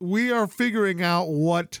[0.00, 1.80] we are figuring out what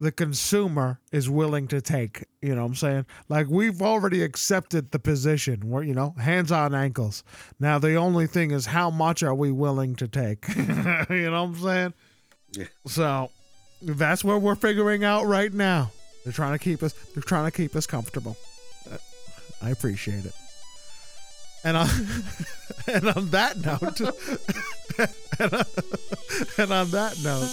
[0.00, 2.24] the consumer is willing to take.
[2.40, 3.06] You know what I'm saying?
[3.28, 7.24] Like we've already accepted the position where, you know, hands on ankles.
[7.58, 10.46] Now the only thing is how much are we willing to take?
[10.56, 11.94] you know what I'm saying?
[12.52, 12.64] Yeah.
[12.86, 13.30] So
[13.82, 15.90] that's what we're figuring out right now.
[16.24, 18.36] They're trying to keep us they're trying to keep us comfortable.
[18.90, 18.98] Uh,
[19.62, 20.34] I appreciate it.
[21.64, 21.88] And on,
[22.86, 24.00] and on that note,
[25.38, 25.64] and, on,
[26.56, 27.48] and on that note,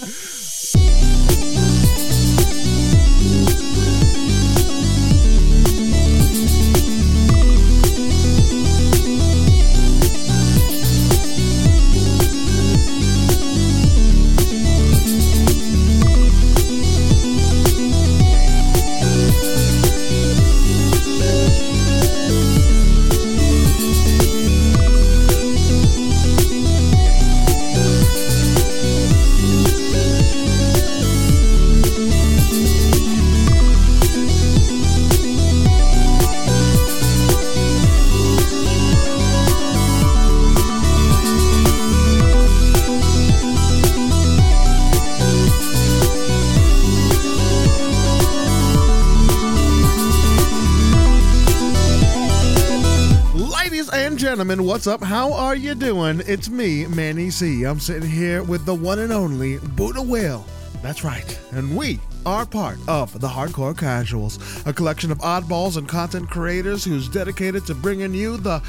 [54.46, 55.02] gentlemen, what's up?
[55.02, 56.22] How are you doing?
[56.24, 57.64] It's me, Manny C.
[57.64, 60.44] I'm sitting here with the one and only Buddha Will.
[60.84, 61.40] That's right.
[61.50, 66.84] And we are part of the Hardcore Casuals, a collection of oddballs and content creators
[66.84, 68.60] who's dedicated to bringing you the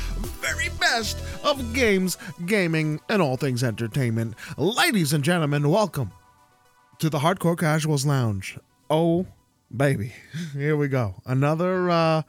[0.42, 4.34] very best of games, gaming, and all things entertainment.
[4.58, 6.12] Ladies and gentlemen, welcome
[6.97, 8.58] to the Hardcore Casuals Lounge.
[8.89, 9.28] Oh,
[9.75, 10.12] baby.
[10.53, 11.22] Here we go.
[11.23, 12.23] Another uh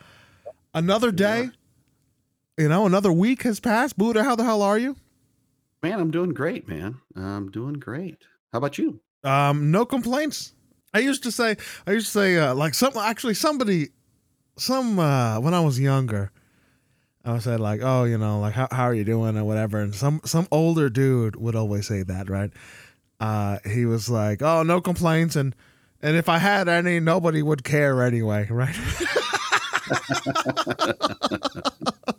[0.74, 1.48] another day
[2.58, 3.96] you know, another week has passed.
[3.96, 4.96] Buddha, how the hell are you?
[5.82, 6.96] Man, I'm doing great, man.
[7.14, 8.18] I'm doing great.
[8.52, 9.00] How about you?
[9.22, 10.54] Um, no complaints.
[10.92, 11.56] I used to say,
[11.86, 13.90] I used to say, uh, like some actually somebody,
[14.56, 16.32] some uh, when I was younger,
[17.24, 19.94] I said like, oh, you know, like how how are you doing or whatever, and
[19.94, 22.50] some some older dude would always say that, right?
[23.20, 25.54] Uh, he was like, oh, no complaints, and
[26.02, 28.74] and if I had any, nobody would care anyway, right?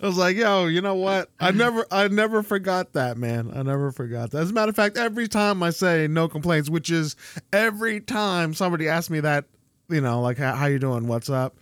[0.00, 1.30] I was like, yo, you know what?
[1.40, 3.50] I never I never forgot that, man.
[3.54, 4.38] I never forgot that.
[4.38, 7.16] As a matter of fact, every time I say no complaints, which is
[7.52, 9.44] every time somebody asks me that,
[9.88, 11.56] you know, like how, how you doing, what's up?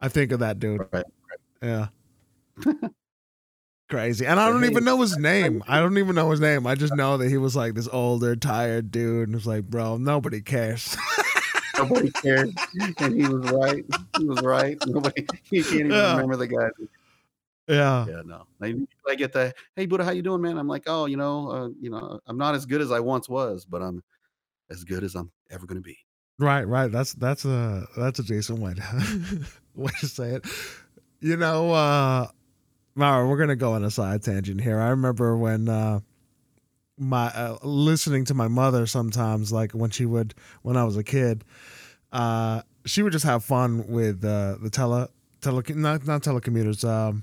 [0.00, 0.82] I think of that dude.
[0.92, 1.04] Right.
[1.62, 1.86] Yeah.
[3.90, 4.26] Crazy.
[4.26, 5.62] And I don't even know his name.
[5.68, 6.66] I don't even know his name.
[6.66, 9.28] I just know that he was like this older, tired dude.
[9.28, 10.96] And it's like, bro, nobody cares.
[11.76, 12.50] Nobody cared,
[13.00, 13.84] and he was right.
[14.16, 14.78] He was right.
[14.86, 15.26] Nobody.
[15.42, 16.12] He can't even Yeah.
[16.12, 16.68] remember the guy.
[17.68, 18.06] Yeah.
[18.06, 18.46] Yeah, no.
[18.62, 18.74] I,
[19.08, 20.58] I get the hey Buddha, how you doing, man?
[20.58, 23.28] I'm like, oh, you know, uh, you know, I'm not as good as I once
[23.28, 24.02] was, but I'm
[24.70, 25.98] as good as I'm ever going to be.
[26.38, 26.90] Right, right.
[26.90, 30.46] That's that's a that's a Jason way to way to say it.
[31.20, 32.28] You know, uh
[32.96, 34.80] Mara, we're gonna go on a side tangent here.
[34.80, 36.00] I remember when uh
[36.98, 41.04] my uh, listening to my mother sometimes, like when she would when I was a
[41.04, 41.44] kid,
[42.12, 45.08] uh she would just have fun with uh the tele
[45.40, 47.22] tele not not telecommuters, um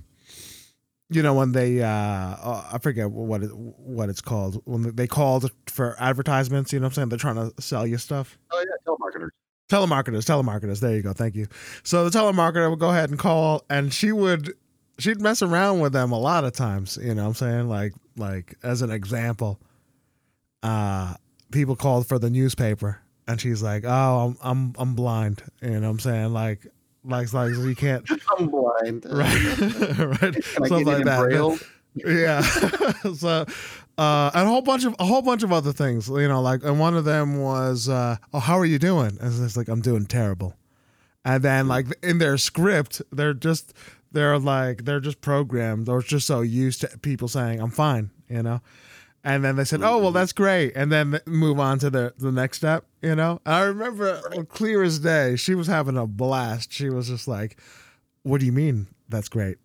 [1.12, 5.08] you know when they uh oh, I forget what it, what it's called when they
[5.08, 6.72] called for advertisements.
[6.72, 7.10] You know what I'm saying?
[7.10, 8.40] They're trying to sell you stuff.
[8.52, 9.30] Oh yeah, telemarketers.
[9.70, 10.80] Telemarketers, telemarketers.
[10.80, 11.12] There you go.
[11.12, 11.48] Thank you.
[11.84, 14.54] So the telemarketer would go ahead and call, and she would
[15.00, 16.98] she'd mess around with them a lot of times.
[17.02, 17.68] You know what I'm saying?
[17.68, 19.60] Like like as an example,
[20.64, 21.16] uh,
[21.52, 25.82] people called for the newspaper, and she's like, "Oh, I'm I'm I'm blind." You know
[25.82, 26.32] what I'm saying?
[26.32, 26.68] Like
[27.04, 28.06] like like you can't
[28.38, 29.06] I'm blind.
[29.10, 29.58] right
[30.00, 31.20] right Can stuff like that.
[31.20, 31.58] braille?
[31.94, 32.42] Yeah.
[32.42, 33.46] so,
[33.98, 36.64] uh, and a whole bunch of a whole bunch of other things, you know, like,
[36.64, 39.82] and one of them was, uh, "Oh, how are you doing?" And it's like, "I'm
[39.82, 40.56] doing terrible."
[41.26, 43.74] And then, like, in their script, they're just
[44.12, 48.42] they're like they're just programmed or just so used to people saying, "I'm fine," you
[48.42, 48.62] know.
[49.24, 50.16] And then they said, "Oh, well, mm-hmm.
[50.16, 53.40] that's great," and then move on to the the next step, you know.
[53.46, 54.20] I remember
[54.50, 56.72] clear as day, she was having a blast.
[56.72, 57.59] She was just like,
[58.23, 58.88] "What do you mean?
[59.09, 59.58] That's great."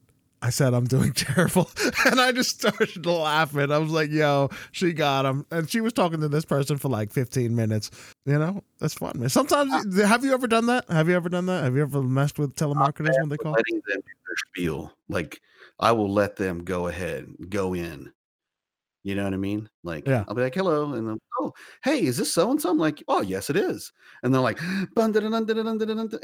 [0.43, 1.71] I said I'm doing terrible,
[2.05, 3.73] and I just started laughing.
[3.73, 6.89] I was like, "Yo, she got him," and she was talking to this person for
[6.89, 7.91] like 15 minutes.
[8.27, 9.29] You know, that's fun, man.
[9.29, 10.07] Sometimes, ah.
[10.07, 10.89] have you ever done that?
[10.91, 11.65] Have you ever done that?
[11.65, 13.53] Have you ever messed with telemarketers when they call?
[13.53, 14.93] letting them do their spiel.
[15.09, 15.41] Like
[15.81, 18.13] I will let them go ahead, go in.
[19.07, 19.69] You know what I mean?
[19.85, 20.25] Like Yeah.
[20.27, 21.53] I'll be like, hello, and then oh,
[21.85, 22.71] hey, is this so and so?
[22.71, 23.93] I'm like, oh yes, it is.
[24.25, 24.89] And they're like, and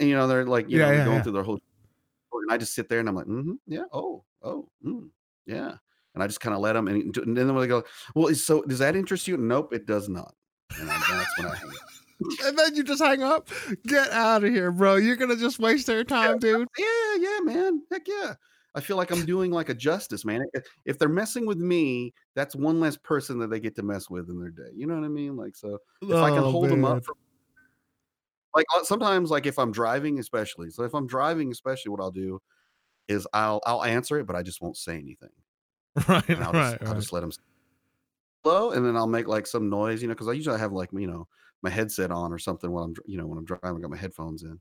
[0.09, 1.23] you know, they're like, you Yeah, know, yeah, going yeah.
[1.23, 1.61] through their whole
[2.33, 5.09] and I just sit there and I'm like, mm-hmm, yeah, oh, oh, mm,
[5.47, 5.75] yeah.
[6.15, 6.89] and I just kind of let them.
[6.89, 7.85] And, and then they go,
[8.17, 9.37] well, is- so does that interest you?
[9.37, 10.35] Nope, it does not.
[10.81, 11.77] And I, that's when I hang up.
[12.47, 13.49] and then you just hang up.
[13.87, 14.97] Get out of here, bro.
[14.97, 16.67] You're gonna just waste their time, dude.
[16.77, 17.83] Yeah, yeah, man.
[17.93, 18.35] Heck yeah.
[18.75, 20.43] I feel like I'm doing like a justice, man.
[20.55, 24.11] If- If they're messing with me, that's one less person that they get to mess
[24.11, 24.71] with in their day.
[24.75, 25.37] You know what I mean?
[25.37, 25.79] Like, so
[26.09, 27.15] if I can Oh, hold them up for
[28.55, 30.71] like uh, sometimes like if I'm driving especially.
[30.71, 32.41] So if I'm driving especially what I'll do
[33.09, 35.31] is I'll I'll answer it but I just won't say anything.
[36.09, 37.31] right, And I'll right, just I'll just let them
[38.45, 40.91] hello and then I'll make like some noise, you know, cuz I usually have like,
[40.93, 41.29] you know,
[41.63, 43.97] my headset on or something when I'm you know, when I'm driving, I got my
[43.97, 44.61] headphones in.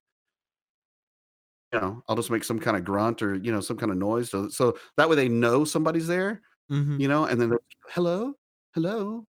[1.73, 3.97] You know, I'll just make some kind of grunt or, you know, some kind of
[3.97, 7.01] noise so so that way they know somebody's there, Mhm.
[7.01, 7.59] you know, and then they're,
[7.89, 8.35] hello?
[8.73, 9.27] Hello?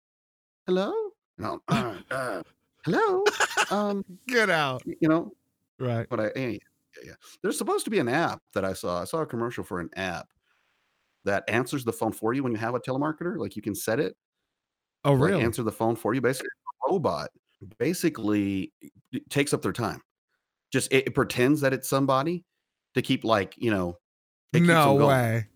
[0.67, 1.13] Hello?
[1.43, 2.43] I'll, uh, uh,
[2.85, 3.31] hello?
[3.71, 4.85] Um, Get out.
[4.85, 5.33] you know,
[5.79, 6.09] Right.
[6.11, 6.59] but I yeah,
[7.05, 7.15] yeah.
[7.43, 9.03] There's supposed to be an app that I saw.
[9.03, 10.29] I saw a commercial for an app
[11.25, 13.39] that answers the phone for you when you have a telemarketer.
[13.39, 14.17] Like you can set it
[15.05, 15.41] Oh, to, like really?
[15.41, 16.21] answer the phone for you.
[16.21, 16.49] Basically,
[16.89, 17.31] a robot
[17.79, 18.73] basically
[19.31, 20.03] takes up their time.
[20.73, 22.45] Just it, it pretends that it's somebody
[22.95, 23.99] to keep like you know.
[24.53, 25.49] No way.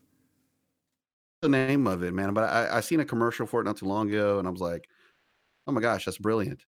[1.43, 2.35] The name of it, man.
[2.35, 4.61] But I I seen a commercial for it not too long ago, and I was
[4.61, 4.87] like,
[5.67, 6.65] oh my gosh, that's brilliant.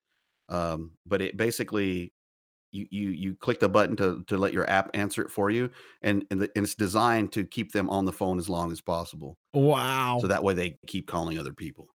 [0.50, 2.14] Um, but it basically
[2.72, 5.72] you you you click the button to to let your app answer it for you,
[6.04, 8.82] and and, the, and it's designed to keep them on the phone as long as
[8.82, 10.20] possible, Wow.
[10.22, 11.88] so that way they keep calling other people.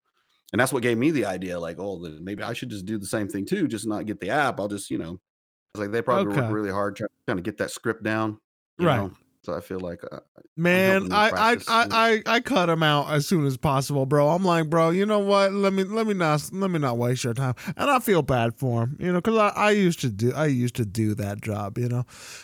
[0.53, 2.97] And that's what gave me the idea, like, oh, then maybe I should just do
[2.99, 4.59] the same thing too, just not get the app.
[4.59, 5.19] I'll just, you know,
[5.75, 6.41] like they probably Okay.
[6.41, 8.37] work really hard trying, trying to get that script down,
[8.77, 8.97] you Right.
[8.97, 9.11] know?
[9.43, 10.19] So I feel like uh,
[10.55, 11.87] Man, I, I, I.
[11.91, 14.29] I, I cut him out as soon as possible, bro.
[14.29, 15.51] I'm like, bro, you know what?
[15.51, 17.55] Let me, let me not, let me not waste your time.
[17.75, 20.45] And I feel bad for him, you know, because I, I used to do, I
[20.45, 22.03] used to do that job, you know.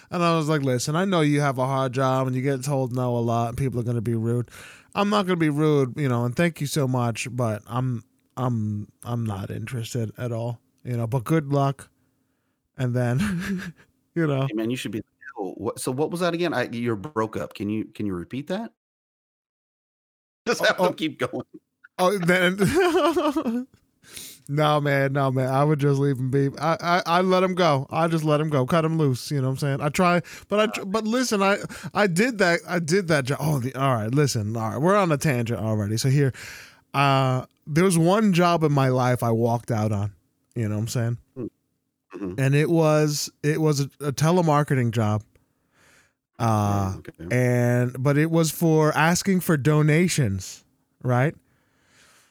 [0.09, 2.63] And I was like, listen, I know you have a hard job and you get
[2.63, 4.49] told no a lot, and people are gonna be rude.
[4.95, 6.25] I'm not gonna be rude, you know.
[6.25, 8.03] And thank you so much, but I'm,
[8.35, 11.05] I'm, I'm not interested at all, you know.
[11.05, 11.89] But good luck.
[12.79, 13.73] And then,
[14.15, 15.01] you know, hey, man, you should be.
[15.37, 16.53] oh, so what was that again?
[16.53, 17.53] I, you're broke up.
[17.53, 18.71] Can you can you repeat that?
[20.47, 20.95] Just have Oh, them oh.
[20.95, 21.45] keep going.
[21.99, 22.55] Oh, then.
[24.49, 25.49] no, man, no, man.
[25.53, 26.49] I would just leave him be.
[26.57, 27.85] I, I, I let him go.
[27.91, 29.29] I just let him go, cut him loose.
[29.29, 29.81] You know what I'm saying?
[29.81, 31.57] I try, but I, but listen, I,
[31.93, 32.61] I did that.
[32.67, 33.39] I did that job.
[33.41, 34.15] Oh, the, all right.
[34.15, 34.77] Listen, all right.
[34.77, 35.97] We're on a tangent already.
[35.97, 36.31] So here,
[36.93, 40.13] uh, there was one job in my life I walked out on.
[40.55, 41.17] You know what I'm saying?
[42.15, 42.39] Mhm.
[42.39, 45.23] And it was, it was a, a telemarketing job.
[46.39, 47.35] Uh, okay.
[47.35, 50.63] and but it was for asking for donations,
[51.03, 51.35] right?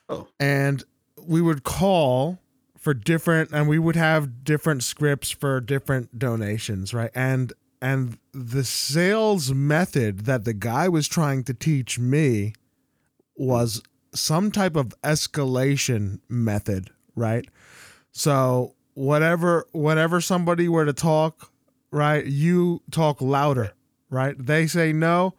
[0.09, 0.29] Oh.
[0.41, 0.83] And
[1.23, 2.39] we would call
[2.79, 7.11] for different and we would have different scripts for different donations, right?
[7.15, 7.53] And
[7.83, 12.55] and the sales method that the guy was trying to teach me
[13.37, 13.83] was
[14.15, 17.47] some type of escalation method, right?
[18.11, 21.53] So whatever whenever somebody were to talk,
[21.93, 23.73] right, you talk louder,
[24.11, 24.35] right?
[24.37, 25.35] They say no,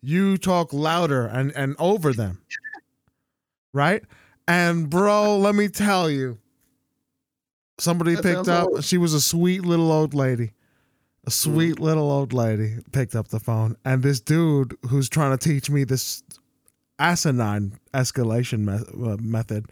[0.00, 2.40] you talk louder and and over them.
[3.74, 4.02] Right?
[4.46, 6.38] And bro, let me tell you.
[7.78, 8.84] Somebody That picked up old.
[8.84, 10.52] she was a sweet little old lady.
[11.24, 15.48] A sweet little old lady picked up the phone and this dude who's trying to
[15.48, 16.22] teach me this
[16.98, 19.66] asinine escalation me- uh, method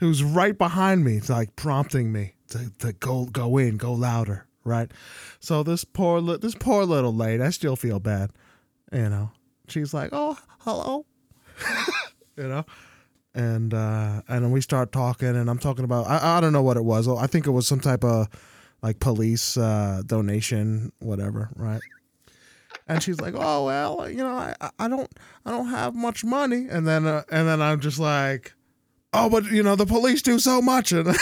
[0.00, 4.90] who's right behind me, like prompting me to, to go go in, go louder, right?
[5.38, 8.30] So this poor li- this poor little lady, I still feel bad,
[8.92, 9.30] you know.
[9.68, 11.06] She's like, "Oh, hello,"
[12.36, 12.64] you know,
[13.34, 16.62] and uh, and then we start talking, and I'm talking about I, I don't know
[16.62, 17.06] what it was.
[17.06, 18.28] I think it was some type of
[18.82, 21.82] like police uh, donation, whatever, right?
[22.88, 25.08] And she's like, "Oh well, you know, I, I don't
[25.44, 28.54] I don't have much money," and then uh, and then I'm just like,
[29.12, 31.06] "Oh, but you know, the police do so much," and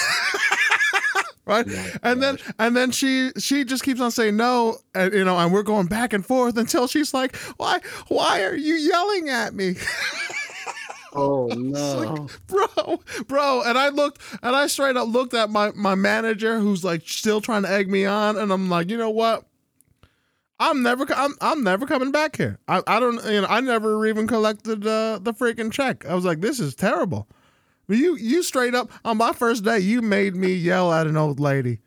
[1.48, 1.66] right?
[2.02, 5.52] And then and then she she just keeps on saying no and you know and
[5.52, 9.74] we're going back and forth until she's like why why are you yelling at me?
[11.14, 12.28] Oh no!
[12.46, 13.62] bro bro.
[13.64, 17.40] And i looked and i straight up looked at my my manager who's like still
[17.40, 19.44] trying to egg me on and i'm like you know what?
[20.60, 22.58] I'm never i'm, I'm never coming back here.
[22.68, 26.04] I, I don't you know i never even collected uh, the freaking check.
[26.04, 27.26] I was like this is terrible
[27.96, 31.40] you you straight up on my first day you made me yell at an old
[31.40, 31.80] lady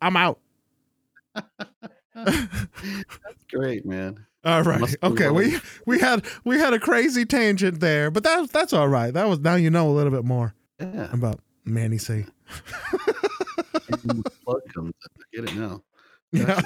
[0.00, 0.38] i'm out
[2.14, 4.24] That's Great, man.
[4.44, 8.72] all right okay we we had we had a crazy tangent there but that's that's
[8.72, 11.12] all right that was now you know a little bit more Yeah.
[11.12, 12.24] about manny c
[14.44, 14.94] Plug comes in.
[15.18, 15.82] I get it now.
[16.32, 16.60] Yeah.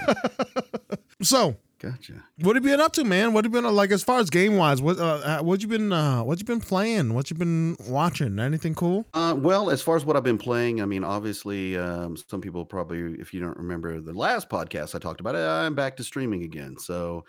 [1.23, 2.25] so Gotcha.
[2.43, 3.33] What have you been up to, man?
[3.33, 4.83] What have you been like as far as game wise?
[4.83, 7.15] What uh, uh, what you been uh, what you been playing?
[7.15, 8.39] What you been watching?
[8.39, 9.07] Anything cool?
[9.15, 12.67] Uh, well, as far as what I've been playing, I mean, obviously, um, some people
[12.67, 16.05] probably, if you don't remember the last podcast I talked about it, I'm back to
[16.05, 16.77] streaming again.
[16.79, 17.25] So,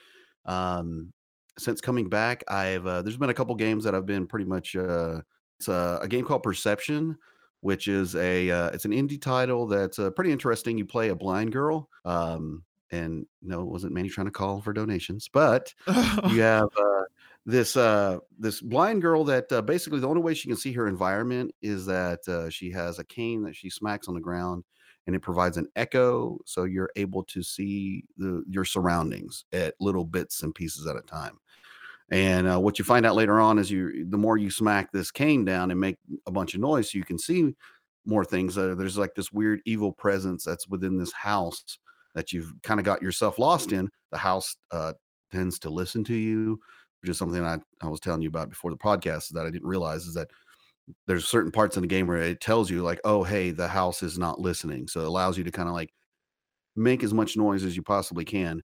[0.46, 1.14] um,
[1.58, 4.76] since coming back, I've uh, there's been a couple games that I've been pretty much.
[4.76, 5.22] Uh,
[5.60, 7.18] it's a, a game called Perception,
[7.62, 10.78] which is a uh, it's an indie title that's uh, pretty interesting.
[10.78, 11.88] You play a blind girl.
[12.04, 17.04] Um, and no, it wasn't Manny trying to call for donations, but you have uh,
[17.46, 20.88] this uh, this blind girl that uh, basically the only way she can see her
[20.88, 24.64] environment is that uh, she has a cane that she smacks on the ground,
[25.08, 30.06] and it provides an echo, so you're able to see the your surroundings at little
[30.06, 31.40] bits and pieces at a time.
[32.12, 35.12] And uh, what you find out later on is you the more you smack this
[35.12, 37.56] cane down and make a bunch of noise, so you can see
[38.06, 38.58] more things.
[38.58, 41.80] Uh, there's like this weird evil presence that's within this house
[42.16, 44.94] that you've kind of got yourself lost in, the house uh,
[45.32, 46.60] tends to listen to you,
[47.02, 49.68] which is something I, I was telling you about before the podcast that I didn't
[49.68, 50.30] realize is that
[51.08, 54.04] there's certain parts in the game where it tells you like, oh, hey, the house
[54.04, 54.88] is not listening.
[54.88, 55.94] So it allows you to kind of like
[56.76, 58.62] make as much noise as you possibly can,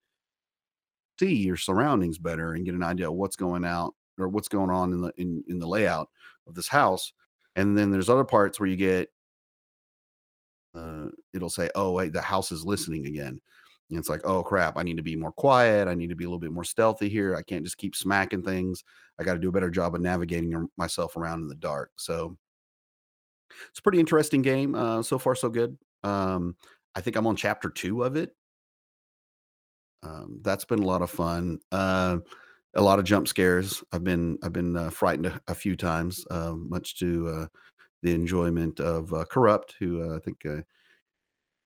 [1.18, 4.70] see your surroundings better and get an idea of what's going out or what's going
[4.70, 6.08] on in the in, in the layout
[6.46, 7.12] of this house.
[7.54, 9.08] And then there's other parts where you get
[10.76, 13.40] uh, it'll say, "Oh, wait, the house is listening again."
[13.90, 15.88] And it's like, "Oh crap, I need to be more quiet.
[15.88, 17.36] I need to be a little bit more stealthy here.
[17.36, 18.84] I can't just keep smacking things.
[19.18, 22.36] I got to do a better job of navigating myself around in the dark." So
[23.70, 24.74] it's a pretty interesting game.
[24.74, 25.76] Uh, so far, so good.
[26.04, 26.56] Um,
[26.94, 28.34] I think I'm on chapter two of it.
[30.02, 31.58] Um, that's been a lot of fun.
[31.72, 32.18] Uh,
[32.74, 33.82] a lot of jump scares.
[33.92, 37.46] I've been I've been uh, frightened a, a, few times, uh, much to uh,
[38.06, 40.62] the enjoyment of uh, Corrupt, who uh, I think uh,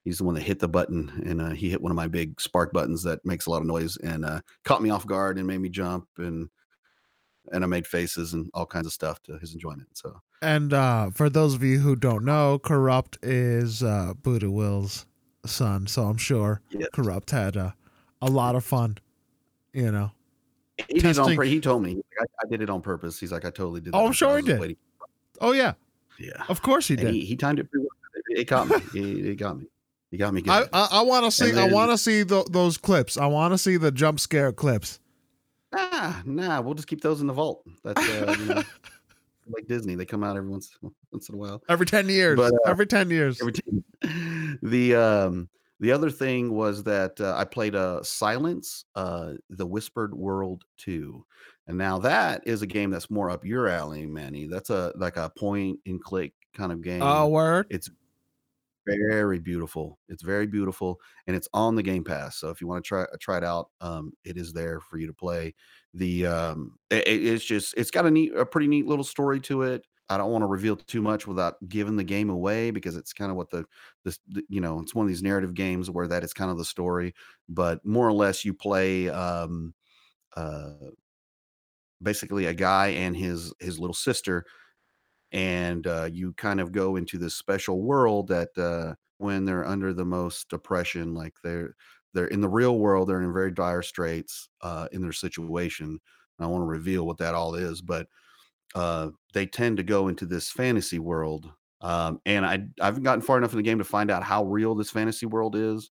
[0.04, 2.40] he's the one that hit the button, and uh, he hit one of my big
[2.40, 5.46] spark buttons that makes a lot of noise and uh, caught me off guard and
[5.46, 6.48] made me jump and
[7.52, 9.88] and I made faces and all kinds of stuff to his enjoyment.
[9.94, 15.06] So, and uh, for those of you who don't know, Corrupt is uh, Buddha Will's
[15.44, 16.88] son, so I'm sure yes.
[16.92, 17.72] Corrupt had uh,
[18.22, 18.96] a lot of fun.
[19.74, 20.10] You know,
[20.88, 23.20] he, did on, he told me I, I, did it on purpose.
[23.20, 23.94] He's like, I totally did.
[23.94, 24.58] Oh, I'm sure he did.
[24.58, 24.76] Waiting.
[25.40, 25.74] Oh yeah,
[26.20, 27.14] yeah, of course he did.
[27.14, 28.40] He, he, timed it pretty well.
[28.40, 28.76] It, got me.
[29.00, 29.66] it, it, got me.
[30.10, 30.42] He got me.
[30.42, 30.50] Good.
[30.50, 31.50] I I, I want to see.
[31.50, 33.16] Then, I want to see the, those clips.
[33.16, 35.00] I want to see the jump scare clips.
[35.72, 36.60] Nah, nah.
[36.60, 37.64] We'll just keep those in the vault.
[37.84, 38.62] That's uh, you know,
[39.48, 39.94] like Disney.
[39.94, 40.76] They come out every once
[41.12, 41.62] once in a while.
[41.68, 42.36] Every ten years.
[42.36, 43.40] But, uh, every ten years.
[43.40, 45.48] Every 10, the um
[45.80, 50.64] the other thing was that uh, I played a uh, Silence, uh, the Whispered World
[50.76, 51.24] two.
[51.70, 54.48] And now that is a game that's more up your alley, Manny.
[54.48, 57.00] That's a like a point and click kind of game.
[57.00, 57.68] Oh, word!
[57.70, 57.88] It's
[58.84, 60.00] very beautiful.
[60.08, 60.98] It's very beautiful,
[61.28, 62.38] and it's on the Game Pass.
[62.38, 65.06] So if you want to try try it out, um, it is there for you
[65.06, 65.54] to play.
[65.94, 69.62] The um, it, it's just it's got a neat, a pretty neat little story to
[69.62, 69.84] it.
[70.08, 73.30] I don't want to reveal too much without giving the game away because it's kind
[73.30, 73.64] of what the
[74.04, 76.64] this you know it's one of these narrative games where that is kind of the
[76.64, 77.14] story.
[77.48, 79.72] But more or less, you play um,
[80.36, 80.72] uh,
[82.02, 84.44] basically a guy and his his little sister
[85.32, 89.92] and uh, you kind of go into this special world that uh, when they're under
[89.92, 91.74] the most oppression like they're
[92.12, 95.98] they're in the real world they're in very dire straits uh, in their situation
[96.38, 98.06] i want to reveal what that all is but
[98.74, 101.50] uh, they tend to go into this fantasy world
[101.82, 104.44] um, and I, I haven't gotten far enough in the game to find out how
[104.44, 105.90] real this fantasy world is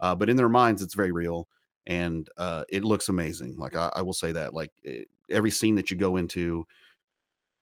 [0.00, 1.48] uh, but in their minds it's very real
[1.86, 3.56] and uh, it looks amazing.
[3.56, 6.66] Like I, I will say that, like it, every scene that you go into,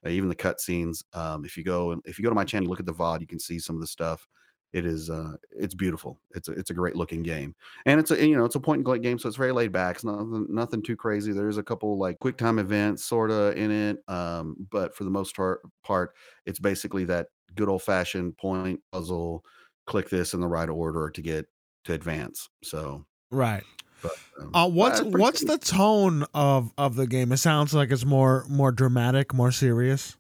[0.05, 1.05] uh, even the cut scenes.
[1.13, 3.21] Um, if you go and if you go to my channel, look at the VOD,
[3.21, 4.27] you can see some of the stuff.
[4.73, 6.21] It is uh, it's beautiful.
[6.35, 7.55] It's a, it's a great looking game,
[7.87, 9.73] and it's a you know it's a point and click game, so it's very laid
[9.73, 9.97] back.
[9.97, 11.33] It's nothing nothing too crazy.
[11.33, 15.11] There's a couple like quick time events sort of in it, um, but for the
[15.11, 19.43] most part it's basically that good old fashioned point puzzle.
[19.87, 21.47] Click this in the right order to get
[21.85, 22.51] to advance.
[22.63, 23.65] So right
[24.03, 27.33] but, um, uh, what's what's the tone of of the game?
[27.33, 30.17] It sounds like it's more more dramatic, more serious,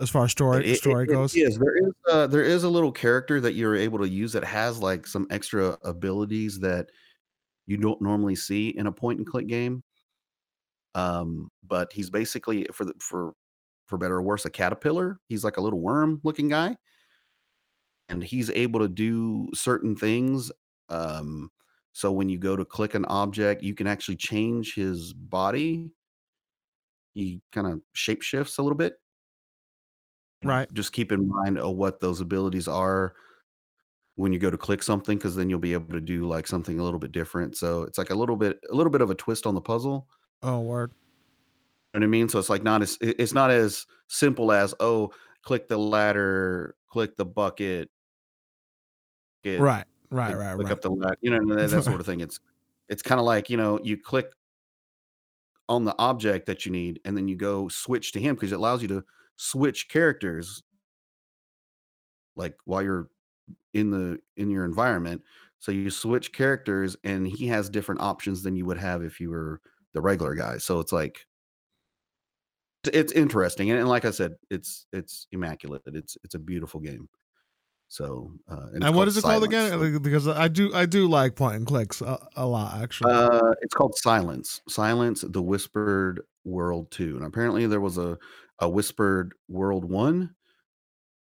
[0.00, 1.34] as far as story it, story it, goes.
[1.34, 4.44] Yes, there is uh, there is a little character that you're able to use that
[4.44, 6.90] has like some extra abilities that
[7.66, 9.82] you don't normally see in a point and click game.
[10.94, 13.32] Um, but he's basically for the for
[13.86, 15.18] for better or worse a caterpillar.
[15.28, 16.76] He's like a little worm looking guy,
[18.08, 20.52] and he's able to do certain things.
[20.88, 21.50] Um,
[21.98, 25.90] so when you go to click an object, you can actually change his body.
[27.14, 29.00] He kind of shape shifts a little bit.
[30.44, 30.72] Right.
[30.72, 33.14] Just keep in mind of what those abilities are.
[34.14, 36.78] when you go to click something because then you'll be able to do like something
[36.78, 37.56] a little bit different.
[37.56, 40.06] So it's like a little bit a little bit of a twist on the puzzle.
[40.42, 40.92] Oh, word.
[41.94, 42.28] You know what I mean?
[42.28, 45.10] So it's like not as it's not as simple as oh,
[45.42, 47.90] click the ladder, click the bucket,
[49.44, 50.72] Right, right, right, click right.
[50.72, 52.20] up the you know, that, that sort of thing.
[52.20, 52.40] It's
[52.88, 54.32] it's kind of like you know you click
[55.68, 58.56] on the object that you need, and then you go switch to him because it
[58.56, 59.04] allows you to
[59.36, 60.62] switch characters
[62.36, 63.08] like while you're
[63.74, 65.22] in the in your environment.
[65.58, 69.30] So you switch characters, and he has different options than you would have if you
[69.30, 69.60] were
[69.92, 70.58] the regular guy.
[70.58, 71.26] So it's like
[72.84, 75.82] it's it's interesting, and, and like I said, it's it's immaculate.
[75.86, 77.08] It's it's a beautiful game.
[77.88, 80.02] So uh, and, And what is it called again?
[80.02, 83.12] Because I do, I do like point and clicks a, a lot, actually.
[83.12, 84.60] uh, it's called Silence.
[84.68, 88.18] Silence: The Whispered World Two, and apparently there was a
[88.58, 90.34] a Whispered World One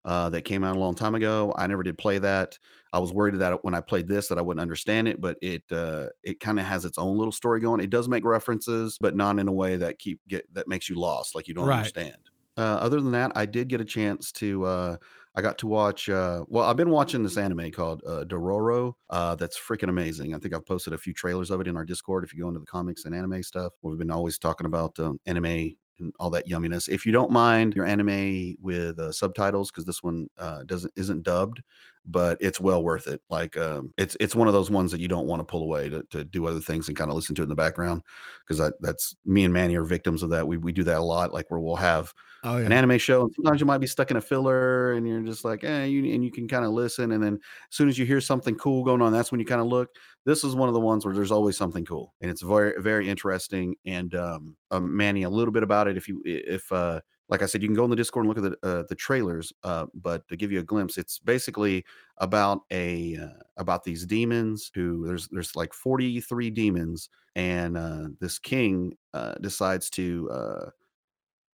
[0.06, 1.54] uh, that came out a long time ago.
[1.58, 2.58] I never did play that.
[2.92, 5.64] I was worried that when I played this that I wouldn't understand it, but it
[5.72, 7.82] uh, it kind of has its own little story going.
[7.82, 11.00] It does make references, but not in a way that keep get that makes you
[11.00, 11.78] lost, like you don't Right.
[11.78, 12.18] understand.
[12.56, 14.66] Uh, other than that, I did get a chance to.
[14.66, 14.98] Uh,
[15.36, 16.10] I got to watch.
[16.10, 18.94] Uh, well, I've been watching this anime called uh, Dororo.
[19.10, 20.36] Uh, that's freaking amazing.
[20.36, 22.24] I think I've posted a few trailers of it in our Discord.
[22.24, 25.20] If you go into the comics and anime stuff, we've been always talking about um,
[25.26, 26.90] anime and all that yumminess.
[26.90, 31.24] If you don't mind your anime with uh, subtitles, because this one uh, doesn't isn't
[31.24, 31.62] dubbed,
[32.06, 33.22] but it's well worth it.
[33.30, 35.90] Like um, it's it's one of those ones that you don't want to pull away
[35.90, 38.02] to, to do other things and kind of listen to it in the background,
[38.46, 40.48] because that's me and Manny are victims of that.
[40.48, 41.34] We we do that a lot.
[41.34, 44.18] Like where we'll have oh an anime show, and sometimes you might be stuck in
[44.18, 47.24] a filler, and you're just like, eh, you, and you can kind of listen, and
[47.24, 49.68] then as soon as you hear something cool going on, that's when you kind of
[49.68, 49.90] look.
[50.26, 53.10] This is one of the ones where there's always something cool, and it's very very
[53.10, 53.76] interesting.
[53.86, 57.46] And um, um Manny, a little bit about it, if you if uh like I
[57.46, 59.52] said, you can go in the Discord and look at the uh, the trailers.
[59.64, 61.86] Uh, but to give you a glimpse, it's basically
[62.18, 68.40] about a uh, about these demons who there's there's like 43 demons, and uh, this
[68.40, 70.70] king uh, decides to uh,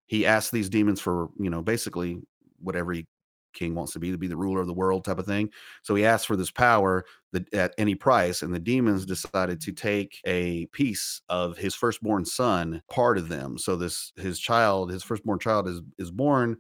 [0.07, 2.19] he asks these demons for you know basically
[2.61, 3.07] what every
[3.53, 5.51] king wants to be to be the ruler of the world type of thing.
[5.83, 9.73] So he asked for this power that at any price and the demons decided to
[9.73, 13.59] take a piece of his firstborn son part of them.
[13.59, 16.57] So this his child his firstborn child is is born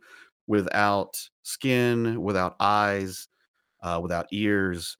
[0.46, 3.28] without skin without eyes
[3.82, 4.96] uh, without ears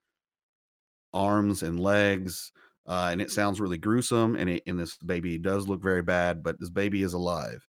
[1.13, 2.53] arms and legs
[2.87, 6.43] uh, and it sounds really gruesome and, it, and this baby does look very bad
[6.43, 7.67] but this baby is alive.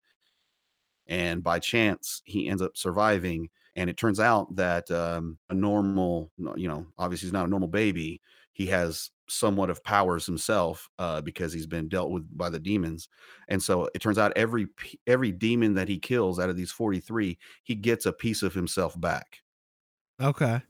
[1.07, 6.31] And by chance he ends up surviving and it turns out that um, a normal
[6.55, 8.21] you know obviously he's not a normal baby
[8.53, 13.07] he has somewhat of powers himself uh, because he's been dealt with by the demons
[13.47, 14.67] and so it turns out every
[15.07, 18.99] every demon that he kills out of these 43 he gets a piece of himself
[18.99, 19.41] back.
[20.21, 20.61] Okay,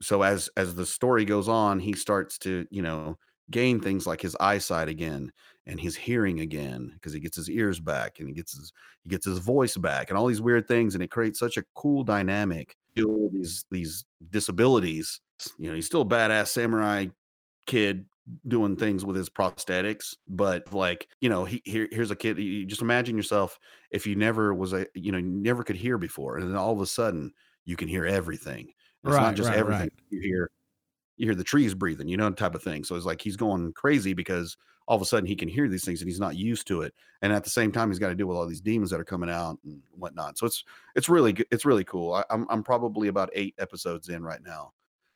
[0.00, 3.18] so as as the story goes on he starts to you know
[3.50, 5.32] gain things like his eyesight again
[5.66, 8.72] and his hearing again because he gets his ears back and he gets his
[9.04, 11.64] he gets his voice back and all these weird things and it creates such a
[11.74, 12.76] cool dynamic
[13.22, 15.20] with these these disabilities.
[15.58, 17.06] You know he's still a badass samurai
[17.66, 18.06] kid
[18.46, 22.64] doing things with his prosthetics but like you know he here, here's a kid you
[22.64, 23.58] just imagine yourself
[23.90, 26.72] if you never was a you know you never could hear before and then all
[26.72, 27.32] of a sudden
[27.64, 28.72] you can hear everything.
[29.04, 29.92] It's Right, not just right, everything right.
[30.10, 30.50] you hear
[31.16, 32.84] you hear the trees breathing you know type of thing.
[32.84, 35.84] So it's like he's going crazy because all of a sudden he can hear these
[35.84, 38.14] things and he's not used to it and at the same time he's got to
[38.14, 40.64] deal with all these demons that are coming out and whatnot so it's
[40.94, 44.72] it's really it's really cool I, I'm, I'm probably about eight episodes in right now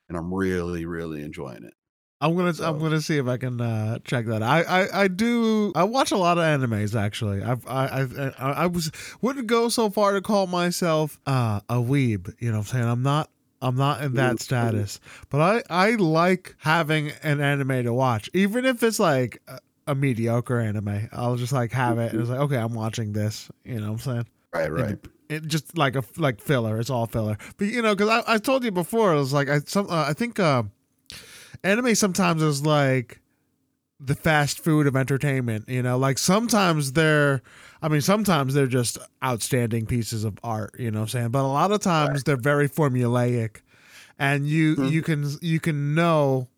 [0.08, 1.74] and i'm really really enjoying it
[2.18, 4.42] I'm gonna, I'm gonna see if I can uh, check that.
[4.42, 5.70] I, I, I do.
[5.74, 7.42] I watch a lot of animes actually.
[7.42, 11.74] I've, I, I, I, I was wouldn't go so far to call myself uh, a
[11.74, 12.34] weeb.
[12.40, 13.28] You know, what I'm saying I'm not.
[13.66, 14.40] I'm not in that Mhm.
[14.40, 19.58] status, but I, I like having an anime to watch, even if it's like a,
[19.88, 21.08] a mediocre anime.
[21.12, 23.50] I'll just like have it, and it's like, okay, I'm watching this.
[23.64, 24.98] You know, what I'm saying right right
[25.28, 26.78] it just like a like filler.
[26.78, 27.36] It's all filler.
[27.56, 30.04] But you know, because I, I told you before, it was like I some uh,
[30.08, 30.62] I think uh,
[31.64, 33.20] anime sometimes is like
[33.98, 35.68] the fast food of entertainment.
[35.68, 37.42] You know, like sometimes they're,
[37.82, 40.74] I mean, sometimes they're just outstanding pieces of art.
[40.78, 43.58] You know, what I'm saying, but a lot of times they're very formulaic,
[44.18, 44.90] and you Mhm.
[44.90, 46.48] you can you can know.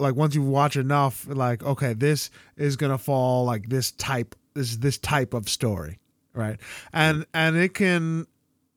[0.00, 4.76] Like once you watch enough, like okay, this is gonna fall like this type, this
[4.76, 5.98] this type of story,
[6.34, 6.58] right?
[6.92, 8.26] and and it can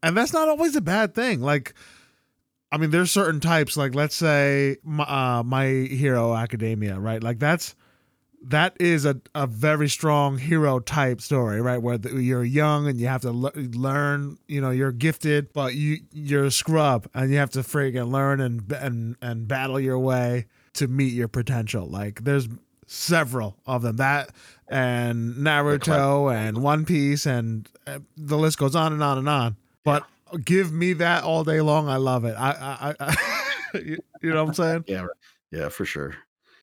[0.02, 1.76] and that's not always a bad thing like
[2.72, 7.38] i mean there's certain types like let's say my, uh, my hero academia right like
[7.38, 7.76] that's
[8.44, 11.78] that is a, a very strong hero type story, right?
[11.78, 15.76] Where the, you're young and you have to le- learn, you know, you're gifted, but
[15.76, 20.00] you you're a scrub and you have to friggin' learn and and and battle your
[20.00, 21.86] way to meet your potential.
[21.86, 22.50] Like there's
[22.88, 23.98] several of them.
[23.98, 24.32] That
[24.68, 29.56] and Naruto and One Piece and uh, the list goes on and on and on.
[29.84, 30.06] But
[30.44, 31.90] give me that all day long.
[31.90, 32.36] I love it.
[32.38, 33.16] I I, I
[33.78, 34.86] you know what I'm saying?
[34.88, 35.08] Yeah,
[35.52, 36.16] yeah, for sure.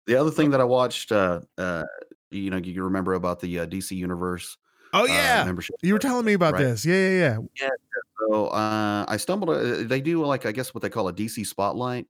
[0.09, 1.85] The other thing that I watched, uh, uh,
[2.31, 4.57] you know, you remember about the uh, DC Universe.
[4.95, 5.77] Oh yeah, membership.
[5.83, 6.65] You were telling me about right?
[6.65, 6.87] this.
[6.87, 7.39] Yeah, yeah, yeah.
[7.61, 7.69] Yeah.
[8.19, 9.51] So uh, I stumbled.
[9.51, 12.07] Uh, they do like I guess what they call a DC spotlight,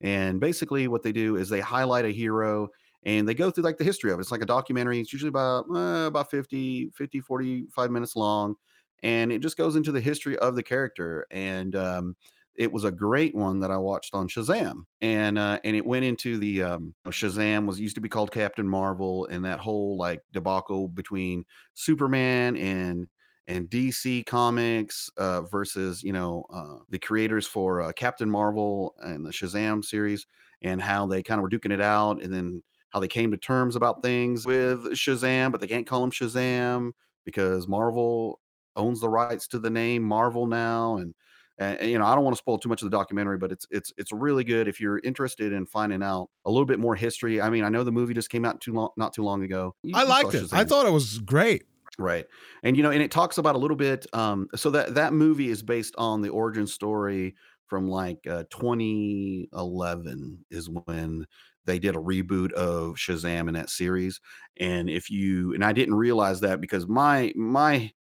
[0.00, 2.68] and basically what they do is they highlight a hero
[3.04, 4.22] and they go through like the history of it.
[4.22, 4.98] It's like a documentary.
[4.98, 8.56] It's usually about uh, about 50, 50, 45 minutes long,
[9.04, 11.76] and it just goes into the history of the character and.
[11.76, 12.16] Um,
[12.56, 16.04] it was a great one that I watched on Shazam, and uh, and it went
[16.04, 20.20] into the um, Shazam was used to be called Captain Marvel, and that whole like
[20.32, 23.08] debacle between Superman and
[23.48, 29.24] and DC Comics uh, versus you know uh, the creators for uh, Captain Marvel and
[29.24, 30.26] the Shazam series,
[30.62, 33.38] and how they kind of were duking it out, and then how they came to
[33.38, 36.92] terms about things with Shazam, but they can't call him Shazam
[37.24, 38.40] because Marvel
[38.76, 41.14] owns the rights to the name Marvel now, and
[41.58, 43.66] and, you know, I don't want to spoil too much of the documentary, but it's
[43.70, 47.40] it's it's really good if you're interested in finding out a little bit more history.
[47.40, 49.74] I mean, I know the movie just came out too long, not too long ago.
[49.82, 50.52] You, I liked it.
[50.52, 51.64] I thought it was great.
[51.98, 52.24] Right,
[52.62, 54.06] and you know, and it talks about a little bit.
[54.14, 57.34] Um, so that that movie is based on the origin story
[57.66, 61.26] from like uh, 2011 is when
[61.64, 64.20] they did a reboot of Shazam in that series.
[64.58, 67.92] And if you and I didn't realize that because my my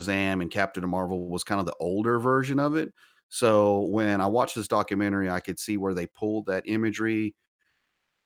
[0.00, 2.92] Shazam and Captain Marvel was kind of the older version of it.
[3.28, 7.34] So when I watched this documentary, I could see where they pulled that imagery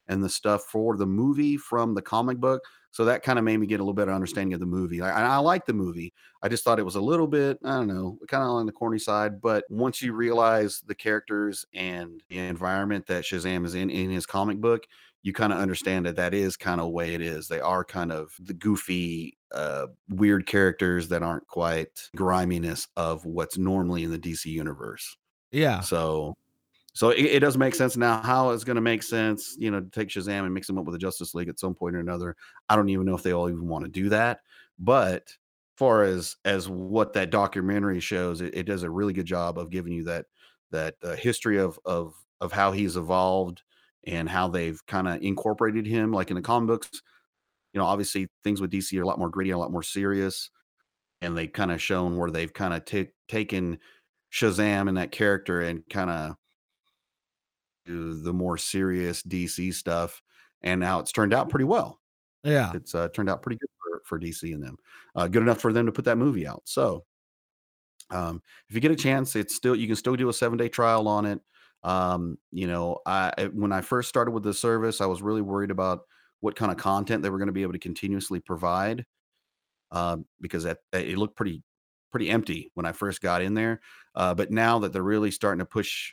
[0.08, 2.62] and the stuff for the movie from the comic book.
[2.90, 5.00] So that kind of made me get a little better understanding of the movie.
[5.00, 6.12] I, I like the movie.
[6.42, 8.72] I just thought it was a little bit, I don't know, kind of on the
[8.72, 9.40] corny side.
[9.40, 14.26] But once you realize the characters and the environment that Shazam is in in his
[14.26, 14.86] comic book,
[15.22, 17.48] you kind of understand that that is kind of the way it is.
[17.48, 23.58] They are kind of the goofy, uh, weird characters that aren't quite griminess of what's
[23.58, 25.16] normally in the DC universe.
[25.50, 25.80] Yeah.
[25.80, 26.36] So,
[26.94, 28.20] so it, it does make sense now.
[28.20, 30.84] How it's going to make sense, you know, to take Shazam and mix him up
[30.84, 32.36] with the Justice League at some point or another.
[32.68, 34.40] I don't even know if they all even want to do that.
[34.78, 35.32] But
[35.76, 39.70] far as as what that documentary shows, it, it does a really good job of
[39.70, 40.26] giving you that
[40.70, 43.62] that uh, history of of of how he's evolved
[44.04, 46.12] and how they've kind of incorporated him.
[46.12, 47.02] Like in the comic books,
[47.72, 50.50] you know, obviously things with DC are a lot more gritty, a lot more serious,
[51.22, 53.78] and they kind of shown where they've kind of t- taken
[54.32, 56.36] Shazam and that character and kind of
[57.84, 60.22] do the more serious DC stuff.
[60.62, 62.00] And now it's turned out pretty well.
[62.44, 64.76] Yeah, it's uh, turned out pretty good for, for DC and them.
[65.14, 66.62] Uh, good enough for them to put that movie out.
[66.64, 67.04] So,
[68.10, 70.68] um, if you get a chance, it's still you can still do a seven day
[70.68, 71.40] trial on it.
[71.82, 75.70] Um, you know, I when I first started with the service, I was really worried
[75.70, 76.00] about
[76.42, 79.06] what kind of content they were going to be able to continuously provide
[79.92, 81.62] uh, because that, it looked pretty
[82.10, 83.80] pretty empty when I first got in there.
[84.14, 86.12] Uh, but now that they're really starting to push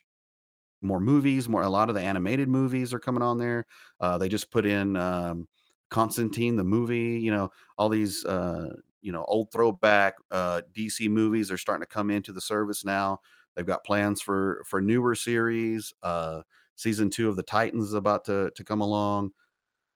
[0.82, 3.66] more movies, more a lot of the animated movies are coming on there.
[4.00, 5.48] Uh, they just put in um,
[5.90, 7.20] Constantine the movie.
[7.20, 11.94] You know, all these uh, you know old throwback uh, DC movies are starting to
[11.94, 13.20] come into the service now.
[13.56, 15.94] They've got plans for for newer series.
[16.04, 16.44] Uh,
[16.76, 19.32] season two of the Titans is about to to come along.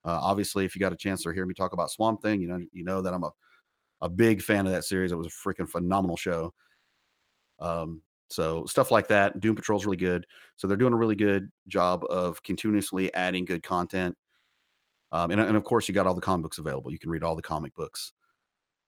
[0.05, 2.47] Uh, obviously, if you got a chance to hear me talk about Swamp Thing, you
[2.47, 3.31] know you know that I'm a
[4.01, 5.11] a big fan of that series.
[5.11, 6.53] It was a freaking phenomenal show.
[7.59, 9.39] Um, so stuff like that.
[9.39, 10.25] Doom Patrol is really good.
[10.57, 14.17] So they're doing a really good job of continuously adding good content.
[15.13, 16.91] Um, and, and of course, you got all the comic books available.
[16.91, 18.11] You can read all the comic books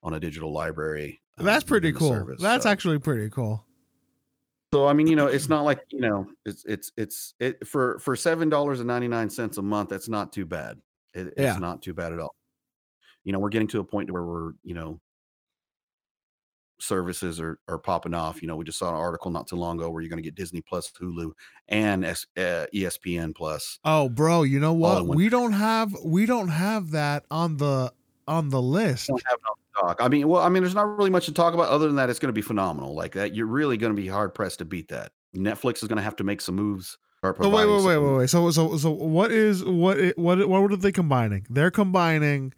[0.03, 1.21] on a digital library.
[1.37, 2.09] Um, That's pretty cool.
[2.09, 2.69] Service, That's so.
[2.69, 3.63] actually pretty cool.
[4.73, 7.99] So I mean, you know, it's not like you know, it's it's it's it for
[7.99, 9.89] for seven dollars and ninety nine cents a month.
[9.89, 10.81] That's not too bad.
[11.15, 11.51] It, yeah.
[11.51, 12.35] It's not too bad at all.
[13.23, 14.99] You know, we're getting to a point where we're you know,
[16.79, 18.41] services are are popping off.
[18.41, 20.27] You know, we just saw an article not too long ago where you're going to
[20.27, 21.31] get Disney Plus, Hulu,
[21.67, 23.79] and S, uh, ESPN Plus.
[23.83, 25.07] Oh, bro, you know what?
[25.07, 27.91] We don't have we don't have that on the
[28.27, 29.07] on the list.
[29.07, 29.39] don't have
[29.75, 30.01] talk.
[30.01, 32.09] I mean, well, I mean, there's not really much to talk about other than that.
[32.09, 32.95] It's going to be phenomenal.
[32.95, 35.11] Like that, you're really going to be hard pressed to beat that.
[35.35, 36.97] Netflix is going to have to make some moves.
[37.39, 38.29] Oh, wait, wait, wait, wait, wait.
[38.29, 39.97] So, so, so, what is what?
[40.17, 40.47] What?
[40.47, 41.45] What are they combining?
[41.49, 42.53] They're combining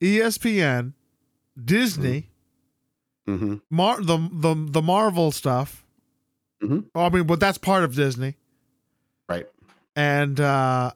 [0.00, 0.94] ESPN,
[1.62, 2.30] Disney,
[3.28, 3.56] mm-hmm.
[3.70, 5.84] Mar the the the Marvel stuff.
[6.62, 6.96] Mm-hmm.
[6.98, 8.36] I mean, but that's part of Disney,
[9.28, 9.46] right?
[9.94, 10.92] And uh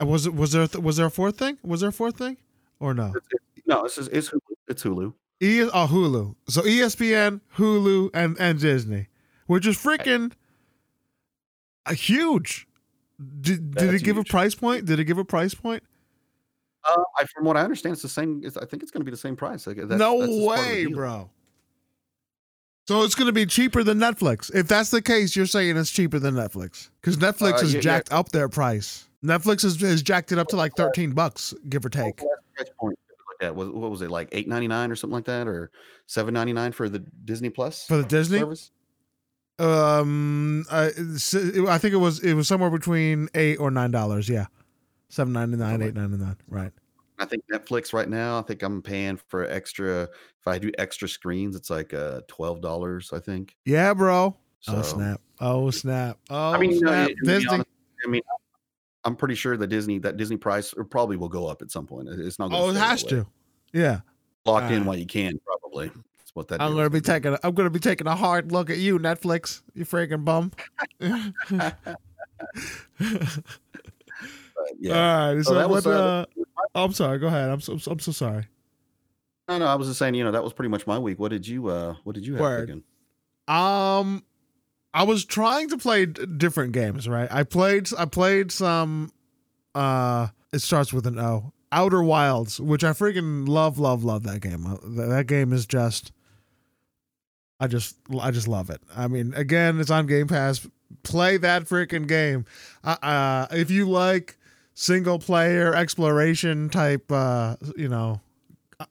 [0.00, 1.58] Was it was there th- was there a fourth thing?
[1.62, 2.36] Was there a fourth thing
[2.80, 3.12] or no?
[3.14, 4.40] It's, no, it's it's Hulu.
[4.66, 5.14] It's Hulu.
[5.40, 6.34] E oh Hulu.
[6.48, 9.06] So ESPN, Hulu, and and Disney,
[9.46, 10.32] which is freaking
[11.86, 12.66] uh, huge.
[13.18, 14.84] Did, did it That's give a price point?
[14.84, 15.82] Did it give a price point?
[16.84, 18.42] Uh, I, from what I understand, it's the same.
[18.44, 19.66] It's, I think it's going to be the same price.
[19.66, 21.30] Like, that's, no that's just part of the way, bro.
[22.88, 24.52] So it's going to be cheaper than Netflix.
[24.52, 27.76] If that's the case, you're saying it's cheaper than Netflix because Netflix Uh, has yeah,
[27.76, 27.82] yeah.
[27.82, 29.08] jacked up their price.
[29.24, 32.20] Netflix has, has jacked it up to like thirteen bucks, give or take.
[32.20, 33.54] was the price point that we looked at?
[33.54, 35.70] Was what was it like eight ninety nine or something like that, or
[36.06, 38.72] seven ninety nine for the Disney Plus For the Disney, service?
[39.58, 44.28] Um, I, I think it was it was somewhere between eight or nine dollars.
[44.28, 44.46] Yeah,
[45.08, 45.86] seven ninety nine, Okay.
[45.88, 46.36] eight ninety nine.
[46.48, 46.72] Right.
[47.18, 48.38] I think Netflix right now.
[48.38, 50.02] I think I'm paying for extra.
[50.40, 53.12] If I do extra screens, it's like uh twelve dollars.
[53.12, 53.56] I think.
[53.64, 54.36] Yeah, bro.
[54.60, 55.20] So oh snap!
[55.40, 56.18] Oh snap!
[56.30, 57.08] Oh I mean, you know, snap!
[57.08, 57.48] to be Disney.
[57.48, 57.68] honest,
[58.04, 58.22] I mean,
[59.04, 62.08] I'm pretty sure the Disney that Disney price probably will go up at some point.
[62.08, 62.50] It's not.
[62.50, 63.26] Gonna Oh, it has that to.
[63.72, 64.00] Yeah.
[64.44, 65.38] Lock in while you can.
[65.44, 65.90] Probably.
[66.34, 66.60] What that.
[66.62, 67.34] I'm gonna be taking.
[67.34, 69.62] A, I'm gonna be taking a hard look at you, Netflix.
[69.74, 70.52] You freaking bum.
[74.78, 75.26] Yeah.
[75.28, 75.44] All right.
[75.44, 75.76] So, So that what?
[75.76, 77.18] was, uh, uh, I'm sorry.
[77.18, 77.50] Go ahead.
[77.50, 77.78] I'm so.
[77.86, 78.46] I'm so sorry.
[79.48, 81.18] No, no, I was just saying, you know, that was pretty much my week.
[81.18, 82.82] What did you uh what did you have Word.
[83.48, 84.24] Um,
[84.94, 87.08] I was trying to play d- different games.
[87.08, 87.28] Right.
[87.30, 87.88] I played.
[87.98, 89.10] I played some.
[89.74, 91.52] Uh, it starts with an O.
[91.72, 94.66] Outer Wilds, which I freaking love, love, love that game.
[94.66, 94.76] Uh,
[95.08, 96.12] That game is just.
[97.62, 98.80] I just, I just love it.
[98.96, 100.66] I mean, again, it's on Game Pass.
[101.04, 102.44] Play that freaking game.
[102.82, 104.36] Uh, uh, if you like
[104.74, 108.20] single player exploration type, uh, you know,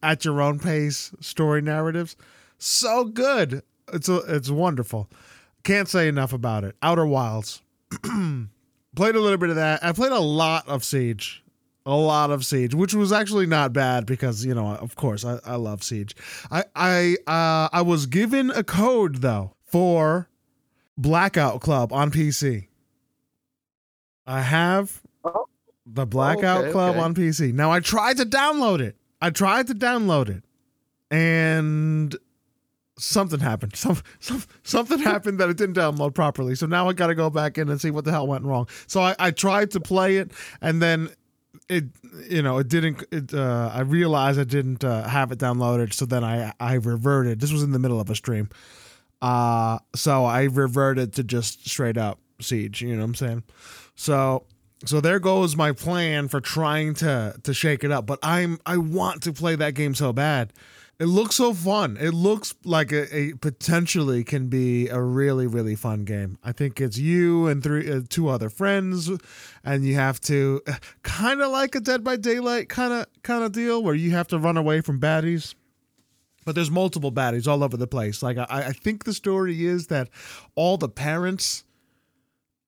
[0.01, 2.15] at your own pace story narratives,
[2.59, 3.61] so good.
[3.91, 5.09] It's a, it's wonderful.
[5.65, 6.77] Can't say enough about it.
[6.81, 7.61] Outer Wilds.
[8.01, 9.83] played a little bit of that.
[9.83, 11.40] I played a lot of Siege.
[11.85, 15.39] A lot of Siege, which was actually not bad because, you know, of course, I,
[15.43, 16.15] I love Siege.
[16.51, 20.29] I I uh I was given a code though for
[20.97, 22.67] Blackout Club on PC.
[24.27, 25.45] I have Oh.
[25.85, 26.99] the Blackout okay, Club okay.
[27.03, 27.53] on PC.
[27.53, 28.95] Now I tried to download it.
[29.19, 30.43] I tried to download it.
[31.09, 32.15] And
[32.97, 33.75] something happened.
[33.75, 36.53] Some, some something happened that it didn't download properly.
[36.55, 38.67] So now I got to go back in and see what the hell went wrong.
[38.87, 41.09] So I, I tried to play it, and then
[41.69, 41.85] it
[42.29, 43.03] you know it didn't.
[43.11, 45.93] It uh, I realized I didn't uh, have it downloaded.
[45.93, 47.39] So then I I reverted.
[47.39, 48.49] This was in the middle of a stream.
[49.21, 52.81] Uh so I reverted to just straight up siege.
[52.81, 53.43] You know what I'm saying?
[53.95, 54.45] So
[54.85, 58.05] so there goes my plan for trying to to shake it up.
[58.05, 60.53] But I'm I want to play that game so bad.
[61.01, 61.97] It looks so fun.
[61.99, 66.37] It looks like a, a potentially can be a really really fun game.
[66.43, 69.09] I think it's you and three uh, two other friends,
[69.63, 70.61] and you have to
[71.01, 74.27] kind of like a Dead by Daylight kind of kind of deal where you have
[74.27, 75.55] to run away from baddies.
[76.45, 78.21] But there's multiple baddies all over the place.
[78.21, 80.07] Like I, I think the story is that
[80.53, 81.63] all the parents,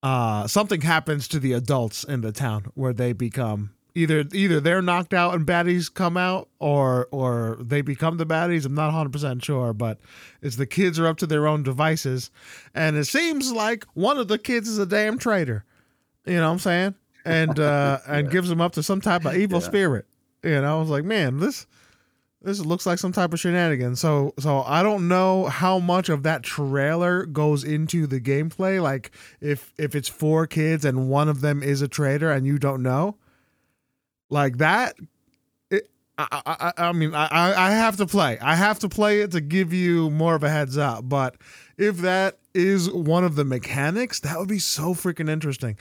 [0.02, 4.82] uh, something happens to the adults in the town where they become either either they're
[4.82, 8.66] knocked out and baddies come out or or they become the baddies.
[8.66, 10.00] I'm not 100% sure but
[10.42, 12.32] it's the kids are up to their own devices.
[12.74, 15.64] And it seems like one of the kids is a damn traitor.
[16.26, 16.96] You know what i'm saying?
[17.26, 19.66] And uh and gives them up to some type of evil Yeah.
[19.68, 20.06] spirit.
[20.44, 21.66] You know i was like man this
[22.42, 26.24] this looks like some type of shenanigan so so i don't know how much of
[26.24, 28.82] that trailer goes into the gameplay.
[28.82, 32.58] Like if if it's four kids and one of them is a traitor and you
[32.60, 33.16] don't know
[34.30, 34.96] like that
[35.70, 38.38] it, I, I, I mean I, I I have to play.
[38.40, 41.10] I have to play it to give you more of a heads up.
[41.10, 41.36] But
[41.78, 45.78] if that is one of the mechanics that would be so freaking interesting.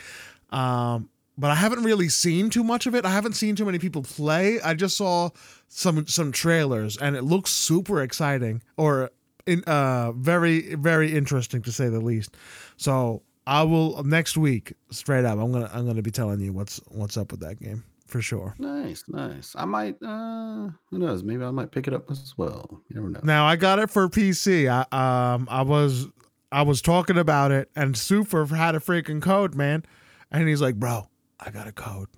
[0.51, 3.05] Um but i haven't really seen too much of it.
[3.07, 4.61] I haven't seen too many people play.
[4.61, 5.31] I just saw
[5.69, 9.11] some some trailers and it looks super exciting or
[9.47, 12.37] in uh very very interesting to say the least.
[12.77, 16.81] So i will next week straight up i'm gonna i'm gonna be telling you what's
[16.89, 19.55] what's up with that game for sure Nice, nice.
[19.59, 22.83] I might uh who knows, maybe I might pick it up as well.
[22.89, 23.21] You never know.
[23.23, 26.07] now i got it for pc i um i was
[26.53, 29.85] i was talking about it and super had a freaking code man
[30.31, 31.09] and he's like bro
[31.41, 32.09] i got a code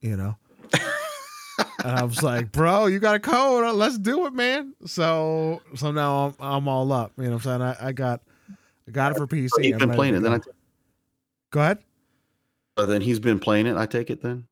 [0.00, 0.36] you know
[1.84, 3.74] and I was like, "Bro, you got a code?
[3.74, 7.12] Let's do it, man." So, so now I'm, I'm all up.
[7.16, 7.62] You know what I'm saying?
[7.62, 8.20] I, I got,
[8.86, 9.50] I got it for PC.
[9.60, 10.40] He's been playing it, then I
[11.50, 11.60] go.
[11.60, 11.78] ahead.
[12.78, 14.46] so then he's been playing it, I take it then?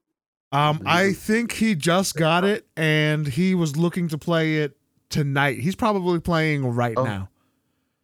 [0.53, 4.77] Um, I think he just got it, and he was looking to play it
[5.11, 5.59] tonight.
[5.59, 7.05] He's probably playing right Oh.
[7.05, 7.29] now.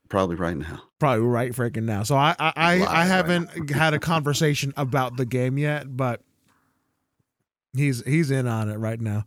[0.09, 0.83] Probably right now.
[0.99, 2.03] Probably right freaking now.
[2.03, 6.21] So I, I, I, I haven't had a conversation about the game yet, but
[7.75, 9.25] He's he's in on it right now,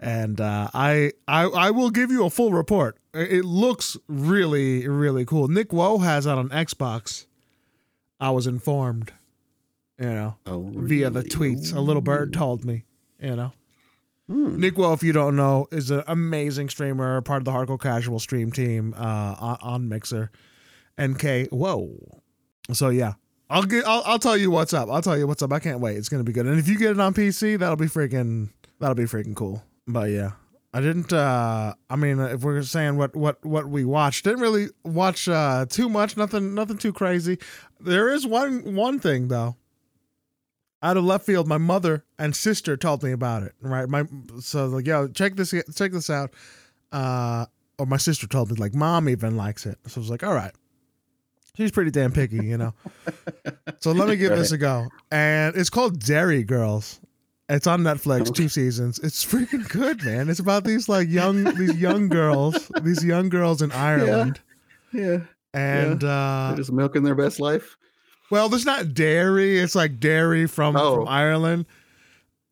[0.00, 2.98] and uh, I I I will give you a full report.
[3.14, 5.46] It looks really really cool.
[5.46, 7.26] Nick Woe has it on Xbox.
[8.18, 9.12] I was informed,
[9.98, 11.30] you know, Oh, via the really?
[11.30, 11.74] tweets.
[11.74, 12.84] A little bird told me,
[13.20, 13.52] you know.
[14.28, 14.58] Hmm.
[14.58, 18.18] Nick Woe, if you don't know, is an amazing streamer, part of the Hardcore Casual
[18.18, 20.30] stream team uh, on, on Mixer.
[21.00, 22.22] NK, whoa.
[22.72, 23.14] So yeah,
[23.48, 23.86] I'll get.
[23.86, 24.88] I'll, I'll tell you what's up.
[24.90, 25.52] I'll tell you what's up.
[25.52, 25.96] I can't wait.
[25.96, 26.46] It's gonna be good.
[26.46, 28.48] And if you get it on PC, that'll be freaking.
[28.80, 29.62] That'll be freaking cool.
[29.86, 30.32] But yeah,
[30.74, 31.12] I didn't.
[31.12, 35.66] uh I mean, if we're saying what what what we watched, didn't really watch uh
[35.68, 36.16] too much.
[36.16, 36.54] Nothing.
[36.54, 37.38] Nothing too crazy.
[37.78, 39.54] There is one one thing though
[40.86, 43.52] out of left field, my mother and sister told me about it.
[43.60, 44.04] Right, my
[44.40, 46.30] so like, yo, check this, check this out.
[46.92, 47.46] Uh,
[47.78, 49.78] or my sister told me like, mom even likes it.
[49.88, 50.52] So I was like, all right,
[51.56, 52.72] she's pretty damn picky, you know.
[53.80, 54.86] so let me give this a go.
[55.10, 57.00] And it's called Derry Girls.
[57.48, 58.98] It's on Netflix, two seasons.
[59.00, 60.28] It's freaking good, man.
[60.28, 64.40] It's about these like young, these young girls, these young girls in Ireland,
[64.92, 65.18] Yeah.
[65.52, 67.76] and uh, They're just milking their best life.
[68.30, 69.58] Well, there's not dairy.
[69.58, 70.96] It's like dairy from, Oh.
[70.96, 71.66] from Ireland.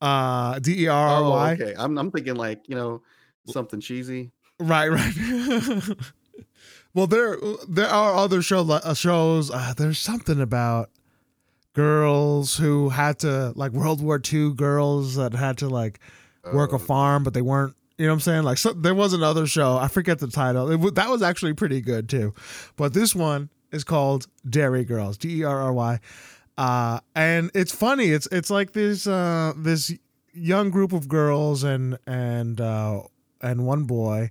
[0.01, 1.75] Uh, D E R R Oh, okay.
[1.79, 3.01] I'm I'm thinking like you know
[3.47, 4.33] something cheesy.
[4.61, 5.15] Right, right.
[6.95, 9.51] well, there there are other show, uh, shows.
[9.51, 10.91] Uh, there's something about
[11.73, 16.01] girls who had to like World War II girls that had to like
[16.53, 17.75] work a Oh, farm, but they weren't.
[17.97, 18.43] You know what I'm saying?
[18.43, 19.77] Like, so, there was another show.
[19.79, 20.69] I forget the title.
[20.71, 22.35] It, that was actually pretty good too.
[22.77, 25.19] But this one is called Derry Girls.
[25.19, 26.01] D E R R Y.
[26.57, 28.07] Uh, and it's funny.
[28.07, 29.93] It's it's like this uh this
[30.33, 33.03] young group of girls and and uh
[33.43, 34.31] and one boy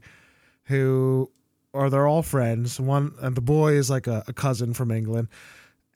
[0.65, 1.29] who
[1.73, 2.79] or they're all friends.
[2.79, 5.27] One and the boy is like a, a cousin from England,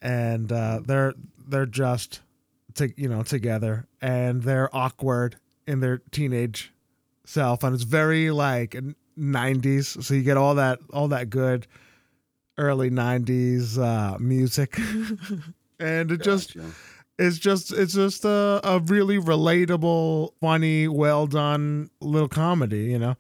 [0.02, 1.14] and uh, they're
[1.48, 2.22] they're just
[2.76, 6.74] to, you know together and they're awkward in their teenage
[7.26, 8.76] self, and it's very like
[9.18, 10.04] '90s.
[10.04, 11.68] So you get all that all that good
[12.58, 14.78] early '90s uh, music,
[15.80, 16.56] and it just
[17.20, 23.16] it's just it's just a, a really relatable funny well done little comedy you know?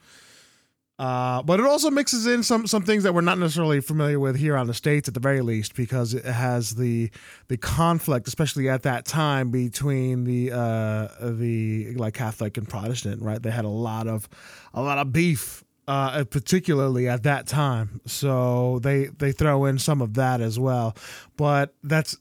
[0.99, 4.35] Uh, but it also mixes in some some things that we're not necessarily familiar with
[4.35, 7.11] here on the states at the very least because it has the
[7.49, 13.43] the conflict especially at that time between the uh the like catholic and protestant right?
[13.43, 14.27] They had a lot of
[14.73, 20.01] a lot of beef uh, particularly at that time so they they throw in some
[20.01, 20.95] of that as well
[21.37, 22.17] but that's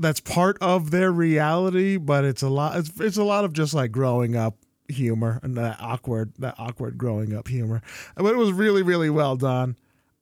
[0.00, 2.78] that's part of their reality, but it's a lot.
[2.78, 4.56] It's, it's a lot of just like growing up
[4.88, 7.82] humor and that awkward, that awkward growing up humor.
[8.16, 9.76] But it was really, really well done.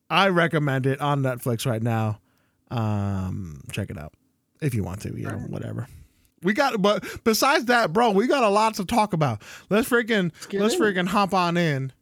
[0.09, 2.21] I recommend it on Netflix right now.
[2.71, 4.13] Um, check it out
[4.61, 5.11] if you want to.
[5.17, 5.87] You know, whatever.
[6.43, 9.41] We got, but besides that, bro, we got a lot to talk about.
[9.71, 11.93] Let's freaking, let's in freaking hop on in.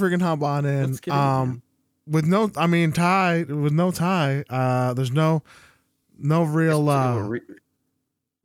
[0.00, 0.86] Let's freaking hop on in.
[0.86, 1.62] Let's get in, um, man.
[2.06, 4.44] with no, I mean, tie with no tie.
[4.48, 5.42] Uh, there's no,
[6.18, 6.86] no real.
[6.86, 7.40] So, uh re-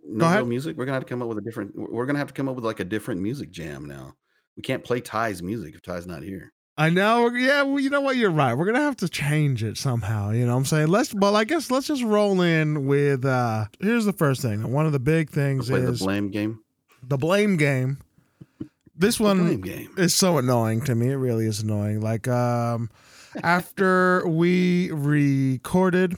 [0.10, 0.38] no ahead.
[0.38, 0.78] real music.
[0.78, 1.74] We're gonna have to come up with a different.
[1.76, 4.16] We're gonna have to come up with like a different music jam now.
[4.56, 6.52] We can't play Ty's music if Ty's not here.
[6.80, 7.30] I know.
[7.30, 8.18] Yeah, well, you know what?
[8.18, 8.54] You're right.
[8.54, 10.30] We're gonna have to change it somehow.
[10.32, 10.88] You know what I'm saying?
[10.90, 14.72] Let's well, I guess let's just roll in with uh here's the first thing.
[14.72, 16.60] One of the big things Play the is blame game.
[17.04, 17.98] the blame game.
[18.98, 19.94] This one game.
[19.96, 21.10] is so annoying to me.
[21.10, 22.02] It really is annoying.
[22.02, 22.90] Like um
[23.44, 26.18] after we recorded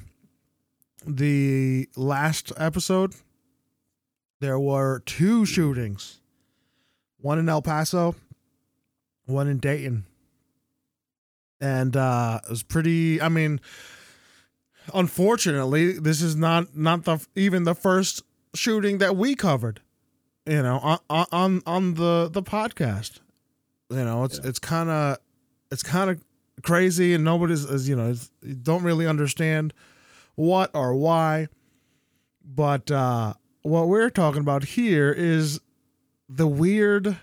[1.06, 3.14] the last episode,
[4.40, 6.22] there were two shootings.
[7.18, 8.16] One in El Paso,
[9.26, 10.06] one in Dayton.
[11.60, 13.60] And uh it was pretty I mean
[14.94, 18.24] unfortunately, this is not not the even the first
[18.56, 19.82] shooting that we covered
[20.50, 23.20] you know on on- on the the podcast.
[23.90, 24.50] You know it's Yeah.
[24.50, 25.18] it's kind of
[25.72, 26.20] it's kind of
[26.64, 29.74] crazy and nobody's is you know you don't really understand
[30.36, 31.48] what or why.
[32.44, 35.60] But uh what we're talking about here is
[36.28, 37.18] the weird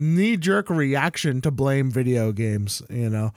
[0.00, 3.32] knee jerk reaction to blame video games you know.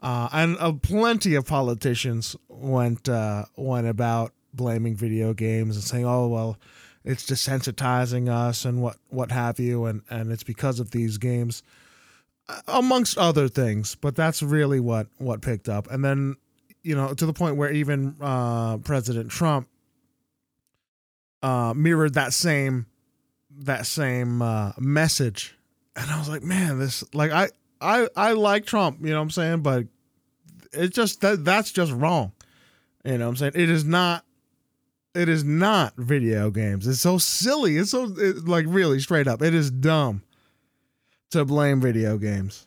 [0.00, 6.06] Uh, and uh, plenty of politicians went uh, went about blaming video games and saying,
[6.06, 6.56] "Oh well,
[7.04, 11.62] it's desensitizing us and what what have you, and and it's because of these games,
[12.48, 16.36] uh, amongst other things." But that's really what what picked up, and then
[16.82, 19.68] you know to the point where even uh, President Trump
[21.42, 22.86] uh, mirrored that same
[23.60, 25.56] that same uh, message,
[25.96, 27.48] and I was like, man, this like I
[27.80, 29.86] I I like Trump, you know what I'm saying, but
[30.72, 32.32] it just that that's just wrong.
[33.04, 33.52] You know what I'm saying?
[33.54, 34.24] It is not
[35.14, 36.86] It is not video games.
[36.86, 37.76] It's so silly.
[37.76, 39.42] It's so it, like really straight up.
[39.42, 40.22] It is dumb
[41.30, 42.66] to blame video games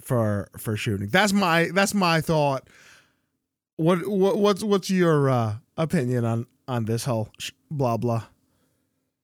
[0.00, 1.08] for for shooting.
[1.08, 2.68] That's my that's my thought.
[3.76, 8.24] What what what's what's your uh, opinion on on this whole sh- blah blah?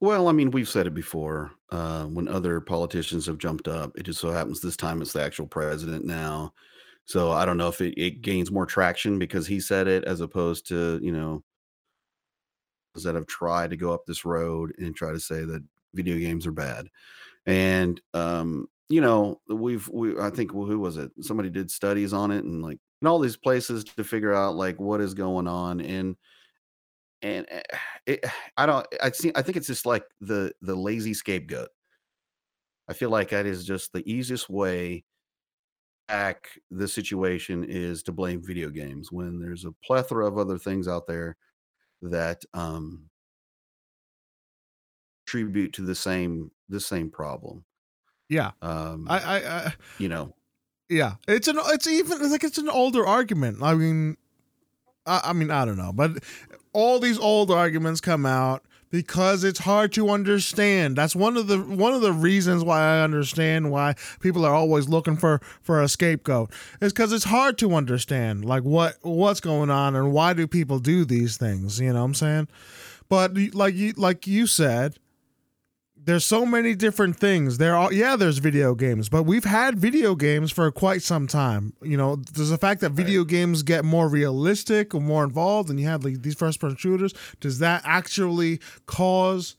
[0.00, 1.52] Well, I mean, we've said it before.
[1.70, 5.22] Uh, when other politicians have jumped up, it just so happens this time it's the
[5.22, 6.52] actual president now.
[7.06, 10.20] So I don't know if it, it gains more traction because he said it as
[10.20, 11.42] opposed to, you know,
[13.04, 16.46] that have tried to go up this road and try to say that video games
[16.46, 16.88] are bad.
[17.46, 21.10] And um, you know, we've we I think who was it?
[21.20, 24.78] Somebody did studies on it and like in all these places to figure out like
[24.80, 26.16] what is going on and
[27.22, 27.62] and eh,
[28.06, 28.24] it,
[28.56, 31.68] I don't I see I think it's just like the the lazy scapegoat.
[32.88, 35.04] I feel like that is just the easiest way
[36.06, 40.86] back the situation is to blame video games when there's a plethora of other things
[40.86, 41.36] out there
[42.02, 43.08] that um
[45.26, 47.64] tribute to the same the same problem.
[48.28, 50.34] Yeah, Um, I I, I you know,
[50.88, 51.14] yeah.
[51.28, 53.62] It's an it's even it's like it's an older argument.
[53.62, 54.16] I mean,
[55.06, 56.22] I, I mean I don't know, but
[56.72, 60.96] all these old arguments come out because it's hard to understand.
[60.96, 64.88] That's one of the one of the reasons why I understand why people are always
[64.88, 66.50] looking for for a scapegoat.
[66.80, 70.78] Is because it's hard to understand like what what's going on and why do people
[70.78, 71.80] do these things.
[71.80, 72.48] You know what I'm saying?
[73.08, 74.96] But like you like you said,
[76.06, 77.58] there's so many different things.
[77.58, 81.72] There are yeah, there's video games, but we've had video games for quite some time.
[81.82, 85.80] You know, there's the fact that video games get more realistic or more involved, and
[85.80, 87.12] you have like these first person shooters.
[87.40, 89.56] Does that actually cause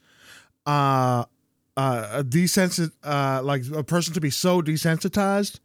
[0.65, 1.25] uh,
[1.75, 5.59] uh, a desensit uh, like a person to be so desensitized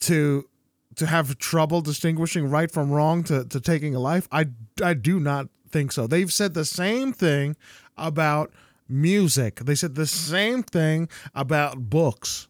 [0.00, 0.48] to
[0.96, 4.28] to have trouble distinguishing right from wrong to, to taking a life?
[4.32, 4.46] I
[4.82, 6.06] I do not think so.
[6.06, 7.54] They've said the same thing
[7.98, 8.50] about
[8.88, 9.56] music.
[9.56, 12.48] They said the same thing about books.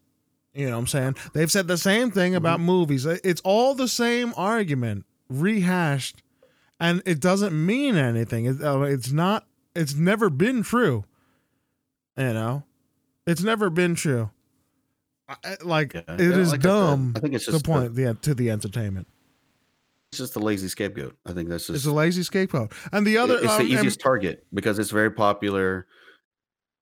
[0.54, 1.16] You know what I'm saying?
[1.32, 3.06] They've said the same thing about movies.
[3.06, 6.22] It's all the same argument rehashed
[6.78, 8.46] and it doesn't mean anything.
[8.62, 11.04] Uh, it's not it's never been true.
[12.16, 12.62] You know?
[13.26, 14.30] It's never been true.
[15.62, 18.34] Like Yeah, it yeah, is like dumb I think it's just the- point the, to
[18.34, 19.08] the entertainment.
[20.12, 21.16] it's just the lazy scapegoat.
[21.26, 22.72] I think that's just It's a lazy scapegoat.
[22.92, 25.86] And the other it's um, the and- easiest target because it's very popular.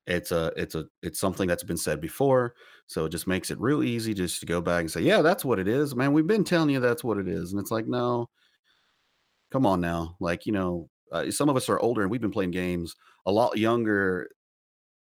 [0.07, 2.55] It's a it's a it's something that's been said before,
[2.86, 5.44] so it just makes it real easy just to go back and say, "Yeah, that's
[5.44, 6.12] what it is, man.
[6.12, 8.28] We've been telling you that's what it is," and it's like, no,
[9.50, 10.16] come on now.
[10.20, 12.94] Like you know, uh, some of us are older and we've been playing games
[13.26, 14.28] a lot younger,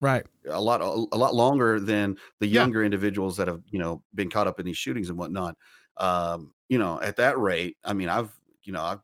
[0.02, 0.26] right.
[0.50, 2.70] a lot a lot longer than the Yeah.
[2.70, 5.56] younger individuals that have you know been caught up in these shootings and whatnot.
[5.97, 8.32] Um, you know, at that rate, I mean, I've
[8.64, 9.02] you know I've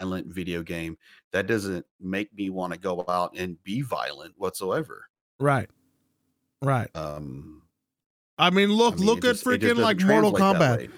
[0.00, 0.96] violent video game
[1.32, 5.08] that doesn't make me want to go out and be violent whatsoever.
[5.38, 5.68] Right.
[6.62, 6.88] Right.
[6.94, 7.62] Um,
[8.38, 10.90] I mean, look, I mean, look at just- freaking like Mortal Kombat.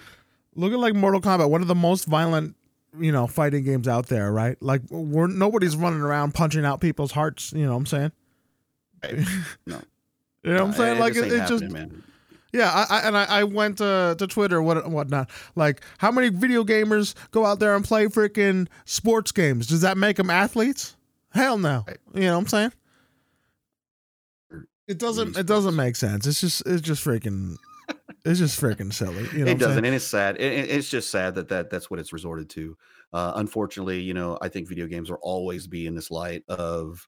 [0.54, 2.56] Look at like Mortal Kombat, one of the most violent,
[2.98, 4.56] you know, fighting games out there, right?
[4.60, 8.12] Like we're nobody's running around punching out people's hearts, you know what I'm saying?
[9.04, 9.18] Right.
[9.66, 9.80] No.
[10.44, 10.96] You know what I'm saying?
[10.96, 12.07] it like just it, ain't it just.
[12.52, 15.28] Yeah, I, I and I, I went uh, to Twitter, what whatnot.
[15.54, 19.66] Like, how many video gamers go out there and play freaking sports games?
[19.66, 20.96] Does that make them athletes?
[21.30, 21.84] Hell no.
[22.14, 22.72] You know what I'm saying?
[24.86, 25.36] It doesn't.
[25.36, 26.26] It doesn't make sense.
[26.26, 26.62] It's just.
[26.66, 27.56] It's just freaking.
[28.24, 29.26] It's just freaking silly.
[29.32, 29.84] You know it doesn't, saying?
[29.86, 30.36] and it's sad.
[30.36, 32.76] It, it- it's just sad that, that that's what it's resorted to.
[33.12, 37.06] Uh, unfortunately, you know, I think video games will always be in this light of,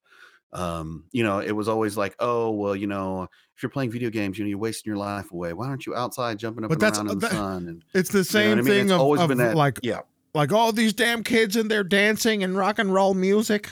[0.53, 3.23] um, you know, it was always like, oh, well, you know,
[3.55, 5.53] if you're playing video games, you know, you're wasting your life away.
[5.53, 7.67] Why aren't you outside jumping up But and that's- around in the that- sun?
[7.67, 8.65] And It's the you know same I mean?
[8.65, 10.01] thing It's of, always of been that, like yeah,
[10.33, 13.69] like all these damn kids in there dancing and rock and roll music.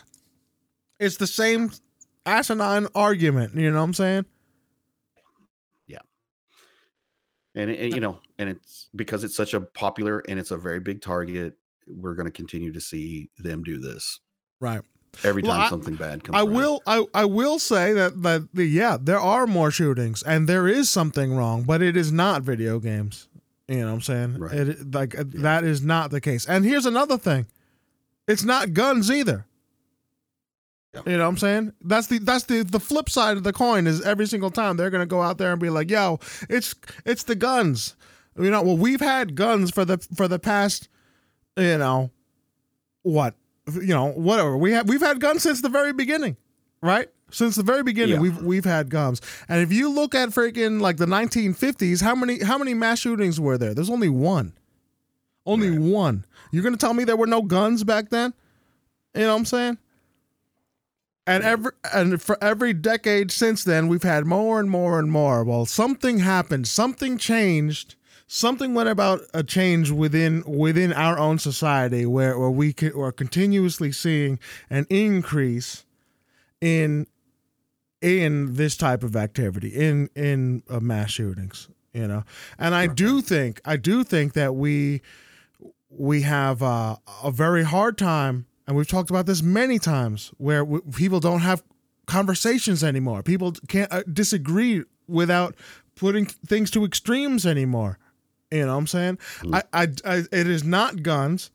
[1.00, 1.72] It's the same
[2.26, 3.56] asinine argument.
[3.56, 4.26] You know what I'm saying?
[5.88, 6.00] Yeah.
[7.56, 10.80] And it, you know, and it's because it's such a popular and it's a very
[10.80, 11.56] big target.
[11.88, 14.20] We're going to continue to see them do this
[14.60, 14.82] Right.
[15.24, 16.36] Every Well, time I- something bad comes.
[16.36, 16.54] I around.
[16.56, 20.68] will I, I will say that that the, yeah there are more shootings and there
[20.68, 23.28] is something wrong but it is not video games
[23.68, 24.54] you know what I'm saying Right.
[24.54, 27.46] it like uh, that is not the case and here's another thing
[28.28, 29.46] it's not guns either
[30.94, 31.02] Yeah.
[31.06, 33.88] you know what I'm saying that's the that's the the flip side of the coin
[33.88, 36.74] is every single time they're gonna go out there and be like yo it's
[37.06, 37.96] it's the guns
[38.40, 40.88] you know well we've had guns for the for the past
[41.58, 42.10] you know
[43.04, 43.36] what
[43.76, 44.58] you know whatever.
[44.58, 46.38] We have we've had guns since the very beginning
[46.82, 47.10] right?
[47.32, 48.22] Since the very beginning Yeah.
[48.22, 49.22] we've we've had guns.
[49.50, 53.40] And if you look at freaking like the 1950s how many how many mass shootings
[53.40, 53.74] were there?
[53.74, 54.54] There's only one.
[55.46, 55.80] Only Right.
[55.80, 56.26] one.
[56.52, 58.34] You're gonna tell me there were no guns back then?
[59.14, 59.78] You know what I'm saying?
[61.28, 65.44] And every and for every decade since then, we've had more and more and more.
[65.44, 67.96] Well, something happened, something changed,
[68.32, 73.92] something went about a change within within our own society where where we are continuously
[73.92, 75.84] seeing an increase
[76.62, 77.08] in
[78.02, 82.24] in this type of activity in in uh, mass shootings you know?
[82.60, 85.02] And i do think i do think that we
[85.90, 90.60] we have uh, a very hard time and we've talked about this many times where
[90.60, 91.64] w- people don't have
[92.06, 93.24] conversations anymore.
[93.24, 95.56] People can't uh, disagree without
[95.96, 97.98] putting things to extremes anymore
[98.52, 99.56] you know what i'm saying mm.
[99.56, 101.52] I, I, I it is not guns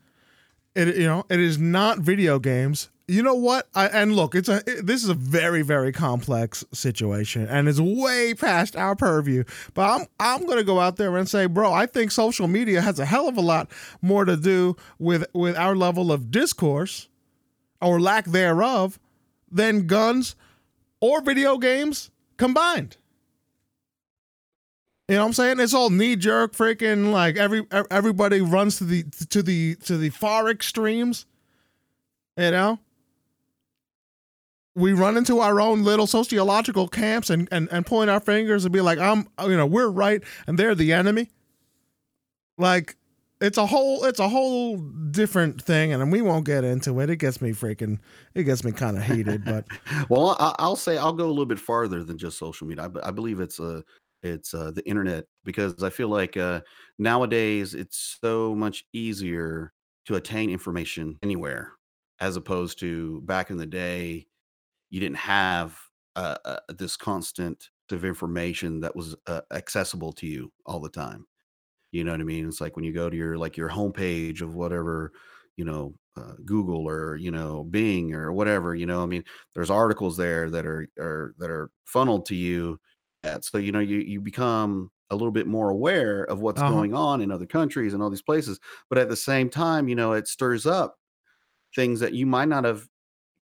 [0.75, 3.69] it you know it is not video games you know what?
[3.75, 7.81] I, and look, it's a it, this is a very very complex situation, and it's
[7.81, 9.45] way past our purview.
[9.75, 12.99] But I'm I'm gonna go out there and say, bro, I think social media has
[12.99, 13.71] a hell of a lot
[14.01, 17.09] more to do with with our level of discourse
[17.83, 18.99] or lack thereof
[19.51, 20.35] than guns
[21.01, 22.97] or video games combined.
[25.09, 25.61] You know what I'm saying?
[25.61, 30.09] It's all knee jerk, freaking like every everybody runs to the to the to the
[30.11, 31.27] far extremes.
[32.39, 32.79] You know,
[34.75, 38.73] we run into our own little sociological camps and, and, and point our fingers and
[38.73, 41.31] be like, I'm, you know, we're right and they're the enemy.
[42.59, 42.97] Like,
[43.41, 47.11] it's a whole, it's a whole different thing, and we won't get into it.
[47.11, 47.99] It gets me freaking,
[48.35, 49.45] it gets me kind of heated.
[49.45, 49.67] But
[50.09, 52.91] well, I, will say I'll go a little bit farther than just social media.
[53.03, 53.85] I, I believe it's a,
[54.25, 56.63] it's uh, the internet because I feel like uh,
[56.99, 59.73] nowadays it's so much easier
[60.07, 61.73] to attain information anywhere
[62.21, 64.27] as opposed to back in the day
[64.91, 65.79] you didn't have
[66.17, 71.27] uh, uh, this constant of information that was uh, accessible to you all the time.
[71.93, 72.49] You know what I mean?
[72.49, 75.13] It's like when you go to your like your homepage of whatever,
[75.57, 78.75] you know, uh, Google or you know Bing or whatever.
[78.75, 82.81] You know, I mean, there's articles there that are are that are funneled to you.
[83.45, 86.73] So you know you you become a little bit more aware of what's uh-huh.
[86.73, 88.59] going on in other countries and all these places.
[88.89, 90.97] But at the same time, you know, it stirs up
[91.75, 92.87] things that you might not have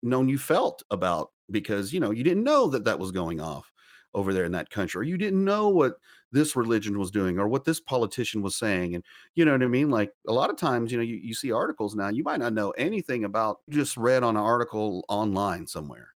[0.04, 3.72] known you felt about because you know you didn't know that that was going off
[4.14, 5.96] over there in that country or you didn't know what
[6.32, 9.04] this religion was doing or what this politician was saying and
[9.36, 11.52] you know what i mean like a lot of times you know you, you see
[11.52, 16.10] articles now you might not know anything about just read on an article online somewhere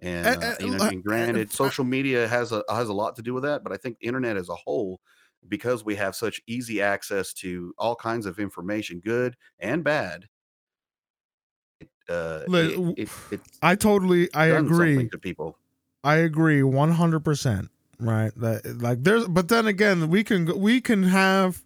[0.00, 3.32] and uh, you know and granted social media has a has a lot to do
[3.32, 5.00] with that but i think the internet as a whole
[5.48, 10.26] because we have such easy access to all kinds of information good and bad
[12.08, 15.58] uh, it, it, I totally I agree to people.
[16.04, 17.68] I agree 100%,
[17.98, 18.32] right?
[18.36, 21.64] That like there's but then again, we can we can have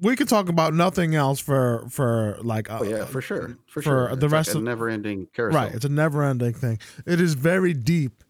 [0.00, 3.82] we can talk about nothing else for for like uh, oh, yeah for sure for,
[3.82, 4.16] for sure.
[4.16, 5.62] the it's rest like of never ending carousel.
[5.62, 6.78] Right it's a never ending thing.
[7.06, 8.24] It is very deep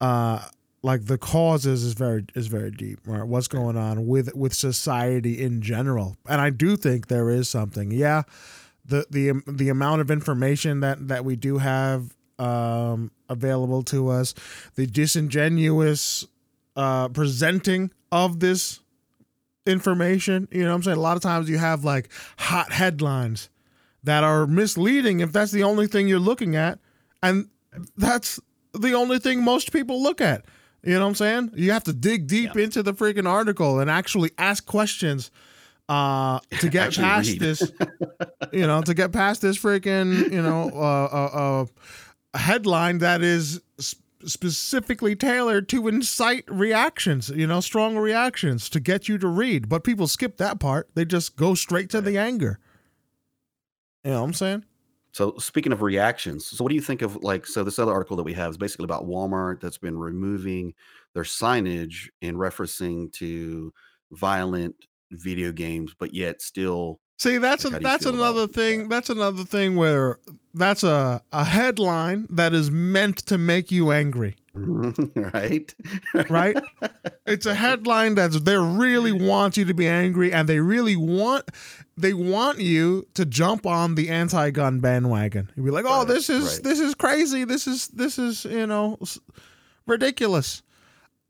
[0.00, 0.44] uh
[0.82, 3.24] like the causes is very is very deep right?
[3.24, 6.16] What's going on with with society in general.
[6.28, 7.90] And i do think there is something.
[7.90, 8.22] Yeah
[8.88, 14.34] the the the amount of information that that we do have um, available to us,
[14.74, 16.26] the disingenuous
[16.76, 18.80] uh, presenting of this
[19.68, 20.48] information.
[20.50, 23.50] You know, I'm saying a lot of times you have like hot headlines
[24.04, 26.78] that are misleading if that's the only thing you're looking at,
[27.22, 27.48] and
[27.96, 28.40] that's
[28.72, 30.44] the only thing most people look at.
[30.82, 31.50] You know what I'm saying?
[31.54, 32.62] You have to dig deep yeah.
[32.62, 35.30] into the freaking article and actually ask questions
[35.88, 37.40] uh to get past read.
[37.40, 37.72] this
[38.52, 41.64] you know to get past this freaking you know uh, uh,
[42.34, 43.62] uh headline that is
[44.24, 49.68] specifically tailored to incite reactions you know strong reactions to get you to read.
[49.68, 50.88] But people skip that part.
[50.94, 52.58] They just go straight to the anger.
[54.04, 54.64] You know what i'm saying?
[55.12, 58.16] So speaking of reactions so what do you think of like so this other article
[58.16, 60.74] that we have is basically about walmart that's been removing
[61.14, 63.72] their signage in referencing to
[64.12, 64.74] violent
[65.10, 67.00] video games, but yet still.
[67.18, 68.82] See, that's a, that's another thing.
[68.82, 68.88] That?
[68.90, 70.18] That's another thing where
[70.54, 74.36] that's a a headline that is meant to make you angry.
[74.54, 75.74] right.
[76.30, 76.56] right.
[77.26, 81.48] It's a headline that's they really want you to be angry, and they really want
[81.96, 85.50] they want you to jump on the anti-gun bandwagon.
[85.56, 86.64] You'd be like, "Oh, right, this is right.
[86.64, 87.44] this is crazy.
[87.44, 88.96] This is this is you know
[89.86, 90.62] ridiculous."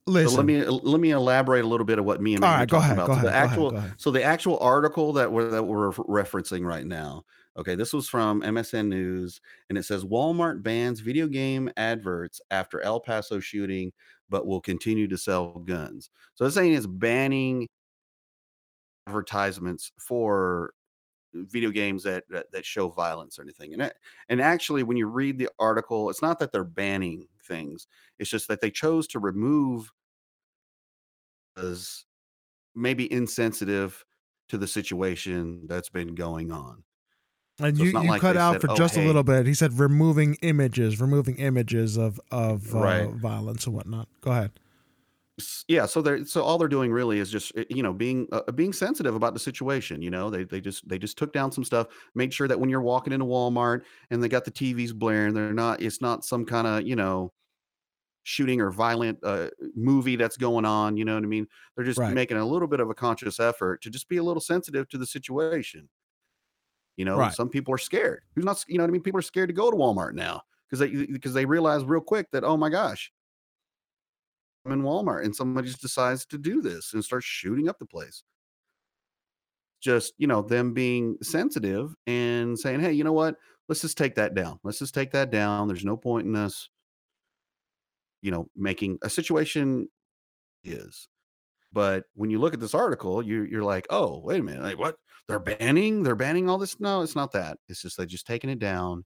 [0.09, 0.31] Listen.
[0.31, 2.69] So let me let me elaborate a little bit of what me and All right,
[2.69, 3.07] go ahead, about.
[3.09, 6.65] Go so ahead, the actual ahead, so the actual article that we're that we're referencing
[6.65, 7.25] right now.
[7.59, 12.81] Okay, this was from MSN News, and it says Walmart bans video game adverts after
[12.81, 13.93] El Paso shooting,
[14.31, 16.11] but will continue to sell guns.
[16.35, 17.69] So it's saying it's banning
[19.07, 20.73] advertisements for
[21.35, 23.75] video games that, that that show violence or anything.
[23.75, 23.95] And it,
[24.29, 27.87] and actually, when you read the article, it's not that they're banning things;
[28.19, 29.91] it's just that they chose to remove
[31.57, 32.05] as
[32.75, 34.05] maybe insensitive
[34.49, 36.85] to the situation that's been going on.
[37.61, 39.03] And so you, you like cut out said, for oh, just hey.
[39.03, 39.47] a little bit.
[39.47, 43.11] He said removing images, removing images of of uh, right.
[43.11, 44.07] violence and whatnot.
[44.21, 44.53] Go ahead
[45.69, 48.51] yeah so they're so all they're doing really is just eh, you know being uh,
[48.53, 50.31] being sensitive about the situation you know?
[50.31, 53.13] They they just they just took down some stuff made sure that when you're walking
[53.13, 56.87] into walmart and they got the tvs blaring they're not it's not some kind of
[56.87, 57.33] you know
[58.25, 61.47] shooting or violent uh, movie that's going on you know what i mean?
[61.77, 62.13] They're just right.
[62.13, 64.99] making a little bit of a conscious effort to just be a little sensitive to
[64.99, 65.89] the situation.
[66.97, 67.33] You know right.
[67.33, 68.23] some people are scared.
[68.35, 69.03] Who's not you know what i mean?
[69.03, 72.27] People are scared to go to walmart now because they because they realize real quick
[72.33, 73.13] that oh my gosh
[74.73, 78.23] in Walmart and somebody just decides to do this and starts shooting up the place.
[79.81, 83.37] Just, you know, them being sensitive and saying, hey, you know what?
[83.69, 84.59] Let's just take that down.
[84.65, 85.69] Let's just take that down.
[85.69, 86.69] There's no point in us,
[88.23, 89.89] you know, making a situation
[90.65, 91.09] is.
[91.73, 94.63] But when you look at this article, you, you're like, oh, wait a minute.
[94.63, 94.97] Like, what?
[95.29, 96.03] They're banning?
[96.03, 96.81] They're banning all this?
[96.81, 97.59] No, it's not that.
[97.69, 99.05] It's just they're just taking it down,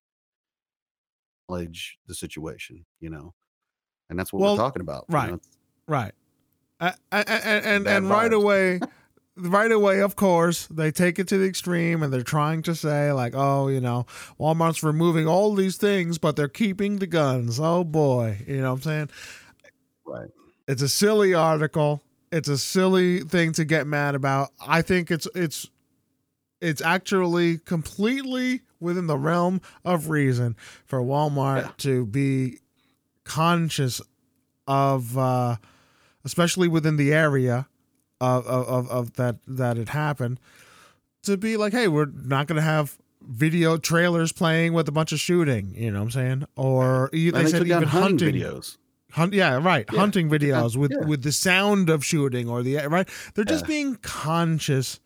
[1.48, 3.34] the situation, you know
[4.10, 5.04] and that's what well, we're talking about.
[5.08, 5.40] Right, you know?
[5.86, 6.12] right,
[7.10, 8.80] and and, right away.
[9.36, 13.12] right away, of course, they take it to the extreme and they're trying to say,
[13.12, 14.06] like, oh, you know,
[14.38, 17.58] Walmart's removing all these things, but they're keeping the guns.
[17.58, 18.38] Oh, boy.
[18.46, 19.10] You know what I'm saying?
[20.04, 20.30] Right.
[20.68, 22.02] It's a silly article.
[22.30, 24.50] It's a silly thing to get mad about.
[24.66, 25.68] I think it's, it's,
[26.60, 31.70] it's actually completely within the realm of reason for Walmart yeah.
[31.78, 32.58] to be
[33.24, 34.00] conscious
[34.66, 35.56] of uh,
[36.24, 37.68] especially within the area
[38.20, 40.38] of, of, of that that it happened
[41.22, 45.12] to be like hey we're not going to have video trailers playing with a bunch
[45.12, 48.76] of shooting you know what i'm saying or they, they said even hunting videos
[49.12, 49.84] Hunt, yeah, right.
[49.92, 49.98] Yeah.
[49.98, 51.06] Hunting videos with yeah.
[51.06, 53.06] with the sound of shooting or the right.
[53.34, 55.00] They're just being conscious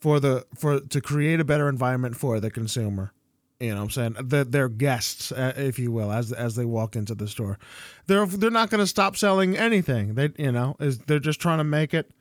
[0.00, 3.12] for the for to create a better environment for the consumer.
[3.60, 6.64] You know, what I'm saying the, they're guests, uh, if you will, as as they
[6.64, 7.58] walk into the store.
[8.06, 10.14] They're they're not going to stop selling anything.
[10.14, 12.12] They you know is they're just trying to make it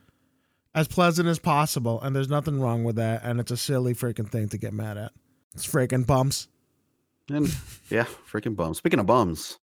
[0.74, 3.22] as pleasant as possible, and there's nothing wrong with that.
[3.24, 5.12] And it's a silly freaking thing to get mad at.
[5.54, 6.48] It's freaking bums.
[7.30, 7.48] And
[7.90, 8.78] yeah, freaking bums.
[8.78, 9.60] Speaking of bums.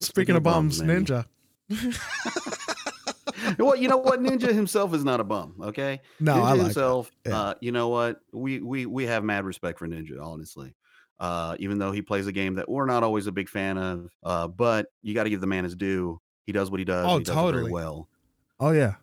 [0.00, 1.26] Speaking, Speaking of bums, bums Ninja.
[3.58, 4.20] well, you know what?
[4.20, 5.54] Ninja himself is not a bum.
[5.60, 6.00] Okay.
[6.20, 7.10] No, Ninja I like himself.
[7.26, 7.38] Yeah.
[7.38, 8.20] Uh, you know what?
[8.32, 10.24] We we we have mad respect for Ninja.
[10.24, 10.74] Honestly,
[11.20, 14.10] uh, even though he plays a game that we're not always a big fan of.
[14.24, 16.20] Uh, but you got to give the man his due.
[16.46, 17.06] He does what he does.
[17.06, 17.62] Oh, he does totally.
[17.64, 18.08] very well.
[18.58, 18.94] Oh yeah.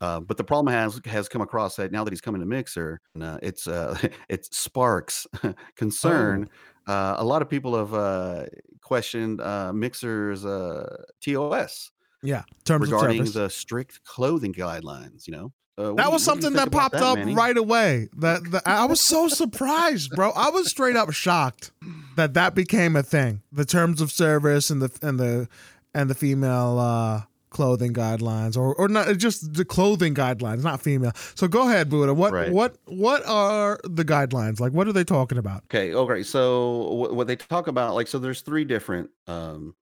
[0.00, 3.00] Uh, but the problem has has come across that now that he's coming to Mixer,
[3.20, 3.96] uh, it's uh,
[4.28, 5.26] it sparks
[5.76, 6.48] concern.
[6.86, 6.92] Oh.
[6.92, 8.44] Uh, a lot of people have uh,
[8.82, 11.90] questioned uh, Mixer's uh, TOS.
[12.22, 15.26] Yeah, terms regarding the strict clothing guidelines.
[15.26, 17.34] You know, uh, that was something that popped that, up Manny?
[17.34, 18.08] right away.
[18.16, 20.30] That, that I was so surprised, bro.
[20.30, 21.72] I was straight up shocked
[22.16, 23.42] that that became a thing.
[23.50, 25.48] The terms of service and the and the
[25.92, 31.12] and the female uh, clothing guidelines, or or not just the clothing guidelines, not female.
[31.34, 32.14] So go ahead, Buddha.
[32.14, 32.52] What right.
[32.52, 34.60] what what are the guidelines?
[34.60, 35.64] Like, what are they talking about?
[35.64, 36.22] Okay, okay.
[36.22, 39.74] So what they talk about, like, so there's three different um,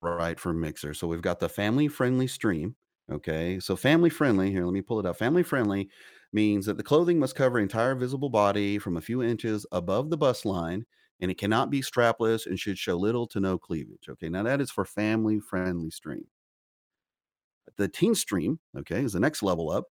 [0.00, 0.94] right for Mixer.
[0.94, 2.76] So we've got the family friendly stream
[3.10, 5.16] Okay, so family friendly here, let me pull it up.
[5.16, 5.90] Family friendly
[6.32, 10.16] means that the clothing must cover entire visible body from a few inches above the
[10.16, 10.86] bust line
[11.20, 14.08] and it cannot be strapless and should show little to no cleavage.
[14.08, 16.26] Okay, now that is for family friendly stream.
[17.76, 19.86] The teen stream, okay, is the next level up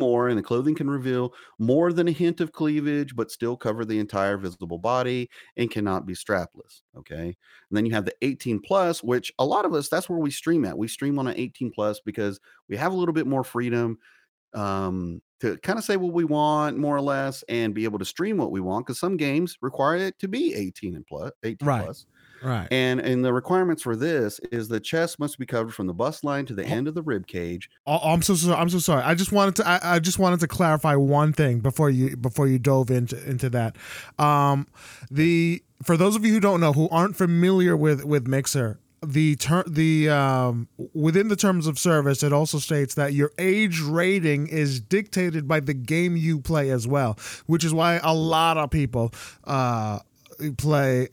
[0.00, 3.84] more, and the clothing can reveal more than a hint of cleavage, but still cover
[3.84, 6.82] the entire visible body and cannot be strapless.
[6.96, 7.26] Okay.
[7.26, 7.36] And
[7.70, 10.64] then you have the 18 plus, which a lot of us, that's where we stream
[10.64, 10.76] at.
[10.76, 13.98] We stream on an 18 plus because we have a little bit more freedom
[14.54, 18.04] um, to kind of say what we want more or less and be able to
[18.04, 21.66] stream what we want because some games require it to be 18 and plus 18
[21.66, 21.84] right.
[21.84, 22.06] plus.
[22.42, 22.68] Right.
[22.70, 26.24] And and the requirements for this is the chest must be covered from the bust
[26.24, 27.70] line to the end of the rib cage.
[27.86, 28.56] Oh, I'm so sorry.
[28.56, 29.02] I'm so sorry.
[29.02, 32.46] I just wanted to I, I just wanted to clarify one thing before you before
[32.46, 33.76] you dove into into that.
[34.18, 34.66] Um
[35.10, 39.36] the for those of you who don't know who aren't familiar with with Mixer, the
[39.36, 44.46] ter- the um, within the terms of service it also states that your age rating
[44.46, 48.70] is dictated by the game you play as well which is why a lot of
[48.70, 49.12] people
[49.44, 49.98] uh,
[50.58, 51.08] play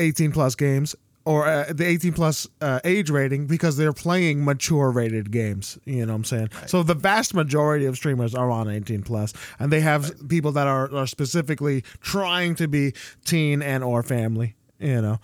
[0.00, 0.96] 18 plus games
[1.26, 5.78] or uh, the 18 plus uh, age rating because they're playing mature rated games.
[5.84, 6.48] You know what I'm saying?
[6.54, 6.70] Right.
[6.70, 10.66] So the vast majority of streamers are on 18 plus, and they have people that
[10.66, 12.94] are, are specifically trying to be
[13.24, 14.56] teen and or family.
[14.78, 15.18] You know,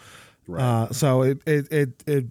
[0.47, 0.63] Right.
[0.63, 2.27] uh, so it it it it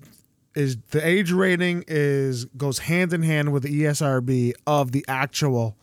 [0.54, 5.76] is the age rating is goes hand in hand with the ESRB of the actual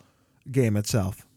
[0.49, 1.27] game itself.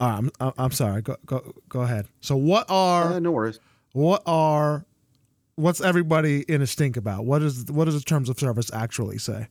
[0.00, 1.00] Right, I'm I'm sorry.
[1.00, 2.06] Go go go ahead.
[2.20, 3.60] So what are Uh, no worries.
[3.96, 4.84] What are
[5.54, 7.24] what's everybody in a stink about?
[7.24, 9.48] What is what does the terms of service actually say?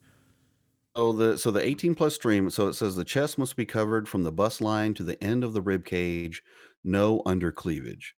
[0.95, 2.51] So the so the 18 plus stream.
[2.51, 5.43] So it says the chest must be covered from the bust line to the end
[5.43, 6.43] of the rib cage,
[6.83, 8.15] no under cleavage.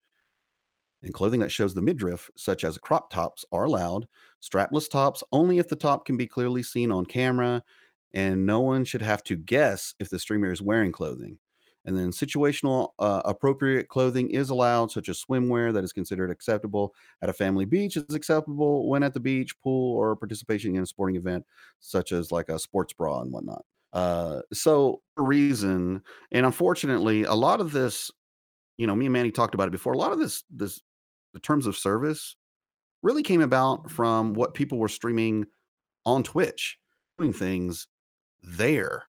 [1.01, 4.09] And clothing that shows the midriff, such as crop tops, are allowed.
[4.43, 7.63] Strapless tops only if the top can be clearly seen on camera,
[8.13, 11.39] and no one should have to guess if the streamer is wearing clothing.
[11.87, 16.93] And then situational uh, appropriate clothing is allowed, such as swimwear that is considered acceptable
[17.23, 20.87] at a family beach is acceptable when at the beach, pool, or participation in a
[20.87, 21.45] sporting event,
[21.79, 23.65] such as like a sports bra and whatnot.
[23.93, 28.11] Uh, so reason, and unfortunately, a lot of this,
[28.79, 29.93] you know, me and Manny talked about it before.
[29.93, 30.83] A lot of this, this,
[31.35, 32.35] the terms of service,
[33.03, 35.47] really came about from what people were streaming
[36.05, 36.79] on Twitch,
[37.17, 37.87] doing things
[38.43, 39.05] there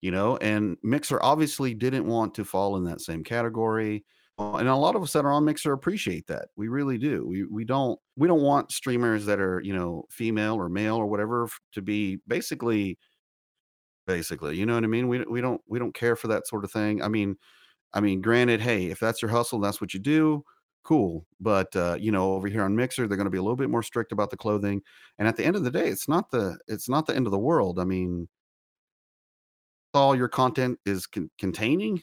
[0.00, 4.04] you know and mixer obviously didn't want to fall in that same category
[4.38, 7.26] Uh, and a lot of us that are on mixer appreciate that we really do
[7.26, 11.06] we we don't we don't want streamers that are you know female or male or
[11.06, 12.98] whatever to be basically
[14.06, 15.08] basically you know what i mean?
[15.08, 17.36] We, we don't we don't care for that sort of thing i mean
[17.94, 20.44] i mean granted hey if that's your hustle that's what you do
[20.84, 23.56] cool but uh you know over here on mixer they're going to be a little
[23.56, 24.82] bit more strict about the clothing
[25.18, 27.32] and at the end of the day it's not the it's not the end of
[27.32, 28.28] the world i mean
[29.94, 32.02] all your content is con- containing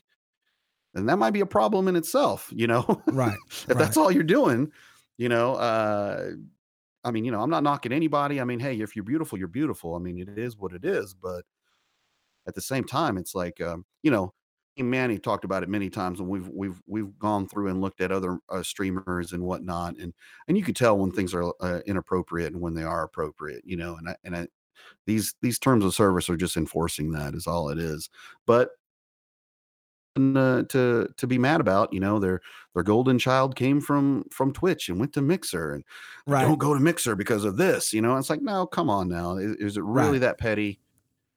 [0.94, 3.38] and that might be a problem in itself you know Right.
[3.70, 4.72] if that's all you're doing
[5.18, 6.32] you know uh
[7.04, 9.48] i mean you know i'm not knocking anybody i mean hey if you're beautiful you're
[9.48, 11.44] beautiful i mean it is what it is but
[12.48, 14.34] at the same time it's like um you know
[14.80, 18.12] manny talked about it many times and we've we've we've gone through and looked at
[18.12, 20.14] other uh, streamers and whatnot and
[20.48, 23.76] and you could tell when things are uh, inappropriate and when they are appropriate you
[23.76, 24.48] know and I, and I,
[25.06, 28.10] these these terms of service are just enforcing that is all it is
[28.46, 28.72] but
[30.18, 32.42] uh, to to be mad about you know their
[32.74, 35.84] their golden child came from from twitch and went to mixer and
[36.26, 36.42] Right.
[36.42, 39.38] don't go to mixer because of this you know it's like no come on now
[39.38, 40.22] is, is it really Right.
[40.22, 40.80] that petty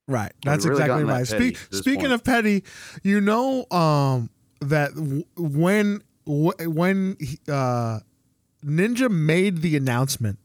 [0.09, 0.32] Right.
[0.45, 1.28] That's really exactly that right.
[1.28, 2.12] petty Speak, at this speaking point?
[2.14, 2.64] of petty,
[3.05, 4.30] you know um
[4.61, 7.16] that w- when w- when
[7.49, 8.01] uh
[8.64, 10.38] Ninja made the announcement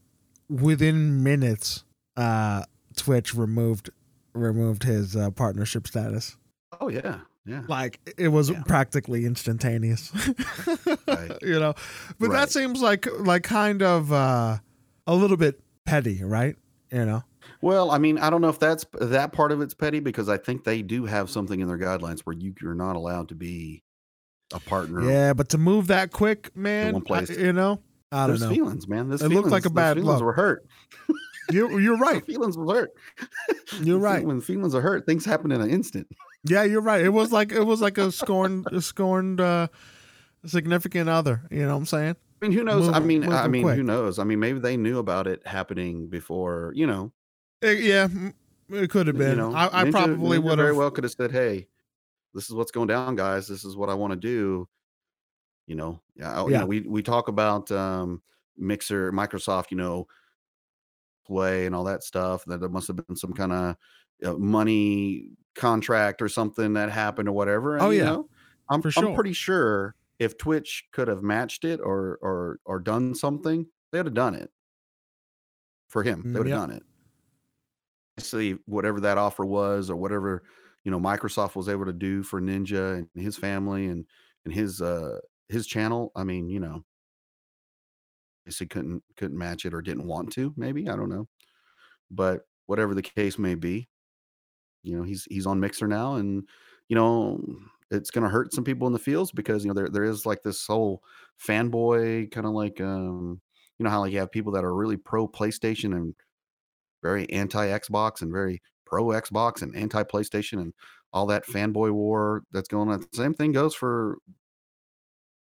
[0.48, 1.82] within minutes
[2.16, 2.64] uh
[2.96, 3.90] Twitch removed
[4.34, 6.36] removed his uh, partnership status.
[6.80, 8.62] oh yeah yeah Like it was Yeah.
[8.66, 10.12] practically instantaneous.
[11.08, 11.32] Right.
[11.42, 11.74] You know.
[12.18, 12.32] But Right.
[12.40, 14.58] that seems like like kind of uh
[15.06, 16.56] a little bit petty, right?
[16.92, 17.22] You know.
[17.62, 20.36] well i mean i don't know if that's that part of it's petty because i
[20.36, 23.82] think they do have something in their guidelines where you, you're not allowed to be
[24.52, 27.02] a partner Yeah, but to move that quick, man.
[27.10, 27.80] I- you know,
[28.12, 28.50] I don't There's know.
[28.50, 30.22] feelings man this It looked like a bad feelings look.
[30.22, 30.66] were hurt
[31.50, 32.26] You, you're The right.
[32.26, 32.90] feelings were hurt
[33.82, 34.24] You're right.
[34.24, 36.08] when feelings are hurt things happen in an instant
[36.44, 37.04] Yeah, you're right.
[37.04, 39.68] It was like it was like a scorned, a scorned uh,
[40.44, 41.42] significant other.
[41.50, 42.16] You know what I'm saying?
[42.42, 42.88] I mean, who knows?
[42.88, 43.76] I mean, I mean, quick.
[43.76, 44.18] who knows?
[44.18, 46.72] I mean, maybe they knew about it happening before.
[46.76, 47.12] You know,
[47.62, 48.34] Eh, yeah, mm,
[48.70, 49.30] it could have been.
[49.30, 50.76] you know, I, I Ninja- probably would very have.
[50.76, 51.68] well could have said, "Hey,
[52.34, 53.48] this is what's going down, guys.
[53.48, 54.68] This is what I want to do."
[55.66, 56.60] You know, yeah, you Yeah.
[56.60, 58.22] know, we we talk about um,
[58.56, 60.06] Mixer, Microsoft, you know,
[61.26, 62.44] Play and all that stuff.
[62.46, 63.76] That there must have been some kind of
[64.24, 67.76] uh, money contract or something that happened or whatever.
[67.78, 68.04] And, Oh, you yeah.
[68.04, 68.28] know,
[68.70, 69.10] I'm For I'm sure.
[69.10, 74.14] pretty sure if Twitch could have matched it or or or done something, they'd have
[74.14, 74.50] done it
[75.88, 76.28] for him.
[76.32, 76.60] They Mm, would have yep.
[76.60, 76.82] done it.
[78.18, 80.42] See whatever that offer was, or whatever
[80.84, 84.06] you know Microsoft was able to do for Ninja and his family and
[84.46, 85.18] and his uh
[85.50, 86.12] his channel.
[86.16, 86.82] I mean, you know,
[88.46, 90.52] he couldn't couldn't match it or didn't want to.
[90.56, 91.28] Maybe I don't know,
[92.10, 93.88] but whatever the case may be,
[94.82, 96.44] you know, he's he's on Mixer now, and
[96.88, 97.40] you know,
[97.90, 100.26] it's going to hurt some people in the fields because you know there there is
[100.26, 101.02] like this whole
[101.44, 103.40] fanboy kind of like um
[103.78, 106.14] you know how like you have people that are really pro PlayStation and
[107.02, 110.72] very anti Xbox and very pro Xbox and anti PlayStation and
[111.12, 113.00] all that fanboy war that's going on.
[113.00, 114.18] The same thing goes for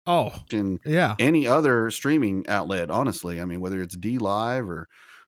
[0.09, 0.33] Oh,
[0.85, 1.15] yeah.
[1.19, 3.39] any other streaming outlet, honestly.
[3.39, 4.87] I mean, whether it's DLive or,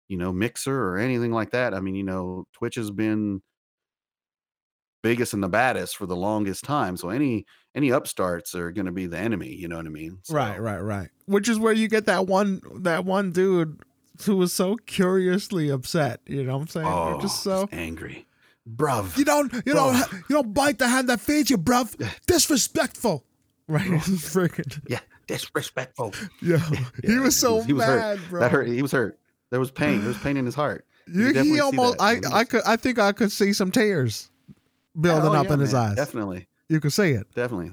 [0.10, 1.74] you know, Mixer or anything like that.
[1.76, 3.42] I mean, you know, Twitch has been
[5.04, 6.98] biggest and the baddest for the longest time.
[6.98, 9.54] So any any upstarts are going to be the enemy.
[9.54, 10.20] You know what I mean?
[10.24, 11.10] So, Right, right, right.
[11.26, 13.80] Which is where you get that one that one dude
[14.26, 16.22] who was so curiously upset.
[16.28, 16.88] You know what I'm saying?
[16.88, 18.26] Oh, They're just so angry,
[18.70, 19.18] bruv.
[19.18, 21.96] you don't you don't you don't bite the hand that feeds you, bruv.
[22.28, 23.26] Disrespectful.
[23.72, 23.86] Right?
[23.90, 26.14] Freaking yeah, disrespectful.
[26.42, 26.60] yeah.
[27.04, 28.30] he was so he was mad, hurt.
[28.30, 28.40] bro.
[28.42, 28.68] That hurt.
[28.68, 29.18] He was hurt.
[29.50, 30.00] There was pain.
[30.00, 30.86] There was pain in his heart.
[31.08, 32.02] You You, he almost.
[32.02, 34.30] I He I could I think I could see some tears
[35.00, 35.90] building Oh, up yeah, in his man.
[35.92, 35.96] eyes.
[35.96, 37.28] Definitely, You could see it.
[37.34, 37.72] definitely.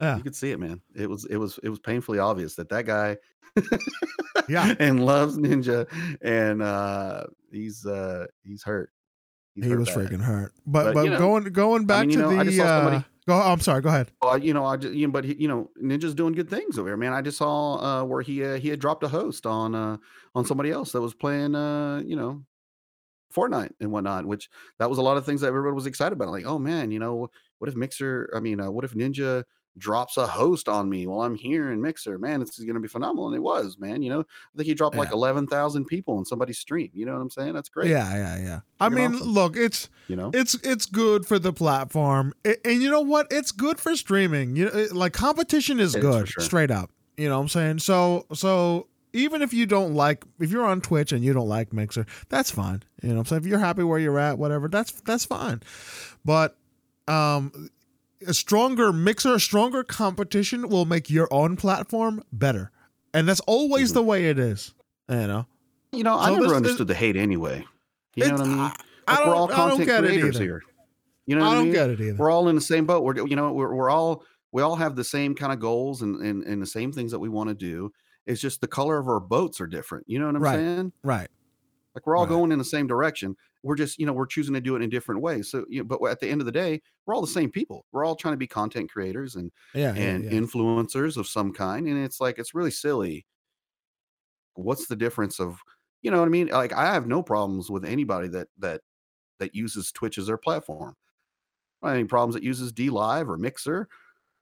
[0.00, 0.16] Yeah.
[0.18, 0.80] You could see it, man.
[0.94, 3.16] It was it was it was painfully obvious that that guy
[4.48, 4.74] Yeah.
[4.78, 5.86] and loves ninja
[6.22, 8.90] and uh he's uh he's hurt.
[9.54, 9.98] He's He hurt was bad.
[9.98, 10.52] freaking hurt.
[10.66, 12.56] But but, But, you know, going going back mean, you to know, I the just
[12.58, 14.12] saw uh, somebody- go I'm sorry, go ahead.
[14.22, 16.78] Well, you know, I just, you know, but he, you know, Ninja's doing good things
[16.78, 17.12] over here, man.
[17.12, 19.96] I just saw uh, where he uh, he had dropped a host on uh,
[20.34, 22.42] on somebody else that was playing, uh, you know,
[23.34, 24.26] Fortnite and whatnot.
[24.26, 24.48] Which
[24.78, 26.28] that was a lot of things that everybody was excited about.
[26.28, 28.30] Like, oh man, you know, what if Mixer?
[28.34, 29.44] I mean, uh, what if Ninja
[29.78, 32.18] drops a host on me while I'm here in Mixer?
[32.18, 34.02] Man, this is going to be phenomenal, and it was, man.
[34.02, 35.14] You know, I think he dropped like Yeah.
[35.16, 36.90] eleven thousand people on somebody's stream.
[36.94, 37.54] You know what I'm saying?
[37.54, 37.90] That's great.
[37.90, 38.60] Yeah, yeah, yeah.
[38.80, 39.28] I mean, awesome.
[39.28, 43.26] look, it's You know, it's it's good for the platform, A- and you know what?
[43.30, 44.56] It's good for streaming.
[44.56, 46.42] You know, it- like competition is It is good, sure.
[46.44, 46.90] straight up.
[47.16, 47.78] You know what I'm saying?
[47.80, 51.72] So so even if you don't like, if you're on Twitch and you don't like
[51.72, 52.82] Mixer, that's fine.
[53.02, 53.42] You know what I'm saying?
[53.42, 55.62] If you're happy where you're at, whatever, that's that's fine.
[56.24, 56.56] But
[57.08, 57.70] um,
[58.26, 62.70] a stronger Mixer, a stronger competition will make your own platform better,
[63.12, 63.94] and that's always Mhm.
[63.94, 64.74] the way it is.
[65.08, 65.46] You know.
[65.92, 67.64] you know, I never this- this- understood the hate anyway.
[68.16, 68.58] You know what I mean?
[68.58, 70.62] Like, I don't, we're all I don't content get creators here.
[71.26, 71.72] You know I what I don't mean?
[71.74, 72.16] get it either.
[72.18, 73.02] We're all in the same boat.
[73.04, 76.16] We're you know we're, we're all we all have the same kind of goals and,
[76.22, 77.92] and and the same things that we want to do.
[78.26, 80.04] It's just the color of our boats are different.
[80.08, 80.54] You know what I'm Right.
[80.56, 80.92] saying?
[81.04, 81.28] Right.
[81.94, 82.30] Like we're all Right.
[82.30, 83.36] going in the same direction.
[83.66, 85.50] We're just you know we're choosing to do it in different ways.
[85.50, 87.84] So you know, but at the end of the day, we're all the same people.
[87.92, 89.92] We're all trying to be content creators and Yeah.
[89.94, 90.30] yeah, and yeah.
[90.30, 91.86] influencers of some kind.
[91.88, 93.26] And it's like it's really silly.
[94.54, 95.58] What's the difference of
[96.02, 96.48] you know what I mean?
[96.48, 98.80] Like I have no problems with anybody that that
[99.38, 100.94] that uses Twitch as their platform.
[101.82, 103.88] I any problems that uses DLive or Mixer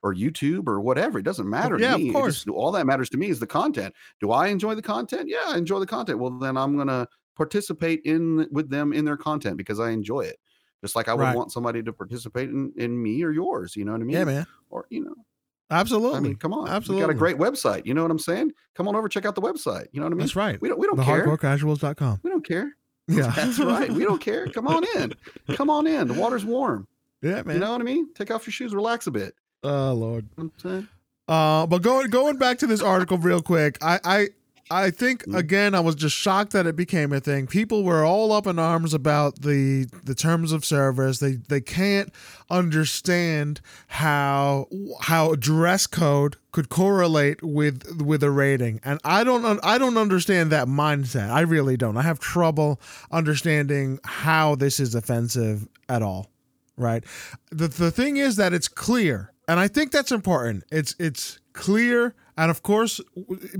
[0.02, 1.18] or YouTube or whatever.
[1.18, 2.34] It doesn't matter yeah, to of course.
[2.44, 3.94] just- all that matters to me is the content.
[4.20, 5.28] Do I enjoy the content?
[5.28, 6.18] Yeah, I enjoy the content.
[6.18, 10.38] Well, then I'm gonna participate in with them in their content because I enjoy it.
[10.82, 11.36] Just like I would Right.
[11.36, 13.74] want somebody to participate in, in me or yours.
[13.76, 14.16] You know what I mean?
[14.16, 14.46] yeah, man.
[14.70, 15.14] Or you know,
[15.70, 16.16] Absolutely.
[16.16, 16.68] I mean, come on.
[16.68, 17.02] Absolutely.
[17.02, 17.86] We got a great website.
[17.86, 18.52] You know what I'm saying?
[18.74, 19.86] Come on over, check out the website.
[19.92, 20.18] You know what I mean?
[20.26, 20.60] That's right.
[20.60, 21.26] We don't we don't care.
[21.26, 22.20] TheHardcoreCasuals.com.
[22.22, 22.72] We don't care.
[23.08, 23.30] Yeah.
[23.36, 23.90] That's right.
[23.92, 24.46] We don't care.
[24.48, 25.12] Come on in.
[25.56, 26.08] Come on in.
[26.08, 26.88] The water's warm.
[27.20, 27.56] yeah, man.
[27.56, 28.12] You know what I mean?
[28.14, 29.34] Take off your shoes, relax a bit.
[29.62, 30.24] oh Lord.
[30.38, 30.88] You know what I'm saying?
[31.28, 34.28] Uh, but going going back to this article real quick, I I
[34.70, 35.36] I think Mhm.
[35.36, 37.46] again I was just shocked that it became a thing.
[37.46, 41.18] People were all up in arms about the the terms of service.
[41.18, 42.10] They they can't
[42.50, 44.66] understand how
[45.02, 50.50] how dress code could correlate with with a rating, and I don't I don't understand
[50.52, 51.30] that mindset.
[51.30, 51.96] I really don't.
[51.96, 52.80] I have trouble
[53.12, 56.30] understanding how this is offensive at all.
[56.76, 57.04] Right.
[57.50, 60.64] The the thing is that it's clear, and I think that's important.
[60.72, 63.00] It's it's clear, and of course,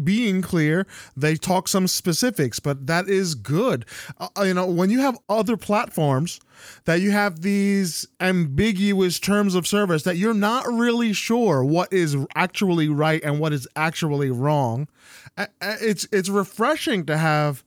[0.02, 3.84] being clear, they talk some specifics, but that is good.
[4.18, 6.40] Uh, you know, when you have other platforms
[6.84, 12.16] that you have these ambiguous terms of service that you're not really sure what is
[12.34, 14.88] actually right and what is actually wrong,
[15.36, 17.62] uh, uh, it's it's refreshing to have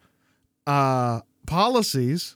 [0.66, 2.36] uh, policies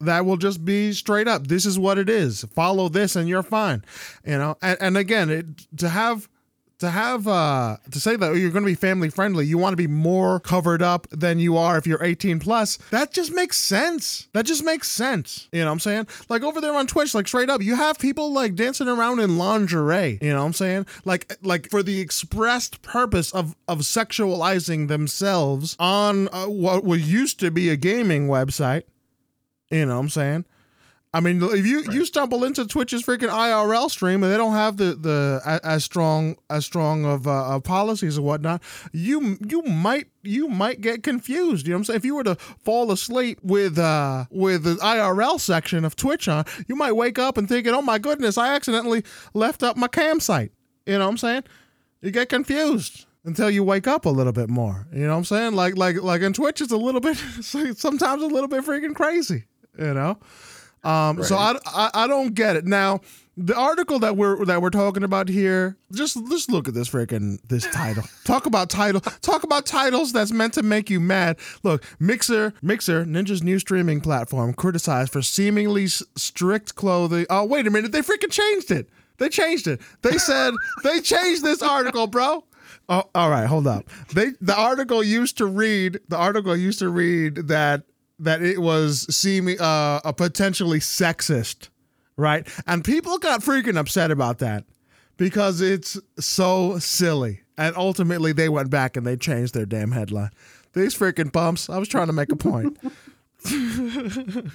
[0.00, 3.42] that will just be straight up this is what it is follow this and you're
[3.42, 3.82] fine
[4.26, 5.46] you know and, and again it,
[5.78, 6.28] to have
[6.78, 9.76] to have uh to say that you're going to be family friendly you want to
[9.76, 14.28] be more covered up than you are if you're 18 plus that just makes sense.
[14.32, 15.48] That just makes sense.
[15.52, 16.06] You know what i'm saying?
[16.28, 19.38] Like over there on twitch like straight up you have people like dancing around in
[19.38, 20.18] lingerie.
[20.20, 20.86] You know what i'm saying?
[21.04, 27.40] Like like for the expressed purpose of of sexualizing themselves on uh, what was used
[27.40, 28.82] to be a gaming website.
[29.70, 30.44] You know what I'm saying?
[31.14, 34.76] I mean, if you you stumble into Twitch's freaking IRL stream and they don't have
[34.76, 38.60] the the as strong as strong of, uh, policies and whatnot,
[38.92, 41.68] you you might you might get confused.
[41.68, 41.96] You know what I'm saying?
[41.98, 46.46] If you were to fall asleep with uh with the IRL section of Twitch on,
[46.66, 49.04] you might wake up and thinking, "Oh my goodness, I accidentally
[49.34, 50.50] left up my campsite."
[50.84, 51.44] You know what I'm saying?
[52.02, 54.88] You get confused until you wake up a little bit more.
[54.92, 55.54] You know what I'm saying?
[55.54, 57.16] Like like like in Twitch, it's a little bit
[57.76, 59.44] sometimes a little bit freaking crazy.
[59.78, 60.18] You know.
[60.84, 63.00] Um, So I, I I don't get it now.
[63.36, 67.38] The article that we're that we're talking about here, just just look at this freaking
[67.48, 68.04] this title.
[68.24, 69.00] Talk about title.
[69.00, 71.38] Talk about titles that's meant to make you mad.
[71.64, 77.26] Look, Mixer, Mixer, Ninja's new streaming platform, criticized for seemingly strict clothing.
[77.28, 78.88] Oh, wait a minute, they freaking changed it.
[79.18, 79.80] They changed it.
[80.02, 80.54] They said
[80.84, 82.44] they changed this article, bro.
[82.88, 83.88] Oh, all right, hold up.
[84.14, 87.82] They the article used to read the article used to read that
[88.24, 91.68] that it was seeming uh, a potentially sexist,
[92.16, 92.46] right?
[92.66, 94.64] And people got freaking upset about that
[95.16, 97.40] because it's so silly.
[97.56, 100.30] And ultimately, they went back and they changed their damn headline.
[100.72, 101.70] These freaking pumps.
[101.70, 102.76] I was trying to make a point.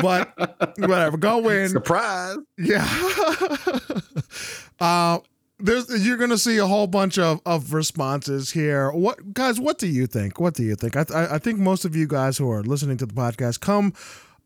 [0.00, 0.32] but
[0.78, 1.68] whatever, go in.
[1.68, 2.38] Surprise.
[2.56, 2.88] Yeah.
[4.80, 5.18] uh,
[5.58, 8.90] there's you're gonna see a whole bunch of, of responses here.
[8.90, 9.58] What guys?
[9.58, 10.38] What do you think?
[10.38, 10.96] What do you think?
[10.96, 13.92] I I, I think most of you guys who are listening to the podcast come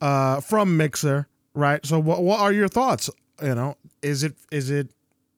[0.01, 1.85] uh, from Mixer, right?
[1.85, 3.11] So what what are your thoughts?
[3.43, 4.91] You know, is it is it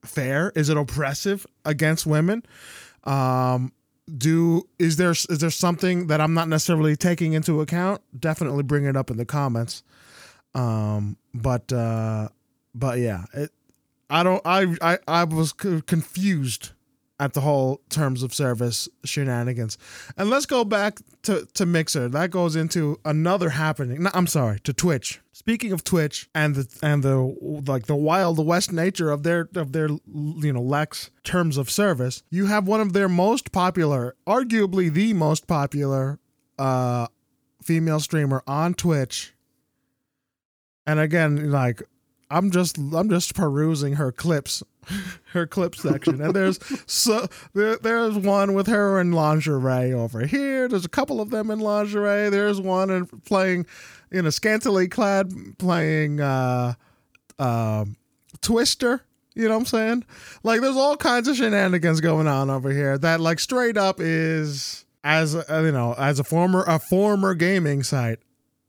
[0.05, 0.53] fair?
[0.55, 2.45] Is it oppressive against women?
[3.05, 3.73] Um,
[4.18, 8.03] do is there is there something that I'm not necessarily taking into account?
[8.18, 9.83] Definitely bring it up in the comments.
[10.55, 12.29] Um, but uh,
[12.75, 13.51] but yeah, it,
[14.13, 14.43] I don't.
[14.45, 16.71] I I I was confused
[17.19, 19.79] at the whole terms of service shenanigans.
[20.17, 22.09] And let's go back to, to Mixer.
[22.09, 24.03] That goes into another happening.
[24.03, 25.21] No, I'm sorry, to Twitch.
[25.31, 27.17] Speaking of Twitch and the and the
[27.67, 32.23] like the wild west nature of their of their you know lax terms of service,
[32.29, 36.19] you have one of their most popular, arguably the most popular
[36.59, 37.07] uh
[37.63, 39.33] female streamer on Twitch.
[40.87, 41.83] And again, like
[42.33, 44.62] I'm just I'm just perusing her clips,
[45.33, 50.68] her clip section, and there's so there, there's one with her in lingerie over here.
[50.68, 52.30] There's a couple of them in lingerie.
[52.30, 53.66] There's one in playing
[54.11, 56.74] in a scantily clad playing uh,
[57.39, 57.85] uh,
[58.41, 59.03] Twister.
[59.35, 60.05] You know what I'm saying?
[60.43, 64.85] Like there's all kinds of shenanigans going on over here that like straight up is
[65.05, 68.20] as a, you know as a former a former gaming site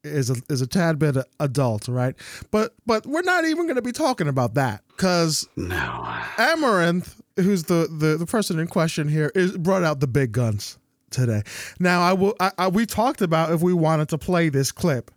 [0.04, 2.16] is a, is a tad bit adult, right?
[2.51, 6.04] But but we're not even going to be talking about that because no,
[6.38, 10.78] Amouranth, who's the, the the person in question here, is brought out the big guns
[11.10, 11.43] today.
[11.80, 15.12] Now I will I, I, we talked about if we wanted to play this clip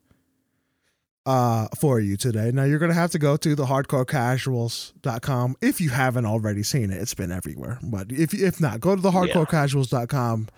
[1.25, 2.53] uh for you today.
[2.53, 6.91] Now you're going to have to go to the hardcorecasuals.com if you haven't already seen
[6.91, 7.01] it.
[7.01, 7.79] It's been everywhere.
[7.83, 10.49] But if if not, go to the hardcorecasuals.com.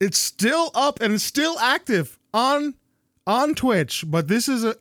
[0.00, 2.74] It's still up and it's still active on
[3.26, 4.76] on Twitch, but this is a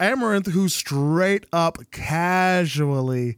[0.00, 3.36] Amouranth who straight up casually,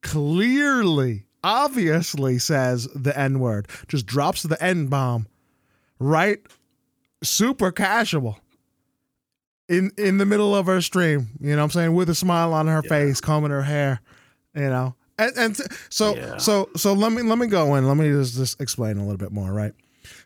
[0.00, 5.26] clearly, obviously says the N word, just drops the N bomb,
[5.98, 6.40] right?
[7.22, 8.38] Super casual.
[9.68, 12.52] In in the middle of her stream, you know what I'm saying, with a smile
[12.52, 12.88] on her yeah.
[12.88, 14.00] face, combing her hair,
[14.54, 14.94] you know.
[15.18, 15.56] And, and
[15.88, 16.38] so yeah.
[16.38, 17.86] so so let me let me go in.
[17.86, 19.72] Let me just, just explain a little bit more, right?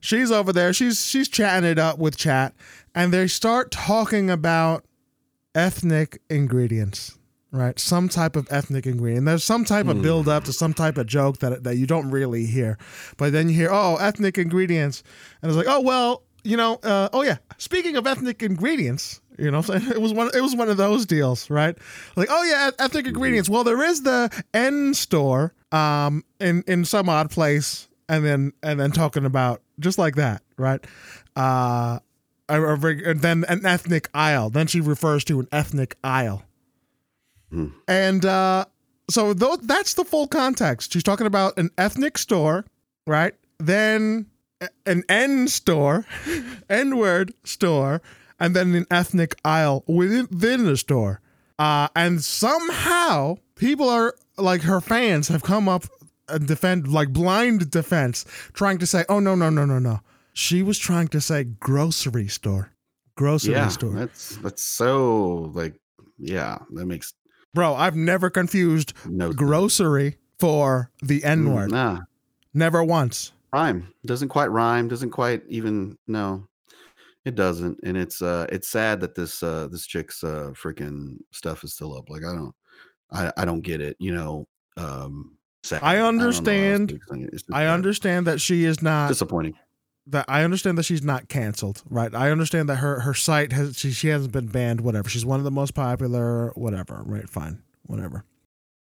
[0.07, 0.73] She's over there.
[0.73, 2.55] She's she's chatting it up with chat,
[2.95, 4.85] and they start talking about
[5.53, 7.19] ethnic ingredients,
[7.51, 7.77] right?
[7.77, 9.27] Some type of ethnic ingredient.
[9.27, 10.03] There's some type of hmm.
[10.03, 12.79] build up to some type of joke that that you don't really hear,
[13.17, 15.03] but then you hear, oh, ethnic ingredients,
[15.43, 17.39] and it's like, oh well, you know, uh, oh yeah.
[17.59, 20.31] Speaking of ethnic ingredients, you know, it was one.
[20.33, 21.77] It was one of those deals, right?
[22.15, 23.49] Like, oh yeah, ethnic ingredients.
[23.49, 28.79] Well, there is the N store, um, in in some odd place, and then and
[28.79, 30.85] then talking about just like that, right?
[31.35, 31.99] Uh,
[32.49, 34.51] and then an ethnic aisle.
[34.51, 36.43] Then she refers to an ethnic aisle,
[37.51, 37.69] hmm.
[37.89, 38.67] and uh,
[39.11, 40.93] so th- that's the full context.
[40.93, 42.65] She's talking about an ethnic store,
[43.07, 43.35] right?
[43.59, 44.27] Then
[44.85, 46.07] an N store,
[46.71, 48.03] N word store,
[48.39, 51.21] and then an ethnic aisle within the store.
[51.59, 55.85] Uh, and somehow people are like her fans have come up
[56.29, 60.01] and defend like blind defense, trying to say, "Oh no, no, no, no, no."
[60.33, 62.73] She was trying to say grocery store,
[63.17, 63.93] grocery yeah, store.
[63.93, 65.81] That's that's so like,
[66.19, 67.15] yeah, that makes.
[67.55, 71.71] Bro, I've never confused no grocery for the N mm, word.
[71.71, 72.03] nah,
[72.53, 73.33] never once.
[73.53, 74.89] Rhyme doesn't quite rhyme.
[74.89, 76.47] Doesn't quite even no.
[77.25, 81.65] It doesn't, and it's uh, it's sad that this uh, this chick's uh, freaking stuff
[81.65, 82.09] is still up.
[82.09, 82.55] Like I don't,
[83.11, 83.97] I, I don't get it.
[83.99, 84.47] You know,
[84.77, 85.36] um,
[85.67, 85.83] sad.
[85.83, 87.01] I understand.
[87.53, 89.55] I, I understand that she is not disappointing.
[90.09, 92.15] That I understand that she's not canceled, right?
[92.15, 94.81] I understand that her her site has she she hasn't been banned.
[94.81, 95.09] Whatever.
[95.09, 96.53] She's one of the most popular.
[96.55, 97.03] Whatever.
[97.05, 97.29] Right.
[97.29, 97.63] Fine.
[97.85, 98.25] Whatever.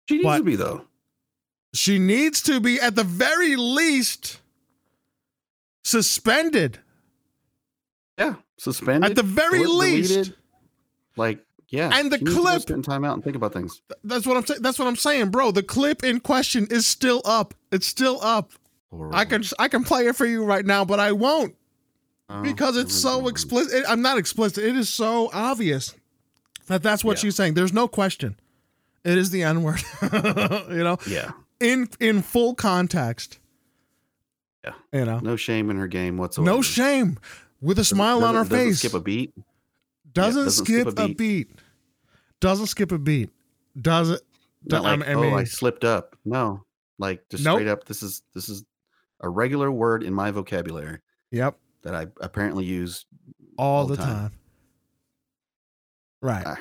[0.09, 0.85] She needs but to be though.
[1.73, 4.41] She needs to be at the very least
[5.83, 6.79] suspended
[8.19, 10.13] yeah, suspended at the very least.
[10.13, 10.37] Deleted.
[11.17, 11.41] Like,
[11.75, 13.83] yeah, and the clip spend time out and think about things.
[14.03, 14.63] That's what I'm saying.
[14.63, 15.51] That's what I'm saying, bro.
[15.51, 17.55] The clip in question is still up.
[17.73, 18.53] It's still up.
[18.91, 19.17] Horrible.
[19.17, 21.55] I can I can play it for you right now, but I won't
[22.29, 23.85] oh, because it's so explicit.
[23.89, 24.65] I'm not explicit.
[24.65, 25.95] It is so obvious
[26.69, 27.23] that that's what yeah.
[27.23, 27.55] she's saying.
[27.55, 28.39] There's no question.
[29.05, 29.83] It is the N word.
[30.03, 30.99] you know.
[31.07, 31.33] Yeah.
[31.61, 33.39] in in full context.
[34.65, 34.73] Yeah.
[34.93, 35.19] You know.
[35.19, 36.51] No shame in her game whatsoever.
[36.51, 37.19] No shame.
[37.61, 38.79] With a Doesn't- smile on her doesn't- doesn't face.
[38.79, 39.35] Skip a beat.
[40.13, 41.51] doesn't, doesn't skip, skip a a, beat.
[42.41, 43.31] Doesn't skip a beat.
[43.81, 44.21] Does it?
[44.67, 46.17] Not I mean- oh, I slipped up.
[46.25, 46.65] No,
[46.99, 47.57] like just Nope.
[47.59, 47.85] straight up.
[47.87, 48.65] This is this is
[49.21, 50.99] a regular word in my vocabulary
[51.31, 51.59] Yep.
[51.83, 53.07] that I apparently use.
[53.57, 54.07] All, All the time.
[54.07, 54.33] time.
[56.23, 56.45] Right.
[56.47, 56.59] Ah.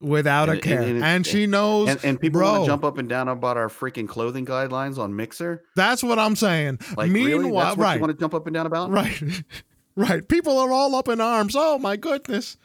[0.00, 0.80] Without a And- and- care.
[0.82, 1.88] and And, it's- she knows.
[1.88, 5.16] And, and people want to jump up and down about our freaking clothing guidelines on
[5.16, 5.64] Mixer.
[5.74, 6.78] that's what I'm saying.
[6.96, 7.34] Like, really?
[7.38, 7.94] Meanwhile, That's what right.
[7.94, 8.90] you want to jump up and down about?
[8.90, 9.20] Right.
[9.96, 10.26] right.
[10.28, 11.54] People are all up in arms.
[11.56, 12.56] Oh my goodness.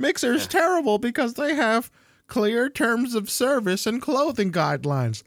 [0.00, 1.90] Mixer's terrible because they have
[2.26, 5.22] clear terms of service and clothing guidelines.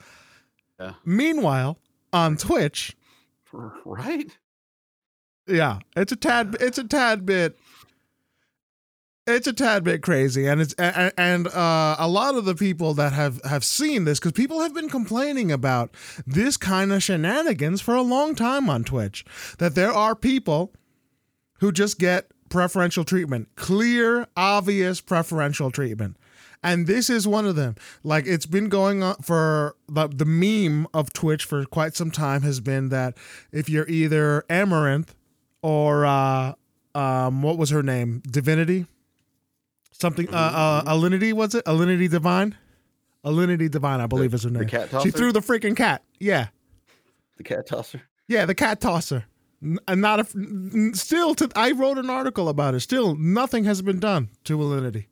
[0.79, 0.93] Yeah.
[1.05, 1.77] Meanwhile,
[2.11, 2.95] on Twitch,
[3.85, 4.31] Right?
[5.47, 7.59] yeah, it's a tad it's a tad bit
[9.27, 12.93] it's a tad bit crazy and it's and, and uh, a lot of the people
[12.95, 15.93] that have have seen this because people have been complaining about
[16.25, 19.23] this kind of shenanigans for a long time on twitch
[19.59, 20.73] that there are people
[21.59, 23.49] who just get preferential treatment.
[23.55, 26.15] Clear obvious preferential treatment.
[26.63, 27.75] And this is one of them.
[28.03, 32.43] Like it's been going on for the, the meme of twitch for quite some time
[32.43, 33.17] has been that
[33.51, 35.09] if you're either Amouranth
[35.61, 36.53] or uh
[36.95, 38.21] um what was her name?
[38.29, 38.85] Divinity?
[39.91, 41.65] Something uh, uh alinity was it?
[41.65, 42.55] Alinity divine?
[43.25, 44.69] Alinity divine i believe is her The name.
[44.69, 46.03] cat she threw the freaking cat.
[46.19, 46.47] Yeah.
[47.37, 48.03] The cat tosser?
[48.27, 49.25] yeah the cat tosser
[49.87, 50.25] and not a
[50.95, 55.05] still to i wrote an article about it still nothing has been done to alinity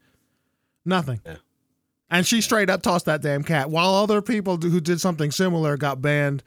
[0.85, 1.37] nothing Yeah.
[2.09, 5.77] and she straight up tossed that damn cat while other people who did something similar
[5.77, 6.43] got banned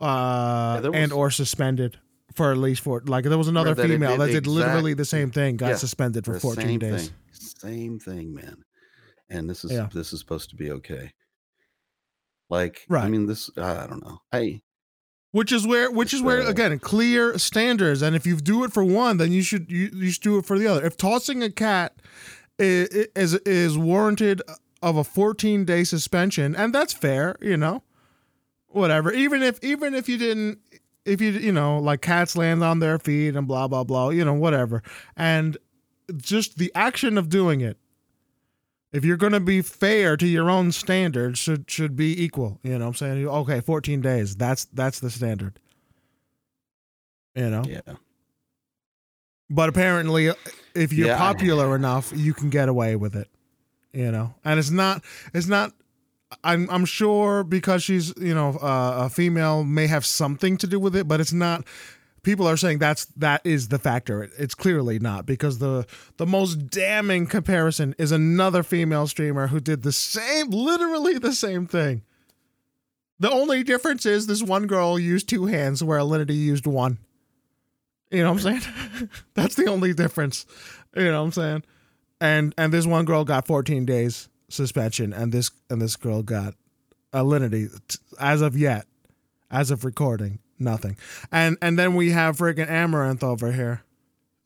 [0.00, 1.98] uh Yeah, there and or suspended
[2.34, 5.04] for at least for like there was another that female did that did literally the
[5.04, 7.14] same thing got Yeah, suspended for 14 same days Thing.
[7.30, 8.62] Same thing, man.
[9.30, 11.12] And this is this is supposed to be okay.
[12.48, 14.18] Like, I mean, this I don't know.
[14.32, 14.60] I
[15.32, 18.02] which is where which is where again clear standards.
[18.02, 20.46] And if you do it for one then you should you, you should do it
[20.46, 20.84] for the other.
[20.84, 21.94] If tossing a cat
[22.58, 24.42] is is, is warranted
[24.82, 27.82] of a 14 day suspension and that's fair you know?
[28.68, 29.12] Whatever.
[29.12, 30.58] Even if even if you didn't
[31.04, 34.24] if you you know like cats land on their feet and blah blah blah you
[34.24, 34.82] know whatever.
[35.16, 35.56] And
[36.16, 37.78] just the action of doing it
[38.92, 42.72] if you're going to be fair to your own standards should should be equal you
[42.72, 43.26] know what i'm saying?
[43.28, 45.58] Okay 14 days that's that's the standard.
[47.34, 47.62] You know?
[47.66, 47.80] Yeah.
[49.48, 50.30] but apparently
[50.74, 53.28] if you're Yeah, popular enough you can get away with it
[53.92, 54.34] you know?
[54.44, 55.02] And it's not
[55.34, 55.72] it's not
[56.44, 60.78] i'm i'm sure because she's you know uh, a female may have something to do
[60.78, 61.64] with it but it's not
[62.22, 64.22] people are saying that's that is the factor.
[64.24, 69.60] It- it's clearly not because the the most damning comparison is another female streamer who
[69.60, 72.02] did the same literally the same thing.
[73.20, 76.98] The only difference is this one girl used two hands where alinity used one.
[78.10, 79.08] You know what i'm saying?
[79.34, 80.46] That's the only difference.
[80.96, 81.64] You know what i'm saying?
[82.20, 86.54] And and this one girl got 14 days suspension and this and this girl got
[87.12, 87.68] alinity
[88.18, 88.86] as of yet
[89.50, 90.96] as of recording nothing.
[91.32, 93.82] And and then we have freaking Amouranth over here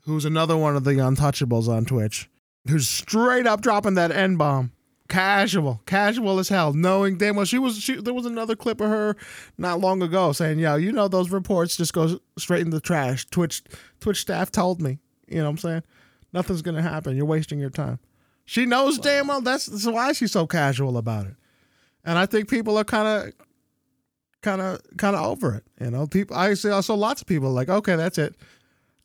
[0.05, 2.29] who's another one of the untouchables on twitch
[2.69, 4.73] who's straight up dropping that n bomb
[5.09, 8.89] casual casual as hell knowing damn well she was she there was another clip of
[8.89, 9.17] her
[9.59, 13.27] not long ago saying yo you know those reports just go straight in the trash.
[13.27, 13.63] Twitch
[14.01, 14.99] twitch staff told me.
[15.29, 15.83] You know what i'm saying?
[16.33, 17.17] Nothing's gonna happen.
[17.17, 17.99] You're wasting your time.
[18.45, 21.35] She knows damn well that's, that's why she's so casual about it.
[22.05, 23.35] And i think people are kind of
[24.43, 27.51] kind of kind of over it you know people i see also lots of people
[27.51, 28.35] like okay that's it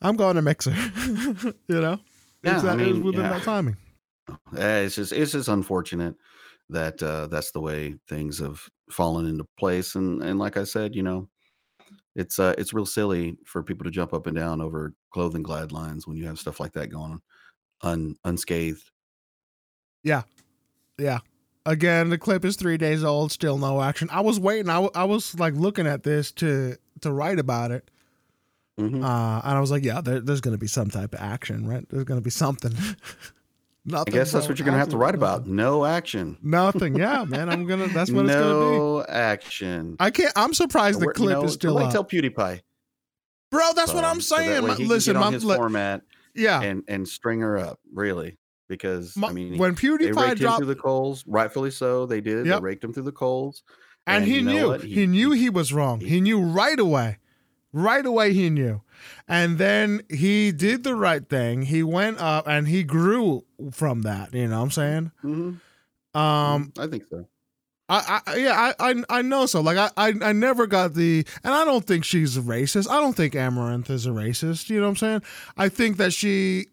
[0.02, 0.72] i'm going to mixer
[1.68, 1.98] you know
[2.42, 3.30] Yeah, it's I that, it's within yeah.
[3.30, 3.76] that timing
[4.56, 6.14] Eh, it's just it's just unfortunate
[6.68, 8.60] that uh, that's the way things have
[8.90, 9.94] fallen into place.
[9.94, 11.28] And and like I said, you know,
[12.14, 16.06] it's uh it's real silly for people to jump up and down over clothing guidelines
[16.06, 17.20] when you have stuff like that going on
[17.82, 18.90] un, unscathed.
[20.02, 20.22] Yeah,
[20.98, 21.20] yeah.
[21.70, 23.30] Again, the clip is three days old.
[23.32, 24.08] Still no action.
[24.10, 24.70] I was waiting.
[24.70, 27.90] I, w- I was like looking at this to to write about it,
[28.80, 29.04] Mhm.
[29.04, 31.66] uh, and I was like, yeah, there, there's going to be some type of action,
[31.66, 31.86] right?
[31.90, 32.72] There's going to be something.
[33.94, 35.46] I guess that's what you're gonna have to write about.
[35.46, 36.36] No action.
[36.42, 36.96] Nothing.
[36.96, 37.48] Yeah, man.
[37.48, 37.88] I'm gonna.
[37.88, 38.76] That's what it's gonna be.
[38.78, 39.96] no action.
[39.98, 40.32] I can't.
[40.36, 42.60] I'm surprised the you clip know, is still up, till PewDiePie.
[43.50, 43.72] bro.
[43.74, 44.62] That's what I'm so saying.
[44.64, 46.02] way My- Listen, my, format
[46.34, 46.60] yeah.
[46.60, 47.78] and and string her up.
[47.94, 48.36] Really,
[48.68, 52.06] because My- I mean, when they PewDiePie dropped, through the coals, rightfully so.
[52.06, 52.46] They did.
[52.46, 52.60] Yep.
[52.60, 53.62] They raked him through the coals,
[54.06, 54.82] and, he you know knew what?
[54.82, 57.18] he, knew he was wrong he- he, knew right away
[57.72, 58.80] right away he knew
[59.28, 64.32] and then he did the right thing he went up and he grew from that
[64.32, 65.60] you know what i'm saying Mhm.
[66.18, 67.26] um I think so.
[67.90, 69.60] I, I yeah, I, I I know so.
[69.62, 72.86] Like I, I I never got the and I don't think she's a racist.
[72.90, 74.68] I don't think Amouranth is a racist.
[74.68, 75.22] You know what I'm saying?
[75.56, 76.66] I think that she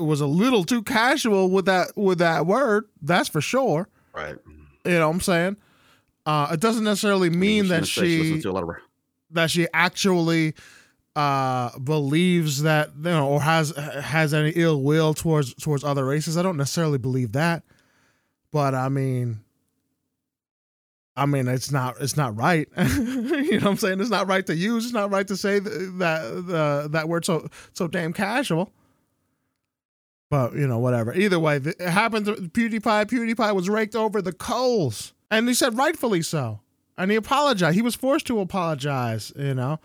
[0.00, 2.86] was a little too casual with that with that word.
[3.02, 3.88] That's for sure.
[4.14, 4.36] Right.
[4.84, 5.56] You know what I'm saying?
[6.26, 8.76] Uh, it doesn't necessarily mean that She she to a lot of ra-
[9.32, 10.54] that she actually
[11.16, 16.36] uh believes that you know or has has any ill will towards towards other races.
[16.36, 17.62] I don't necessarily believe that.
[18.52, 19.40] But I mean
[21.16, 22.68] I mean it's not it's not right.
[22.78, 24.00] you know what I'm saying?
[24.00, 24.84] It's not right to use.
[24.84, 28.72] It's not right to say th- that the that word so so damn casual.
[30.30, 31.12] But you know, whatever.
[31.12, 33.06] Either way, it happened to PewDiePie.
[33.06, 36.60] PewDiePie was raked over the coals, and he said rightfully so.
[36.96, 37.74] And he apologized.
[37.74, 39.80] He was forced to apologize, you know,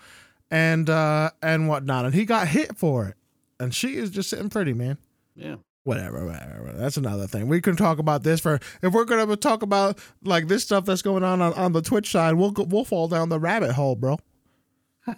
[0.51, 2.05] and uh and whatnot.
[2.05, 3.15] And he got hit for it.
[3.59, 4.97] And she is just sitting pretty, man.
[5.35, 5.55] Yeah.
[5.83, 6.73] Whatever, whatever.
[6.75, 7.47] That's another thing.
[7.47, 11.01] We can talk about this for if we're gonna talk about like this stuff that's
[11.01, 12.33] going on on, on the Twitch side.
[12.35, 14.19] We'll go, we'll fall down the rabbit hole, bro.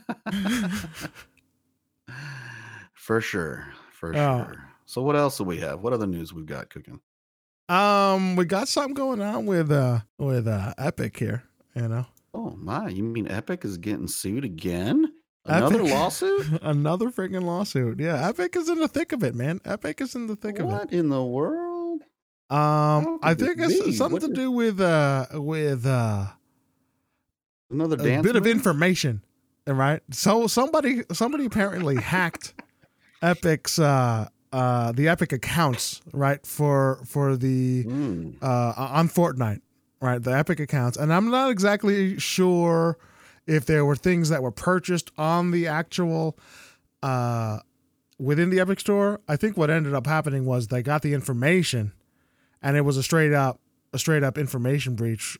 [2.93, 3.67] For sure.
[3.91, 4.45] For Oh.
[4.45, 4.63] sure.
[4.87, 5.81] So what else do we have?
[5.81, 7.01] What other news we've got cooking?
[7.69, 11.43] Um, we got something going on with uh with uh Epic here.
[11.75, 15.11] You know, Oh my, you mean Epic is getting sued again?
[15.45, 16.47] Another Epic- lawsuit?
[16.61, 17.99] Another freaking lawsuit.
[17.99, 19.59] Yeah, Epic is in the thick of it, man.
[19.65, 20.71] Epic is in the thick of it.
[20.71, 22.01] What in the world?
[22.49, 23.91] Um, I think it it's be?
[23.91, 26.27] something What to is- do with uh with uh
[27.69, 29.21] Another a bit of information,
[29.67, 30.01] right?
[30.11, 32.53] So somebody somebody apparently hacked
[33.21, 38.35] Epic's uh uh the Epic accounts, right, for for the Mm.
[38.41, 39.61] uh on Fortnite,
[40.01, 40.21] right?
[40.21, 40.97] The Epic accounts.
[40.97, 42.97] And I'm not exactly sure
[43.45, 46.37] if there were things that were purchased on the actual
[47.03, 47.59] uh
[48.19, 49.19] within the Epic store.
[49.27, 51.93] I think what ended up happening was they got the information
[52.61, 53.59] and it was a straight up
[53.93, 55.37] a straight up information breach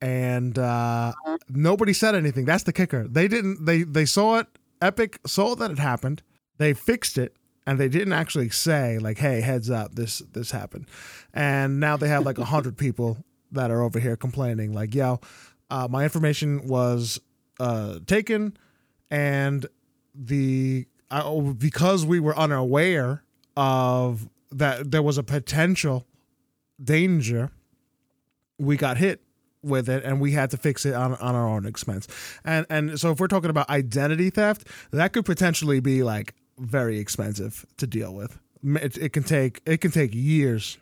[0.00, 1.12] and uh
[1.48, 2.44] nobody said anything.
[2.44, 3.06] That's the kicker.
[3.08, 4.46] They didn't they they saw it
[4.82, 6.22] Epic saw that it happened.
[6.58, 7.34] They fixed it
[7.66, 10.86] and they didn't actually say like hey heads up this this happened.
[11.34, 13.18] And now they have like a hundred people
[13.52, 15.20] that are over here complaining like yo
[15.70, 17.20] uh, my information was
[17.60, 18.56] uh, taken
[19.10, 19.66] and
[20.14, 23.22] the uh, because we were unaware
[23.56, 26.06] of that there was a potential
[26.82, 27.50] danger
[28.58, 29.22] we got hit
[29.62, 32.06] with it and we had to fix it on, on our own expense.
[32.44, 36.98] And and so if we're talking about identity theft that could potentially be like very
[36.98, 38.38] expensive to deal with.
[38.64, 40.78] It, it can take it can take years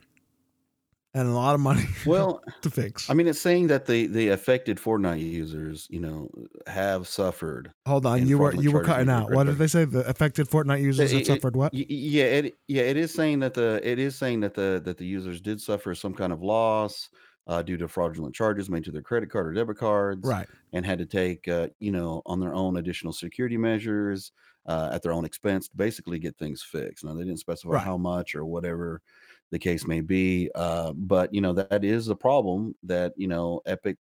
[1.14, 3.08] and a lot of money Well, to fix.
[3.08, 6.28] I mean, it's saying that the the affected Fortnite users, you know,
[6.66, 7.72] have suffered.
[7.86, 9.30] hold on you were you were cutting out.
[9.30, 9.84] What did they say?
[9.84, 11.72] The affected fortnite users It- have it- suffered what?
[11.72, 15.06] Yeah, it yeah it is saying that the it is saying that the that the
[15.06, 17.08] users did suffer some kind of loss
[17.46, 20.48] uh, due to fraudulent charges made to their credit card or debit cards, right.
[20.72, 24.32] and had to take uh, you know on their own additional security measures
[24.66, 27.04] uh, at their own expense to basically get things fixed.
[27.04, 27.84] Now they didn't specify Right.
[27.84, 29.02] how much or whatever
[29.50, 33.28] the case may be, uh, but you know that, that is a problem that you
[33.28, 33.96] know Epic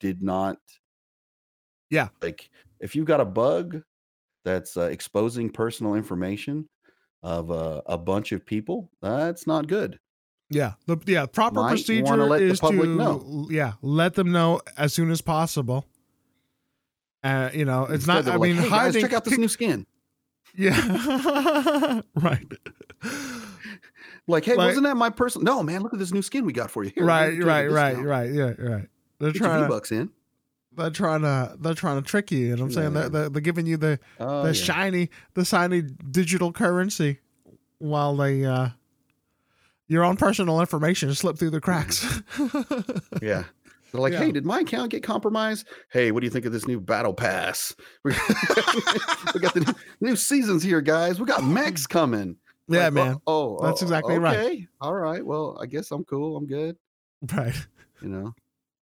[0.00, 0.58] did not.
[1.90, 2.08] Yeah.
[2.22, 3.82] like if you've got a bug
[4.44, 6.68] that's uh, exposing personal information
[7.22, 9.98] of uh, a bunch of people, that's not good.
[10.50, 13.46] Yeah, the yeah proper Might procedure is public to know.
[13.50, 15.86] yeah let them know as soon as possible.
[17.24, 18.34] Uh, you know, it's Instead, not.
[18.34, 19.00] I like, mean, "Hey, guys, hiding.
[19.02, 19.86] check out this new skin.
[20.56, 22.46] yeah, right,
[24.26, 25.44] Like, hey, Like- wasn't that my personal?
[25.44, 26.92] No, man, look at this new skin we got for you.
[26.94, 28.06] Here, right, give you a right, right, discount.
[28.08, 28.30] right.
[28.32, 28.88] Yeah, right.
[29.18, 29.66] They're Get trying to.
[29.66, 30.10] V-Bucks in.
[30.76, 31.56] They're trying to.
[31.58, 32.38] They're trying to trick you.
[32.38, 32.92] You know what I'm saying?
[32.94, 33.08] They're, Yeah.
[33.08, 34.52] they're, they're giving you the Oh, the yeah.
[34.64, 37.20] shiny the shiny digital currency,
[37.78, 38.68] while they uh,
[39.88, 42.04] your own personal information slip through the cracks.
[43.22, 43.44] Yeah.
[43.94, 44.24] They're like, Yeah.
[44.24, 45.68] hey, did my account get compromised?
[45.92, 47.76] Hey, what do you think of this new battle pass?
[48.04, 49.60] We got the
[50.00, 51.20] new, new seasons here, guys.
[51.20, 52.36] We got mechs coming.
[52.66, 53.16] yeah, Like, man.
[53.26, 54.36] Oh, oh, That's oh, exactly right.
[54.38, 54.66] Okay.
[54.80, 55.24] All right.
[55.24, 56.36] Well, I guess I'm cool.
[56.36, 56.76] I'm good.
[57.32, 57.54] Right.
[58.02, 58.34] You know,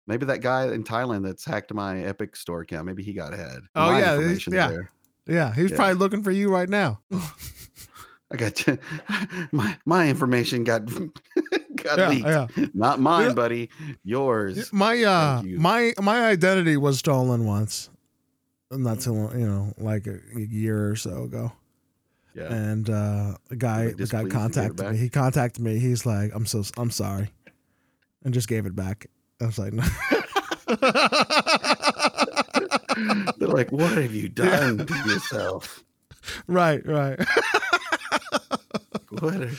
[0.08, 3.62] maybe that guy in Thailand that's hacked my Epic store account, maybe he got ahead.
[3.76, 4.68] Oh, My yeah, he's- yeah.
[4.70, 4.92] there.
[5.28, 5.78] Yeah, he's Yeah.
[5.78, 7.02] probably looking for you right now.
[8.32, 8.78] I got you.
[9.52, 10.90] my my information got
[11.88, 12.28] got yeah, leaked.
[12.28, 12.48] yeah.
[12.74, 13.34] Not mine, Yeah.
[13.34, 13.70] buddy.
[14.04, 14.72] Yours.
[14.74, 15.60] My uh, you.
[15.60, 17.90] my my identity was stolen once,
[18.72, 21.52] not too long, you know, like a, a year or so ago.
[22.36, 22.54] Yeah.
[22.54, 24.98] And uh, the guy, the guy displeased you, gave it contacted me.
[24.98, 25.80] He contacted me.
[25.80, 27.30] He's like, "I'm so, I'm sorry,"
[28.24, 29.08] and just gave it back.
[29.42, 29.84] I was like, "No."
[33.38, 35.84] They're like, what have you done to yourself?
[36.48, 37.20] right, right.
[39.20, 39.50] What?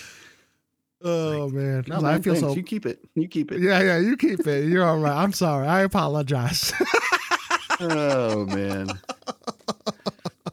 [1.03, 2.41] Oh man, No, I feel thanks.
[2.49, 2.55] so.
[2.55, 2.99] You keep it.
[3.15, 3.61] You keep it.
[3.61, 4.69] Yeah, yeah, you keep it.
[4.69, 5.17] You're all right.
[5.17, 5.67] I'm sorry.
[5.69, 6.73] I apologize.
[7.81, 8.89] oh man.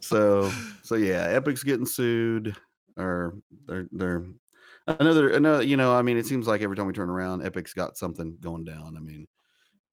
[0.02, 0.52] So
[0.84, 2.56] so yeah, Epic's getting sued,
[2.98, 3.36] or
[3.66, 4.26] they're they're
[4.88, 5.64] another another.
[5.64, 8.38] You know, I mean, it seems like every time we turn around, Epic's got something
[8.40, 8.96] going down.
[8.98, 9.26] I mean,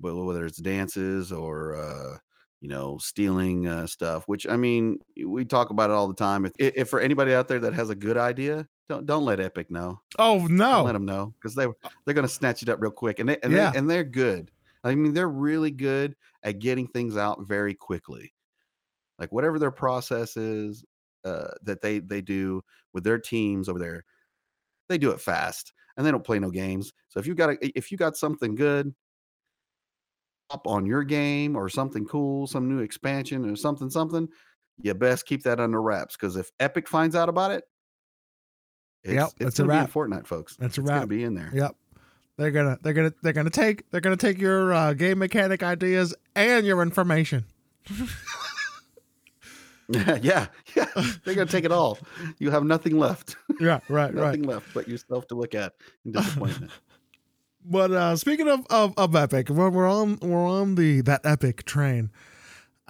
[0.01, 2.19] wh- whether it's dances or uh,
[2.61, 4.25] you know stealing uh, stuff.
[4.29, 6.45] Which I mean, we talk about it all the time.
[6.45, 9.71] If, if for anybody out there that has a good idea, don't don't let Epic
[9.71, 10.01] know.
[10.19, 10.83] oh Don't no.
[10.83, 11.67] let them know because they
[12.05, 13.71] they're going to snatch it up real quick, and they and, Yeah.
[13.71, 14.51] they, and they're good.
[14.85, 18.35] I mean, they're really good at getting things out very quickly.
[19.19, 20.85] Like whatever their process is
[21.25, 24.05] uh, that they they do with their teams over there,
[24.89, 26.93] they do it fast, and they don't play no games.
[27.09, 28.93] So if you got a, if you got something good
[30.51, 34.29] up on your game or something cool, some new expansion or something something,
[34.83, 37.65] you best keep that under wraps because if Epic finds out about it,
[39.05, 39.91] it's, Yep, it's it's a gonna wrap.
[39.91, 40.57] Fortnite, folks.
[40.57, 41.09] That's a it's gonna wrap.
[41.09, 41.51] be in there.
[41.53, 41.77] Yep.
[42.37, 46.15] They're gonna they're gonna they're gonna take they're gonna take your uh, game mechanic ideas
[46.35, 47.45] and your information.
[49.89, 50.87] yeah, yeah.
[51.25, 51.99] They're gonna take it all.
[52.39, 53.37] You have nothing left.
[53.61, 54.15] Yeah, right, right.
[54.15, 55.75] nothing left but yourself to look at
[56.05, 56.73] in disappointment.
[57.65, 61.65] But uh, speaking of, of of Epic, we're, we're on we're on the that Epic
[61.65, 62.11] train.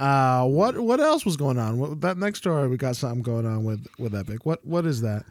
[0.03, 1.79] Uh, what what else was going on?
[1.79, 4.45] What, that next story, we got something going on with with Epic.
[4.45, 5.25] What what is that?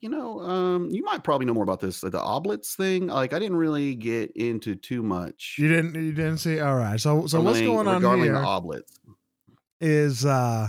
[0.00, 2.02] You know, um, you might probably know more about this.
[2.02, 3.08] like The Ooblets thing.
[3.08, 5.56] Like, I didn't really get into too much.
[5.58, 6.58] You didn't you didn't see?
[6.58, 6.98] All right.
[6.98, 8.98] So so what's going on regarding here the Ooblets?
[9.80, 10.68] is uh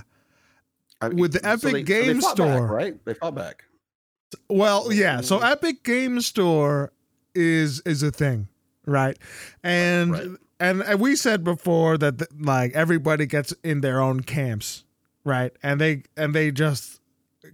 [1.02, 2.68] I- With the so Epic they- so Game fought back, Store.
[2.68, 3.06] right?
[3.06, 3.64] They fought back.
[4.50, 5.22] Well, yeah.
[5.22, 5.52] So Mm.
[5.52, 6.92] Epic Game Store
[7.34, 8.50] is is a thing,
[8.86, 9.18] right?
[9.64, 10.28] And Right.
[10.60, 14.84] And and we said before that th- like everybody gets in their own camps,
[15.24, 15.52] right?
[15.62, 17.02] And they and they just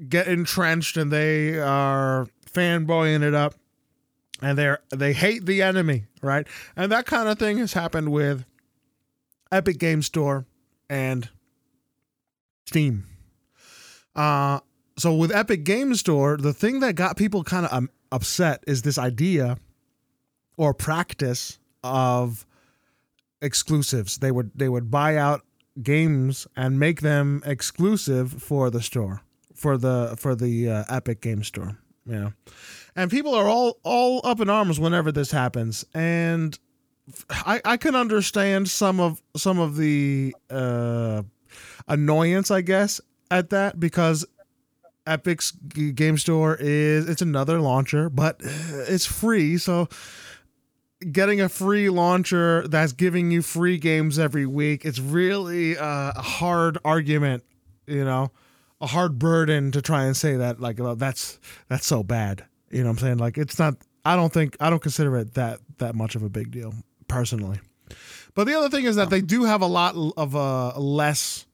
[0.08, 3.56] get entrenched and they are fanboying it up
[4.42, 6.48] and they're they hate the enemy, right?
[6.76, 8.46] And that kind of thing has happened with
[9.52, 10.46] Epic Game Store
[10.90, 11.30] and
[12.66, 13.06] Steam.
[14.16, 14.60] Uh
[14.98, 18.84] so with Epic Game Store, the thing that got people kind of um, upset is
[18.84, 19.58] this idea
[20.58, 22.46] or practice of
[23.42, 24.18] exclusives.
[24.18, 25.42] They would they would buy out
[25.82, 29.22] games and make them exclusive for the store,
[29.56, 31.78] for the for the uh, Epic Game Store.
[32.06, 32.32] Yeah,
[32.96, 36.58] and people are all all up in arms whenever this happens, and
[37.30, 41.24] I I can understand some of some of the uh,
[41.88, 44.26] annoyance, I guess, at that because
[45.06, 49.88] Epic's game store is it's another launcher, but it's free, so
[51.12, 56.22] getting a free launcher that's giving you free games every week, it's really uh, a
[56.22, 57.44] hard argument,
[57.88, 58.32] you know,
[58.80, 62.46] a hard burden to try and say that like well, that's that's so bad.
[62.70, 63.18] You know what I'm saying?
[63.18, 63.76] Like it's not
[64.06, 66.74] I don't think I don't consider it that that much of a big deal
[67.08, 67.60] personally.
[68.34, 71.46] But the other thing is that they do have a lot of uh less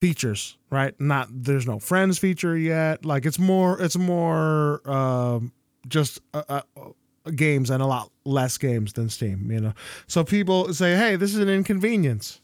[0.00, 0.98] features, right?
[1.00, 3.04] Not there's no friends feature yet.
[3.04, 5.52] Like it's more it's more um
[5.88, 6.62] just uh, uh,
[7.34, 9.72] games and a lot less games than Steam, you know.
[10.06, 12.40] So people say, "Hey, this is an inconvenience."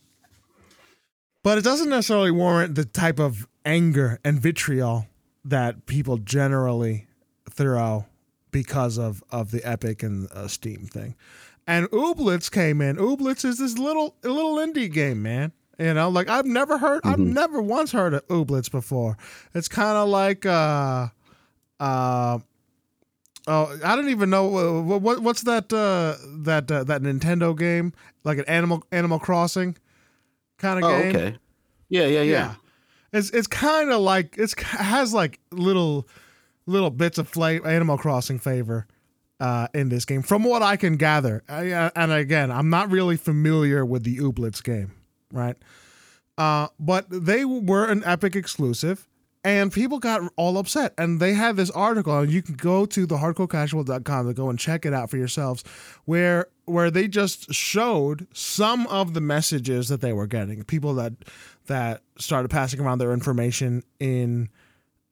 [1.43, 5.07] But it doesn't necessarily warrant the type of anger and vitriol
[5.45, 7.07] that people generally
[7.51, 8.07] throw
[8.51, 11.17] because of of the Epic and uh, Steam thing.
[11.67, 12.97] And Ooblets came in.
[12.97, 15.53] Ooblets is this little little indie game, man.
[15.79, 17.33] You know, like I've never heard, I've Mhm.
[17.33, 19.17] never once heard of Ooblets before.
[19.55, 21.09] It's kind of like, uh,
[21.81, 22.39] uh,
[23.47, 27.57] oh, I don't even know uh, what, what what's that uh, that uh, that Nintendo
[27.57, 27.93] game,
[28.25, 29.77] like an Animal Animal Crossing
[30.59, 30.99] kind of game.
[30.99, 31.17] Oh, game.
[31.17, 31.39] okay.
[31.89, 32.55] Yeah, yeah, yeah.
[33.13, 36.09] It's it's kind of like it's has like little
[36.67, 38.87] little bits of flavor, Animal Crossing flavor
[39.41, 41.43] uh, in this game, from what I can gather.
[41.49, 44.93] I, uh, and again, I'm not really familiar with the Ooblets game,
[45.33, 45.57] right?
[46.39, 49.07] Uh, but they were an Epic exclusive,
[49.45, 50.95] and people got all upset.
[50.97, 54.59] And they had this article, and you can go to the hardcorecasual.com to go and
[54.59, 55.65] check it out for yourselves,
[56.05, 60.63] where where they just showed some of the messages that they were getting.
[60.65, 61.13] People that
[61.67, 64.49] that started passing around their information in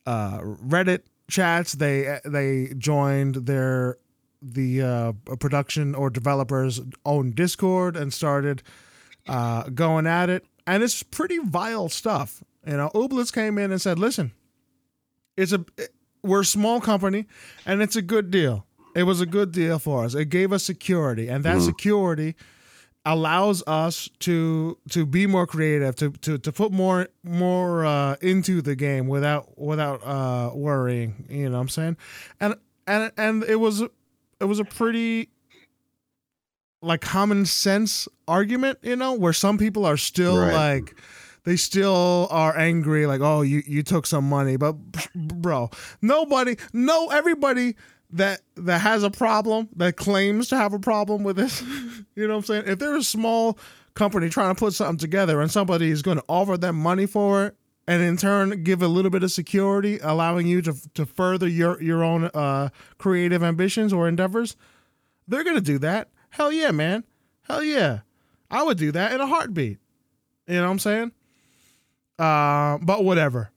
[0.06, 1.72] uh, Reddit chats.
[1.72, 3.98] They they joined their
[4.42, 8.62] the uh, production or developers own Discord and started
[9.28, 10.44] uh, going at it.
[10.66, 12.42] And it's pretty vile stuff.
[12.70, 14.30] You know, Ooblets came in and said, "Listen,
[15.36, 15.64] it's a
[16.22, 17.26] we're a small company,
[17.66, 18.64] and it's a good deal.
[18.94, 20.14] It was a good deal for us.
[20.14, 21.62] It gave us security, and that Mhm.
[21.64, 22.36] security."
[23.06, 28.60] allows us to to be more creative to to, to put more more uh, into
[28.60, 31.96] the game without without uh, worrying you know what i'm saying
[32.40, 32.54] and
[32.86, 35.30] and and it was it was a pretty
[36.82, 40.52] like common sense argument, you know, where some people are still Right.
[40.52, 40.94] like
[41.44, 44.56] they still are angry like oh you you took some money.
[44.56, 44.76] But
[45.14, 45.70] bro
[46.02, 47.76] nobody no everybody
[48.12, 51.62] that that has a problem that claims to have a problem with this
[52.14, 52.64] you know what i'm saying?
[52.66, 53.58] If they're a small
[53.94, 57.46] company trying to put something together and somebody is going to offer them money for
[57.46, 57.56] it
[57.86, 61.80] and in turn give a little bit of security allowing you to to further your
[61.82, 62.68] your own uh
[62.98, 64.56] creative ambitions or endeavors
[65.28, 66.08] they're going to do that.
[66.30, 67.04] Hell yeah man.
[67.42, 68.00] Hell yeah.
[68.50, 69.78] I would do that in a heartbeat.
[70.48, 71.12] You know what i'm saying
[72.20, 73.50] uh, but whatever.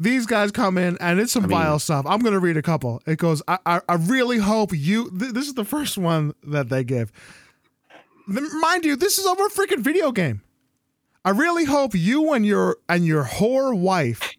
[0.00, 2.06] These guys come in and it's some I mean- vile stuff.
[2.06, 3.02] I'm gonna read a couple.
[3.06, 5.10] It goes, I, I, I really hope you.
[5.10, 7.12] Th- this is the first one that they give.
[8.26, 10.42] Mind you, this is over a freaking video game.
[11.24, 14.34] I really hope you and your and your whore wife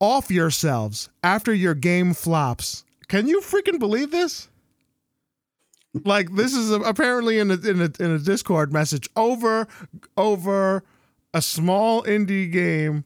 [0.00, 2.84] off yourselves after your game flops.
[3.06, 4.48] Can you freaking believe this?
[6.04, 9.68] Like this is apparently in a, in a in a Discord message over
[10.16, 10.82] over
[11.32, 13.04] a small indie game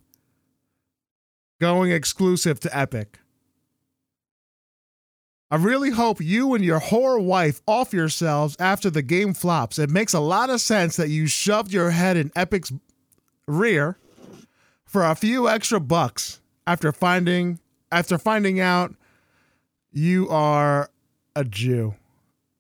[1.61, 3.19] going exclusive to Epic.
[5.51, 9.78] I really hope you and your whore wife off yourselves after the game flops.
[9.78, 12.73] It makes a lot of sense that you shoved your head in Epic's
[13.47, 13.99] rear
[14.86, 17.59] for a few extra bucks after finding
[17.90, 18.94] after finding out
[19.93, 20.89] you are
[21.36, 21.94] a Jew.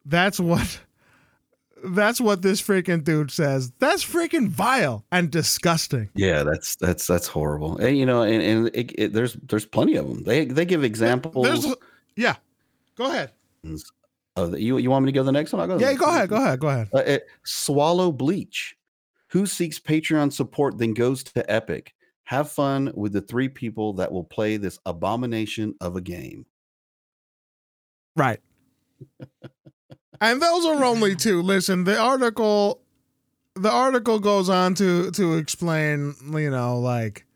[0.04, 0.80] That's what
[1.84, 3.72] that's what this freaking dude says.
[3.78, 6.10] That's freaking vile and disgusting.
[6.14, 7.78] Yeah, that's that's that's horrible.
[7.78, 10.22] And you know, and, and it, it, there's there's plenty of them.
[10.24, 11.44] They they give examples.
[11.46, 11.76] There's
[12.16, 12.36] yeah.
[12.96, 13.32] Go ahead.
[13.62, 15.60] the, you you want me to go to the next one?
[15.60, 15.78] I'll go.
[15.78, 16.28] Yeah, go ahead.
[16.28, 16.60] Go ahead.
[16.60, 16.88] Go ahead.
[16.92, 18.76] Uh, uh, swallow bleach.
[19.28, 21.94] Who seeks Patreon support then goes to Epic.
[22.24, 26.46] Have fun with the three people that will play this abomination of a game.
[28.14, 28.40] Right.
[30.22, 31.42] and those are only two.
[31.42, 32.80] Listen, the article
[33.54, 37.26] the article goes on to to explain, you know, like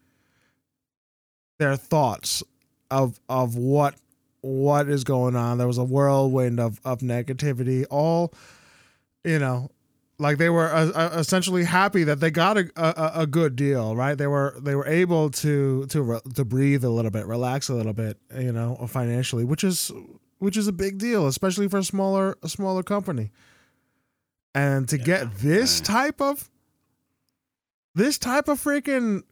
[1.58, 2.42] their thoughts
[2.90, 3.96] of of what
[4.40, 5.58] what is going on.
[5.58, 7.84] There was a whirlwind of of negativity.
[7.90, 8.32] All,
[9.24, 9.70] you know,
[10.18, 13.96] like they were uh, uh, essentially happy that they got a, a a good deal,
[13.96, 14.16] right?
[14.16, 17.74] They were they were able to to re- to breathe a little bit, relax a
[17.74, 19.90] little bit, you know, financially, which is
[20.38, 23.30] which is a big deal, especially for a smaller a smaller company.
[24.54, 25.84] And to get this Yeah.
[25.86, 26.50] type of
[27.94, 29.22] this type of freaking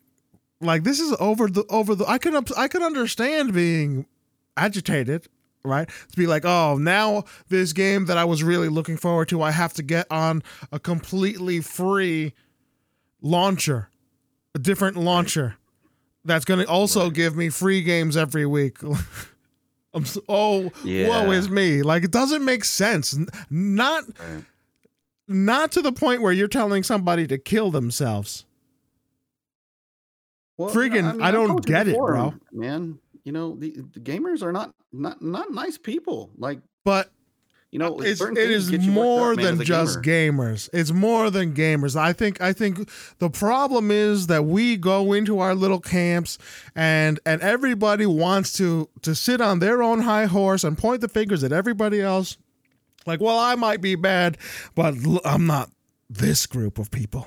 [0.61, 4.07] like this is over the over the I could I could understand being
[4.57, 5.29] agitated,
[5.65, 5.89] right?
[5.89, 9.51] To be like, "Oh, now this game that I was really looking forward to, I
[9.51, 12.33] have to get on a completely free
[13.21, 13.89] launcher,
[14.55, 15.57] a different launcher
[16.25, 18.79] that's going to also give me free games every week."
[19.95, 21.83] I'm so, oh, woe is me.
[21.83, 23.17] Like it doesn't make sense.
[23.49, 24.45] Not Right.
[25.29, 28.45] not to the point where you're telling somebody to kill themselves.
[30.57, 32.35] Well, Friggin- I I've don't told you get it, bro.
[32.53, 36.31] Man, you know the, the gamers are not not not nice people.
[36.39, 37.11] Like But
[37.75, 40.53] you know, it's, it is get you worked more up, than just gamer.
[40.53, 40.71] gamers.
[40.73, 41.97] It's more than gamers.
[41.97, 42.89] I think I think
[43.19, 46.39] the problem is that we go into our little camps
[46.77, 51.09] and and everybody wants to to sit on their own high horse and point the
[51.09, 52.37] fingers at everybody else.
[53.07, 54.39] Like, well, I might be bad,
[54.77, 55.69] but l- I'm not
[56.09, 57.27] this group of people.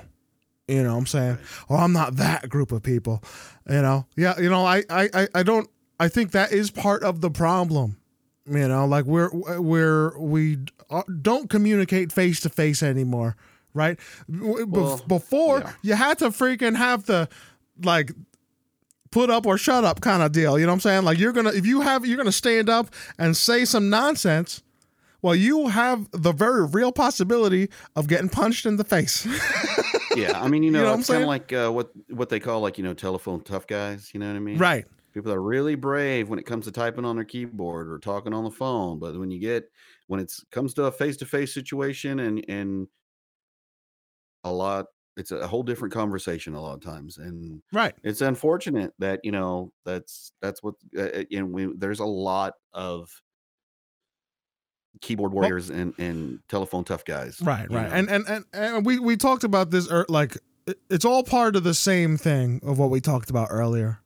[0.66, 1.38] You know what I'm saying?
[1.68, 3.22] Or I'm not that group of people.
[3.68, 4.06] You know?
[4.16, 5.68] Yeah, you know, I I- I don't
[6.00, 7.97] I think that is part of the problem.
[8.50, 10.58] You know, like we're we're we
[11.20, 13.36] don't communicate face to face anymore,
[13.74, 13.98] right?
[14.30, 15.72] Bef- Well, Before yeah.
[15.82, 17.28] you had to freaking have the
[17.82, 18.12] like
[19.10, 20.58] put up or shut up kind of deal.
[20.58, 21.04] You know what I'm saying?
[21.04, 24.62] Like you're gonna if you have you're gonna stand up and say some nonsense.
[25.20, 29.26] Well, you have the very real possibility of getting punched in the face.
[30.14, 32.38] yeah, I mean, you know, know I'm it's kind of like uh, what what they
[32.38, 34.10] call like you know telephone tough guys.
[34.14, 34.58] You know what I mean?
[34.58, 34.86] right.
[35.18, 38.44] People are really brave when it comes to typing on their keyboard or talking on
[38.44, 39.68] the phone, but when you get
[40.06, 42.86] when it comes to a face to face situation and and
[44.44, 44.86] a lot,
[45.16, 47.96] it's a whole different conversation a lot of times, and Right.
[48.04, 52.54] it's unfortunate that you know that's that's what uh, you know we, there's a lot
[52.72, 53.10] of
[55.00, 57.90] keyboard warriors and and telephone tough guys Right, right.
[57.90, 60.36] And, and and and we we talked about this like
[60.88, 64.00] it's all part of the same thing of what we talked about earlier.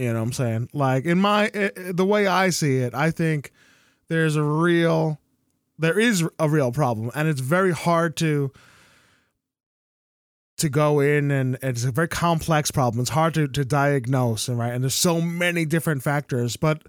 [0.00, 0.70] You know what I'm saying?
[0.72, 3.52] Like in my the way I see it, I think
[4.08, 5.20] there's a real
[5.78, 8.50] there is a real problem and it's very hard to
[10.56, 13.02] to go in and it's a very complex problem.
[13.02, 16.82] It's hard to, to diagnose and right and there's so many different factors, but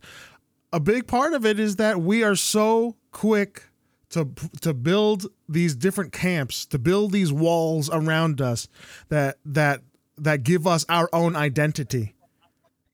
[0.72, 3.64] a big part of it is that we are so quick
[4.12, 4.30] to
[4.62, 8.70] to build these different camps, to build these walls around us
[9.10, 9.82] that that
[10.18, 12.14] that give us our own identity.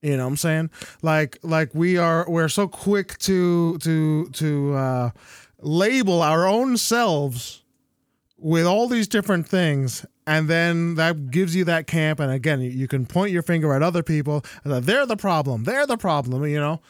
[0.02, 0.70] You know what I'm saying?
[1.02, 5.10] Like like we are we're so quick to to to uh
[5.60, 7.64] label our own selves
[8.36, 12.86] with all these different things and then that gives you that camp and again you
[12.86, 16.60] can point your finger at other people and they're the problem they're the problem you
[16.60, 16.80] know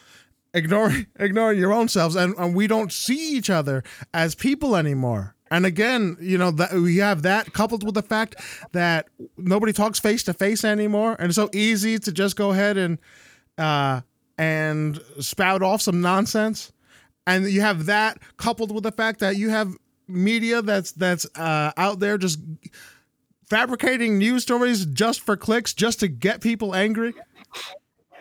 [0.53, 3.83] ignore ignore your own selves and, and we don't see each other
[4.13, 8.37] as people anymore and again you know that we have that coupled with the fact
[8.73, 12.77] that nobody talks face to face anymore and it's so easy to just go ahead
[12.77, 12.99] and
[13.59, 14.01] uh
[14.37, 16.73] and spout off some nonsense
[17.27, 19.73] and you have that coupled with the fact that you have
[20.07, 22.41] media that's that's uh out there just
[23.47, 27.15] fabricating news stories just for clicks just to get people angry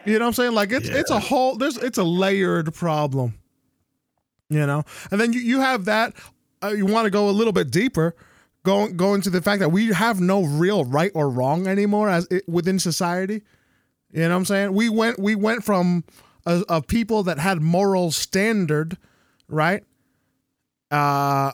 [0.08, 0.54] you know what I'm saying?
[0.54, 1.00] Like it's yeah.
[1.00, 3.38] it's a whole there's it's a layered problem.
[4.50, 6.14] You know, and then you you have that.
[6.64, 8.16] Uh, you want to go a little bit deeper,
[8.64, 12.28] going going to the fact that we have no real right or wrong anymore as
[12.32, 13.44] it, within society.
[14.12, 14.74] You know what I'm saying?
[14.74, 16.04] We went we went from
[16.46, 18.98] a, a people that had moral standard,
[19.48, 19.84] right?
[20.90, 21.52] Uh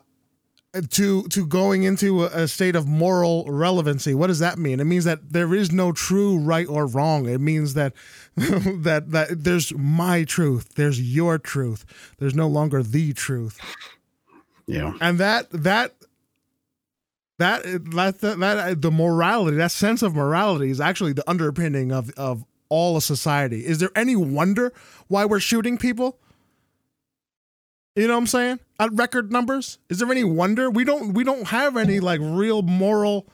[0.90, 5.04] to to going into a, state of moral relevancy what does that mean it means
[5.06, 7.94] that there is no true right or wrong it means that
[8.36, 11.86] that that there's my truth there's your truth
[12.18, 13.60] there's no longer the truth
[14.68, 15.94] yeah and that that
[17.40, 22.12] that that that, that the morality that sense of morality is actually the underpinning of
[22.12, 24.74] of all a society is there any wonder
[25.08, 26.18] why we're shooting people
[27.96, 28.60] you know what I'm saying?
[28.80, 32.64] At record numbers, is there any wonder we don't we don't have any like real
[32.64, 33.28] moral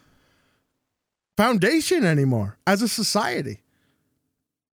[1.38, 3.62] foundation anymore as a society?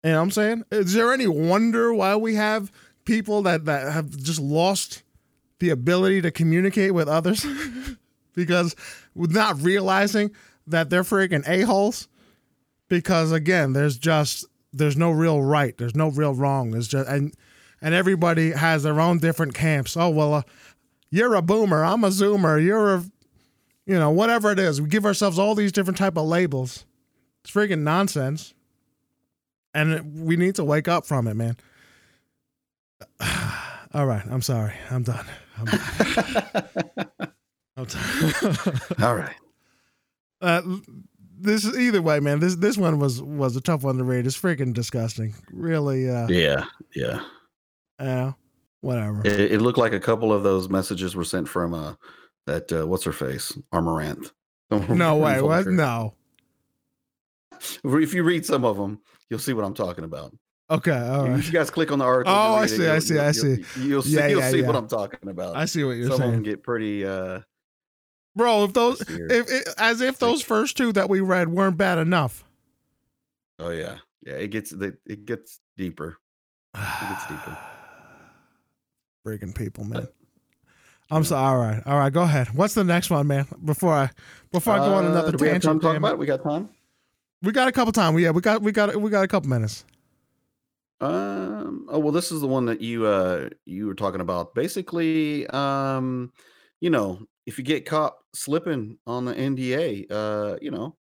[0.04, 0.64] You know what I'm saying?
[0.72, 2.72] Is there any wonder why we have
[3.06, 5.04] people that that have just lost
[5.60, 7.46] the ability to communicate with others
[8.36, 8.76] because
[9.16, 10.32] not realizing
[10.68, 12.08] that they're freaking a-holes
[12.88, 17.34] because again there's just there's no real right there's no real wrong there's just and
[17.82, 19.96] and everybody has their own different camps.
[19.96, 20.42] Oh well, uh,
[21.10, 21.84] you're a boomer.
[21.84, 22.64] I'm a zoomer.
[22.64, 23.04] You're a,
[23.86, 24.82] you know, whatever it is.
[24.82, 26.86] We give ourselves all these different type of labels.
[27.44, 28.54] It's freaking nonsense,
[29.74, 31.58] and we need to wake up from it, man.
[33.94, 34.74] all right, I'm sorry.
[34.92, 35.26] I'm done.
[37.78, 38.82] I'm done.
[39.02, 39.36] All right.
[40.42, 40.62] Uh,
[41.40, 42.40] this either way, man.
[42.40, 44.26] This this one was was a tough one to read.
[44.26, 45.34] It's freaking disgusting.
[45.52, 46.10] Really.
[46.10, 46.66] Uh, yeah.
[46.96, 47.22] Yeah.
[48.00, 48.34] Yeah,
[48.82, 49.22] whatever.
[49.26, 51.96] It, it, looked like a couple of those messages were sent from uh
[52.46, 54.32] that uh, what's her face Amouranth.
[54.72, 55.42] No way.
[55.42, 55.68] What?
[55.68, 56.14] No.
[57.84, 60.34] If you read some of them, you'll see what I'm talking about.
[60.72, 61.44] Okay, all right.
[61.44, 63.66] You guys click on the article, oh, I see, I see, I see.
[63.78, 64.68] You'll, see, yeah, you'll yeah, see yeah.
[64.68, 65.56] what I'm talking about.
[65.56, 66.20] I see what you're some saying.
[66.20, 67.06] Some of them get pretty.
[67.06, 67.40] uh
[68.36, 71.98] Bro, if those, if it, as if those first two that we read weren't bad
[71.98, 72.44] enough.
[73.58, 74.34] Oh yeah, yeah.
[74.34, 76.18] It gets it gets deeper.
[76.76, 77.58] It gets deeper
[79.28, 80.08] freaking people, man.
[81.12, 81.44] I'm sorry.
[81.44, 82.14] All right, all right.
[82.14, 82.54] Go ahead.
[82.54, 83.48] What's the next one, man?
[83.66, 84.12] Before I
[84.52, 85.64] before I go on another uh, we tangent.
[85.64, 86.20] Have time talk about it?
[86.20, 86.70] We got time.
[87.42, 88.18] We got a couple time.
[88.20, 89.84] Yeah, we got we got we got a couple minutes.
[91.02, 91.88] Um.
[91.90, 94.54] Oh well, this is the one that you uh you were talking about.
[94.54, 96.34] Basically, um,
[96.82, 100.98] you know, if you get caught slipping on the NDA, uh, you know,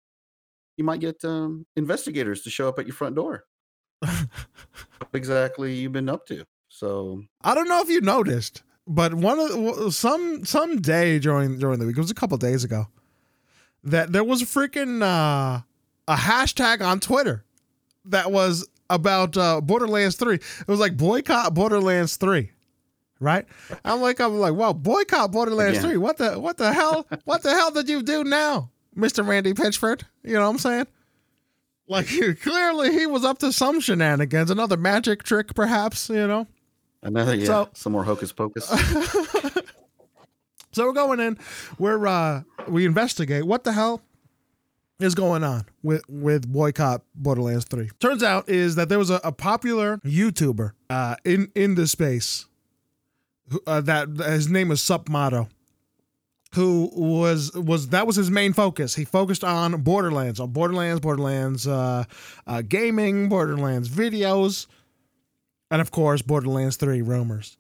[0.76, 3.44] you might get um investigators to show up at your front door.
[5.14, 6.44] exactly you've been up to?
[6.68, 11.78] So I don't know if you noticed, but one of some some day during during
[11.78, 12.86] the week, it was a couple days ago,
[13.84, 15.60] that there was a freaking uh,
[16.08, 17.44] a hashtag on Twitter
[18.06, 20.36] that was about uh, Borderlands Three.
[20.36, 22.50] It was like boycott Borderlands Three.
[23.20, 23.46] Right,
[23.84, 25.96] I'm like, I'm like, wow, boycott Borderlands Three.
[25.96, 30.02] What the, what the hell, what the hell did you do now, Mister Randy Pitchford?
[30.22, 30.86] You know what I'm saying?
[31.86, 32.06] Like,
[32.42, 36.08] clearly he was up to some shenanigans, another magic trick, perhaps.
[36.08, 36.46] You know,
[37.04, 38.66] Another yeah, so, some more hocus pocus.
[40.72, 41.38] so we're going in.
[41.78, 44.00] We're uh we investigate what the hell
[45.00, 47.90] is going on with with boycott Borderlands 3.
[48.00, 52.46] Turns out is that there was a, a popular YouTuber uh in in the space
[53.66, 55.48] uh, that his name is SupMatto
[56.54, 58.94] who was was that was his main focus.
[58.94, 62.04] He focused on Borderlands, on Borderlands, Borderlands uh,
[62.46, 64.66] uh, gaming, Borderlands videos,
[65.70, 67.56] and of course Borderlands 3 rumors.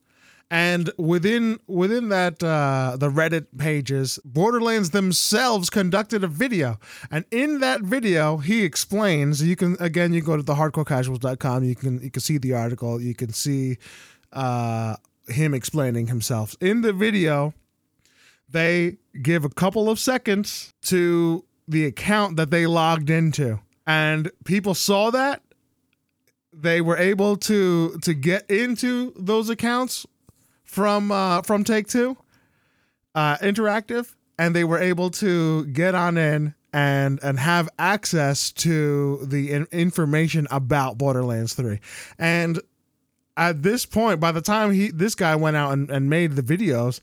[0.50, 6.78] And within within that uh, the Reddit pages, Borderlands themselves conducted a video,
[7.10, 9.42] and in that video, he explains.
[9.42, 11.64] You can again, you go to the hardcorecasuals.com.
[11.64, 13.00] You can you can see the article.
[13.00, 13.78] You can see
[14.32, 14.96] uh,
[15.28, 16.54] him explaining himself.
[16.60, 17.54] In the video,
[18.48, 24.74] they give a couple of seconds to the account that they logged into, and people
[24.74, 25.40] saw that.
[26.52, 30.06] They were able to to get into those accounts
[30.74, 32.16] from uh, from Take Two
[33.14, 39.20] uh, Interactive, and they were able to get on in and and have access to
[39.22, 41.78] the in- information about Borderlands 3.
[42.18, 42.60] And
[43.36, 46.42] at this point, by the time he this guy went out and, and made the
[46.42, 47.00] videos,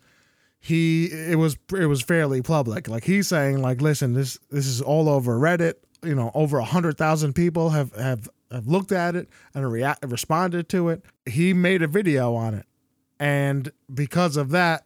[0.60, 2.90] he it was it was fairly public.
[2.90, 5.76] Like he's saying, like, listen, this this is all over Reddit.
[6.04, 10.04] You know, over a hundred thousand people have have have looked at it and react
[10.06, 11.06] responded to it.
[11.26, 12.66] He made a video on it,
[13.22, 14.84] and because of that,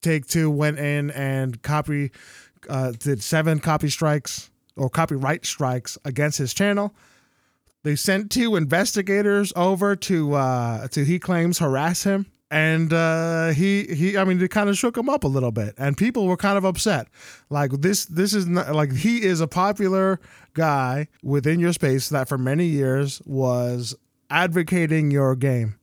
[0.00, 2.10] Take Two went in and copy
[2.68, 6.94] uh, did seven copy strikes or copyright strikes against his channel.
[7.82, 13.84] They sent two investigators over to uh, to he claims harass him, and uh, he
[13.84, 16.38] he I mean it kind of shook him up a little bit, and people were
[16.38, 17.08] kind of upset.
[17.50, 20.20] Like this this is not like he is a popular
[20.54, 23.94] guy within your space that for many years was
[24.30, 25.76] advocating your game,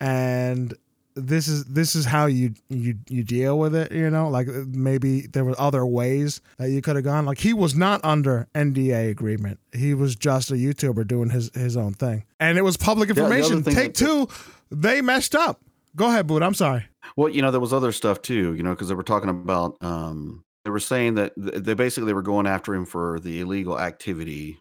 [0.00, 0.74] and
[1.16, 4.28] this is this is how you you you deal with it you know?
[4.28, 7.24] Like maybe there were other ways that you could have gone.
[7.24, 9.58] Like he was not under nda agreement.
[9.72, 12.24] He was just a youtuber doing his his own thing.
[12.38, 13.62] And it was public information.
[13.62, 14.28] thing take two
[14.70, 15.60] they messed up.
[15.96, 16.84] Go ahead boot i'm sorry.
[17.16, 19.76] Well, you know, there was other stuff too, you know, because they were talking about
[19.80, 23.78] um they were saying that they basically they were going after him for the illegal
[23.78, 24.58] activity,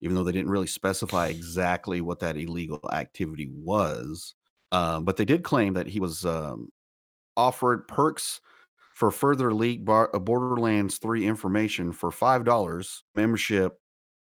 [0.00, 4.34] even though they didn't really specify exactly what that illegal activity was.
[4.74, 6.68] Um, but they did claim that he was um,
[7.36, 8.40] offered perks
[8.94, 13.78] for further leak bar- uh, Borderlands 3 information for five dollars membership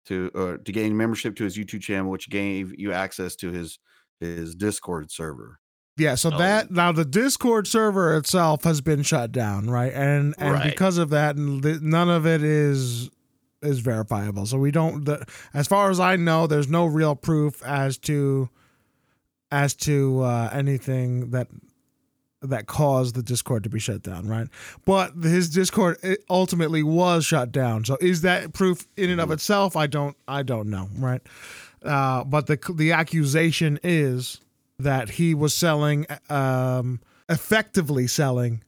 [0.05, 3.79] to uh, to gain membership to his YouTube channel, which gave you access to his
[4.19, 5.59] his Discord server.
[5.97, 6.37] Yeah, so Oh.
[6.37, 9.91] that now the Discord server itself has been shut down, right?
[9.93, 10.69] And and Right.
[10.71, 13.09] because of that, none of it is
[13.63, 14.45] is verifiable.
[14.45, 15.05] So we don't.
[15.05, 18.49] The, as far as I know, there's no real proof as to
[19.51, 21.47] as to uh, anything that
[22.41, 24.47] that caused the Discord to be shut down, right?
[24.85, 25.97] But his Discord
[26.29, 27.83] ultimately was shut down.
[27.85, 29.75] So is that proof in and of itself?
[29.75, 30.15] I don't.
[30.27, 31.21] I don't know, right?
[31.83, 34.39] Uh, but the the accusation is
[34.79, 36.99] that he was selling, um,
[37.29, 38.63] effectively selling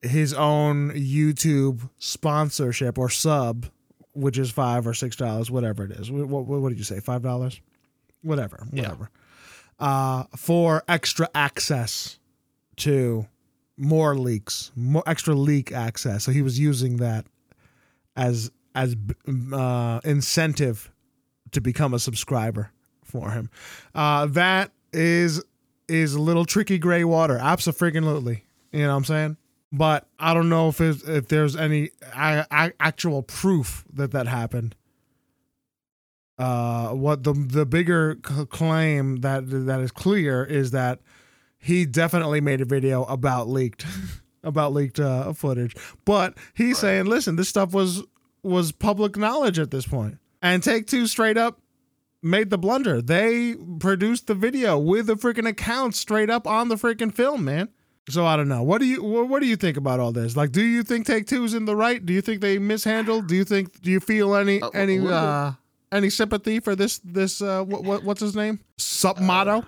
[0.00, 3.66] his own YouTube sponsorship or sub,
[4.14, 6.10] which is five or six dollars, whatever it is.
[6.10, 7.00] What, what, what did you say?
[7.00, 7.60] Five dollars?
[8.22, 8.94] Whatever, Yeah.
[9.82, 12.18] Uh, for extra access
[12.76, 13.26] to
[13.76, 16.22] more leaks, more extra leak access.
[16.24, 17.26] So he was using that
[18.16, 18.94] as as
[19.52, 20.90] uh, incentive
[21.50, 22.70] to become a subscriber
[23.02, 23.50] for him.
[23.94, 25.42] Uh, that is
[25.88, 27.38] is a little tricky gray water.
[27.38, 28.44] Absolutely.
[28.72, 29.36] You know what I'm saying?
[29.72, 34.74] But I don't know if if there's any a- a- actual proof that that happened.
[36.38, 41.00] Uh, what the the bigger c- claim that that is clear is that
[41.58, 43.86] he definitely made a video about leaked
[44.42, 45.76] about leaked uh, footage.
[46.04, 48.02] But he's saying, listen, this stuff was
[48.42, 50.18] was public knowledge at this point.
[50.40, 51.60] And Take Two straight up
[52.22, 53.00] made the blunder.
[53.02, 57.68] They produced the video with the freaking account straight up on the freaking film, man.
[58.08, 58.64] So I don't know.
[58.64, 60.36] What do you what do you think about all this?
[60.36, 62.04] Like, do you think Take Two is in the right?
[62.04, 63.28] Do you think they mishandled?
[63.28, 65.52] Do you think do you feel any any uh
[65.92, 68.58] any sympathy for this this uh what, what what's his name?
[68.78, 69.64] SupMatto,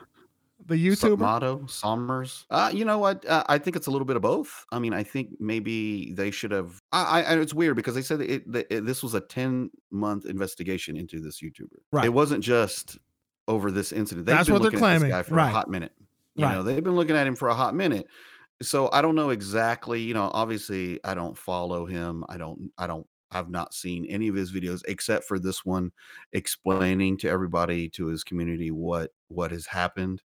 [0.66, 1.18] the YouTuber.
[1.18, 2.46] Matto, Somers.
[2.50, 3.24] Uh, you know what?
[3.26, 4.64] Uh, I think it's a little bit of both.
[4.72, 6.78] I mean, I think maybe they should have.
[6.92, 10.24] I, I, it's weird because they said it, that it, this was a ten month
[10.26, 11.76] investigation into this YouTuber.
[11.92, 12.06] Right.
[12.06, 12.98] It wasn't just
[13.46, 14.26] over this incident.
[14.26, 15.10] They've That's been what they're looking at this claiming.
[15.10, 15.50] guy for Right.
[15.50, 15.92] a hot minute.
[16.34, 16.54] You Right.
[16.54, 18.06] know, they've been looking at him for a hot minute.
[18.62, 20.00] So I don't know exactly.
[20.00, 22.24] You know, obviously, I don't follow him.
[22.28, 22.70] I don't.
[22.78, 23.06] I don't.
[23.34, 25.92] I've not seen any of his videos except for this one,
[26.32, 30.22] explaining to everybody to his community what what has happened.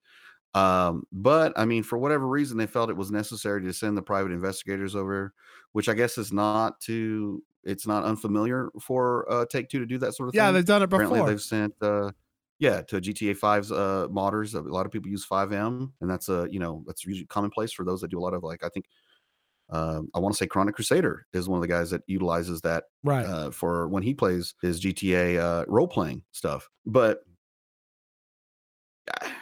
[0.55, 4.03] Um, but I mean, for whatever reason, they felt it was necessary to send the
[4.03, 5.35] private investigators over,
[5.73, 9.99] which I guess is not to It's not unfamiliar for uh, Take Two to do
[9.99, 10.47] that sort of yeah, thing.
[10.47, 11.75] Yeah, they've done it Apparently, they've sent.
[11.81, 12.13] Uh,
[12.59, 14.55] yeah, to GTA 5's uh, modders.
[14.55, 17.85] A lot of people use FiveM, and that's a you know that's usually commonplace for
[17.85, 18.87] those that do a lot of like I think
[19.71, 22.85] um, I want to say Chronic Crusader is one of the guys that utilizes that
[23.03, 23.27] Right.
[23.27, 26.69] uh, for when he plays his GTA uh, role playing stuff.
[26.85, 27.25] But
[29.21, 29.37] I-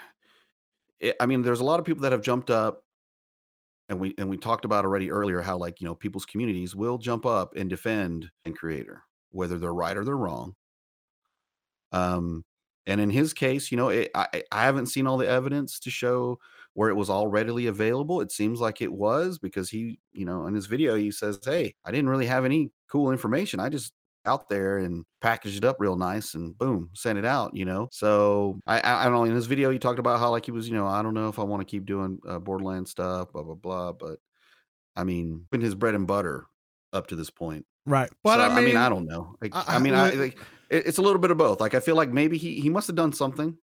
[1.00, 2.84] it, I mean, there's a lot of people that have jumped up,
[3.88, 6.98] and we and we talked about already earlier how like you know people's communities will
[6.98, 10.54] jump up and defend and creator whether they're right or they're wrong.
[11.92, 12.44] Um,
[12.86, 15.90] And in his case, you know, it, I I haven't seen all the evidence to
[15.90, 16.38] show
[16.74, 18.20] where it was all readily available.
[18.20, 21.74] It seems like it was because he, you know, in his video he says, "Hey,
[21.84, 23.58] I didn't really have any cool information.
[23.60, 23.92] I just
[24.26, 27.88] out there and packaged it up real nice and boom, sent it out, you know.
[27.92, 29.24] So I, I, I don't know.
[29.24, 31.28] In his video, he talked about how like he was, you know, I don't know
[31.28, 33.92] if I want to keep doing uh, Borderlands stuff, blah blah blah.
[33.92, 34.18] But
[34.96, 36.46] I mean, been his bread and butter
[36.92, 37.66] up to this point.
[37.86, 38.10] Right.
[38.22, 39.36] But so, I mean, I don't know.
[39.42, 40.38] Like, I- I, mean, I, I- like,
[40.70, 41.60] it- it's a little bit of both.
[41.60, 43.58] Like I feel like maybe he he must have done something.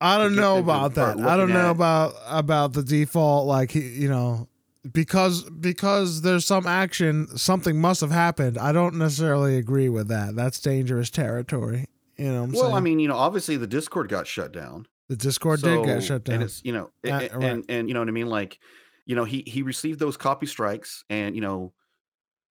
[0.00, 1.18] I don't know about that.
[1.18, 3.46] I don't know about about the default.
[3.46, 4.48] Like he, you know,
[4.92, 8.58] because because there's some action, something must have happened.
[8.58, 10.36] I don't necessarily agree with that.
[10.36, 11.86] That's dangerous territory.
[12.18, 12.74] You know well, saying?
[12.74, 14.86] I mean, you know, obviously the Discord got shut down.
[15.08, 16.34] the Discord did get shut down.
[16.36, 17.32] And it's you know, Uh, right.
[17.32, 18.28] and and you know what I mean.
[18.28, 18.58] Like,
[19.06, 21.72] you know, he he received those copy strikes, and you know,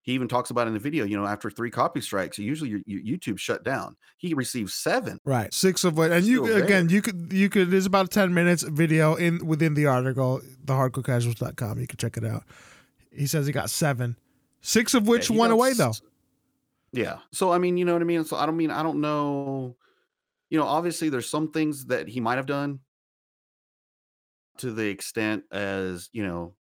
[0.06, 1.04] he even talks about in the video.
[1.04, 3.98] You know, after three copy strikes, usually your, your YouTube shut down.
[4.18, 5.20] He received seven.
[5.26, 6.96] Right, six of which, and you again, there.
[6.96, 7.72] you could you could.
[7.72, 11.80] There's about a ten minutes video in within the article, thehardcorecasuals.com.
[11.80, 12.44] You can check it out.
[13.12, 14.16] He says he got seven,
[14.62, 15.94] six of which Yeah, went away though.
[16.92, 17.18] Yeah.
[17.32, 18.26] So I mean, you know what I mean.
[18.26, 19.76] So I don't mean I don't know.
[20.52, 22.80] You know, obviously there's some things that he might have done
[24.58, 26.54] to the extent as you know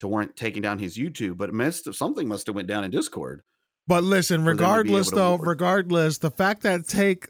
[0.00, 2.90] to warrant taking down his YouTube, but must have, something must have went down in
[2.90, 3.42] Discord.
[3.86, 7.28] But listen, for them to be regardless though, regardless, the fact that take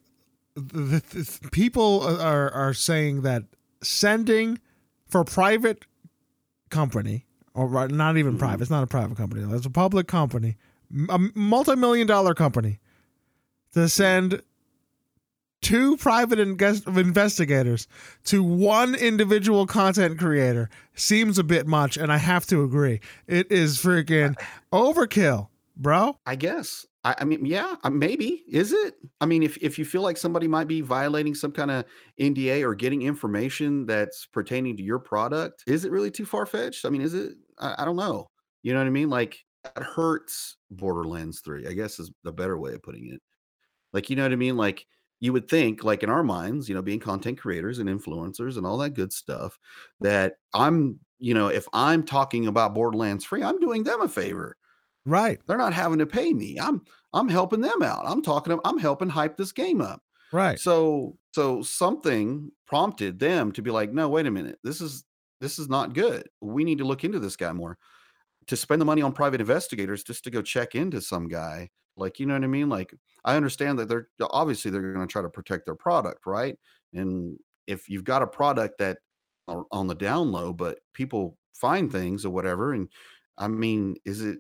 [0.55, 3.43] the, the, the- people are are saying that
[3.83, 4.59] sending
[5.09, 5.85] for private
[6.71, 8.39] company or not even Mhm.
[8.39, 10.57] private, it's not a private company, it's a public company,
[11.09, 12.79] a multi-million dollar company
[13.73, 14.43] to send
[15.65, 17.89] two private inges- investigators
[18.25, 23.01] to one individual content creator seems a bit much and I have to agree.
[23.27, 24.37] It is freaking
[24.73, 26.19] overkill, bro.
[26.27, 26.87] I guess.
[27.03, 28.45] I, I mean, yeah, uh, maybe.
[28.47, 28.95] Is it?
[29.21, 31.85] I mean, if if you feel like somebody might be violating some kind of
[32.21, 36.85] NDA or getting information that's pertaining to your product, is it really too far fetched?
[36.85, 37.33] I mean, is it?
[37.59, 38.29] I, I don't know.
[38.63, 39.11] You know what I mean?
[39.11, 41.67] Like that hurts Borderlands Three.
[41.67, 43.21] I guess is the better way of putting it.
[43.93, 44.57] Like, you know what I mean?
[44.57, 44.87] Like
[45.25, 48.67] you would think, like in our minds, you know, being content creators and influencers and
[48.67, 49.59] all that good stuff,
[50.01, 54.59] that I'm, you know, if I'm talking about Borderlands Three, I'm doing them a favor.
[55.07, 56.59] Right, they're not having to pay me.
[56.61, 56.83] I'm
[57.15, 58.03] i'm helping them out.
[58.05, 60.03] I'm talking i'm helping hype this game up.
[60.31, 60.61] Right.
[60.61, 64.59] so so something prompted them to be like no wait a minute.
[64.63, 65.05] This is
[65.41, 66.29] this is not good.
[66.43, 67.79] We need to look into this guy more.
[68.49, 72.19] To spend the money on private investigators just to go check into some guy like
[72.19, 72.95] you know what i mean like
[73.25, 76.59] i understand that they're obviously they're going to try to protect their product right
[76.93, 78.99] and if you've got a product that
[79.49, 82.89] are on the down low but people find things or whatever and
[83.39, 84.39] i mean is it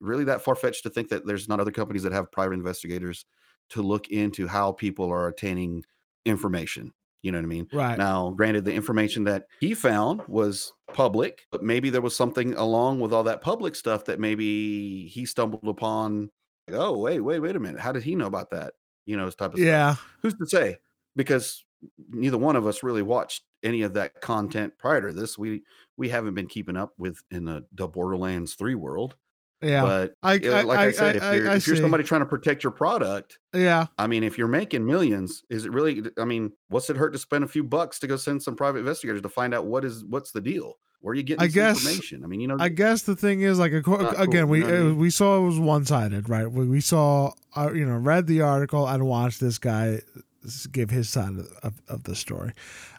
[0.00, 3.26] really that far fetched to think that there's not other companies that have private investigators
[3.70, 5.84] to look into how people are attaining
[6.24, 6.92] information.
[7.22, 7.68] You know what I mean?
[7.72, 7.98] Right.
[7.98, 13.00] Now, granted, the information that he found was public, but maybe there was something along
[13.00, 16.30] with all that public stuff that maybe he stumbled upon.
[16.74, 17.80] Oh, wait, wait, wait a minute.
[17.80, 18.74] How did he know about that?
[19.06, 19.96] You know, type of stuff yeah.
[20.22, 20.76] who's to say?
[21.16, 21.64] Because
[22.10, 25.38] neither one of us really watched any of that content prior to this.
[25.38, 25.62] We
[25.96, 29.16] we haven't been keeping up with in the, the Borderlands three world.
[29.62, 29.82] Yeah.
[29.82, 32.26] But I, I, like I, I, said, if I- you're if you're somebody trying to
[32.26, 33.86] protect your product, yeah.
[33.98, 36.02] I mean, if you're making millions, is it really?
[36.18, 38.78] I mean, what's it hurt to spend a few bucks to go send some private
[38.78, 40.78] investigators to find out what is what's the deal?
[41.00, 42.24] Where are you getting I this guess- information?
[42.24, 44.66] I mean, you know, I guess the thing is, like, Not cool, again, we you
[44.66, 44.98] know I uh, mean?
[44.98, 46.50] we saw it was one sided, right?
[46.50, 50.00] We, we saw, uh, you know, read the article and watched this guy
[50.72, 52.52] give his side of, of, of the story.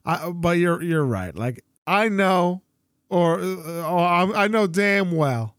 [0.06, 1.36] I, but you're you're right.
[1.36, 2.62] Like, I know,
[3.10, 5.56] or, uh, or I, I know damn well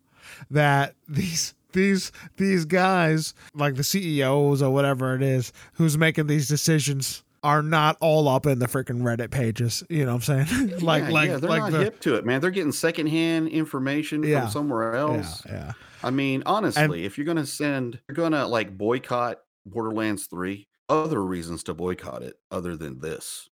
[0.50, 6.48] that these these these guys, like the CEOs or whatever it is, who's making these
[6.48, 7.22] decisions.
[7.42, 10.78] Are not all up in the freaking Reddit pages, you know what I'm saying?
[10.80, 12.40] like, yeah, like, yeah, they're like not the, hip to it, man.
[12.40, 14.42] They're getting secondhand information Yeah.
[14.42, 15.42] from somewhere else.
[15.46, 15.72] yeah.
[16.04, 20.68] I mean, honestly, if you're gonna send, you're gonna like boycott Borderlands Three.
[20.88, 23.48] Other reasons to boycott it, other than this,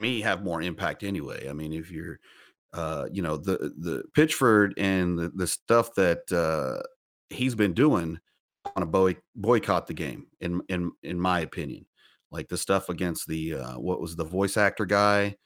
[0.00, 1.48] me have more impact anyway.
[1.48, 2.18] I mean, if you're,
[2.72, 6.82] uh, you know, the the Pitchford and the, the stuff that uh,
[7.28, 8.18] he's been doing
[8.76, 10.26] on a boy boycott the game.
[10.40, 11.86] In in in my opinion,
[12.30, 15.36] like the stuff against the uh, what was the voice actor guy,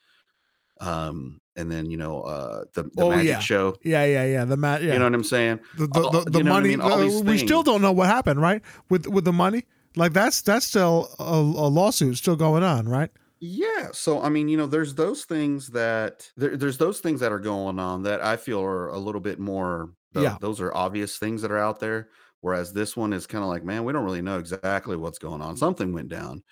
[0.81, 3.39] um, and then you know uh, the the Oh, magic yeah.
[3.41, 3.77] show.
[3.85, 4.45] Yeah, yeah, yeah.
[4.45, 4.93] The mat, yeah.
[4.95, 5.61] You know what I'm saying?
[5.79, 7.09] the the, the, the you know what I money.
[7.09, 7.21] mean?
[7.21, 8.63] Uh, we still don't know what happened, right?
[8.91, 9.65] With with the money,
[9.97, 13.11] like that's that's still a, a lawsuit still going on, right?
[13.41, 13.89] Yeah.
[13.93, 17.39] So I mean, you know, there's those things that there, there's those things that are
[17.39, 19.91] going on that I feel are a little bit more.
[20.17, 20.37] Yeah.
[20.41, 22.09] Those are obvious things that are out there.
[22.41, 25.41] Whereas this one is kind of like, man, we don't really know exactly what's going
[25.41, 25.57] on.
[25.57, 26.43] Something went down.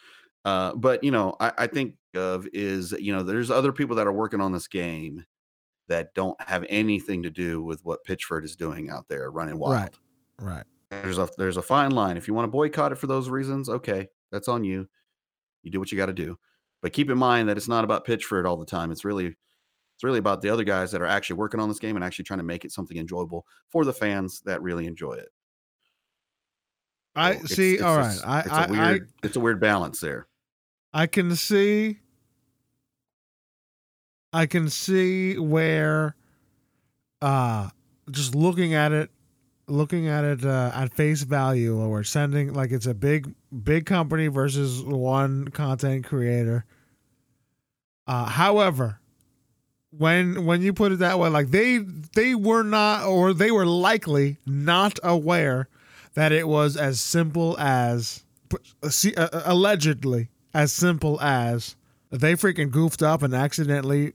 [0.45, 4.07] Uh, but you know, I, I think of is you know, there's other people that
[4.07, 5.25] are working on this game
[5.89, 9.75] that don't have anything to do with what Pitchford is doing out there running wild.
[9.75, 9.95] Right.
[10.39, 10.65] Right.
[10.91, 12.17] There's a there's a fine line.
[12.17, 14.89] If you want to boycott it for those reasons, okay, that's on you.
[15.63, 16.39] You do what you got to do.
[16.83, 18.91] But keep in mind that it's not about Pitchford all the time.
[18.91, 21.97] It's really it's really about the other guys that are actually working on this game
[21.97, 25.29] and actually trying to make it something enjoyable for the fans that really enjoy it.
[27.15, 27.75] I So see.
[27.75, 28.21] it's all a right.
[28.25, 30.27] I, it's I, a weird it's a weird balance there.
[30.93, 31.99] I can see.
[34.33, 36.17] I can see where,
[37.21, 37.69] uh,
[38.11, 39.11] just looking at it,
[39.69, 43.85] looking at it uh, at face value, or we're sending like it's a big, big
[43.87, 46.65] company versus one content creator.
[48.07, 49.01] Uh, however,
[49.91, 53.67] when when you put it that way, like they they were not, or they were
[53.67, 55.69] likely not aware
[56.15, 58.25] that it was as simple as
[58.89, 61.77] see, uh, uh, allegedly as simple as
[62.11, 64.13] they freaking goofed up and accidentally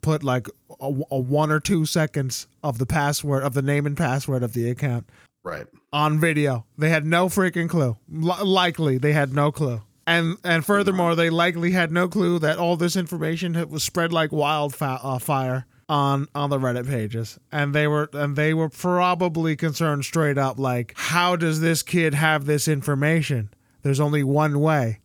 [0.00, 0.48] put like
[0.80, 4.52] a, a one or two seconds of the password of the name and password of
[4.52, 5.08] the account
[5.44, 5.66] Right.
[5.92, 6.66] on video.
[6.76, 7.96] They had no freaking clue.
[8.10, 9.82] Li- likely they had no clue.
[10.06, 14.32] And and furthermore, they likely had no clue that all this information was spread like
[14.32, 17.38] wildfire uh, on on the Reddit pages.
[17.52, 22.14] And they were and they were probably concerned straight up like how does this kid
[22.14, 23.50] have this information?
[23.82, 25.00] There's only one way.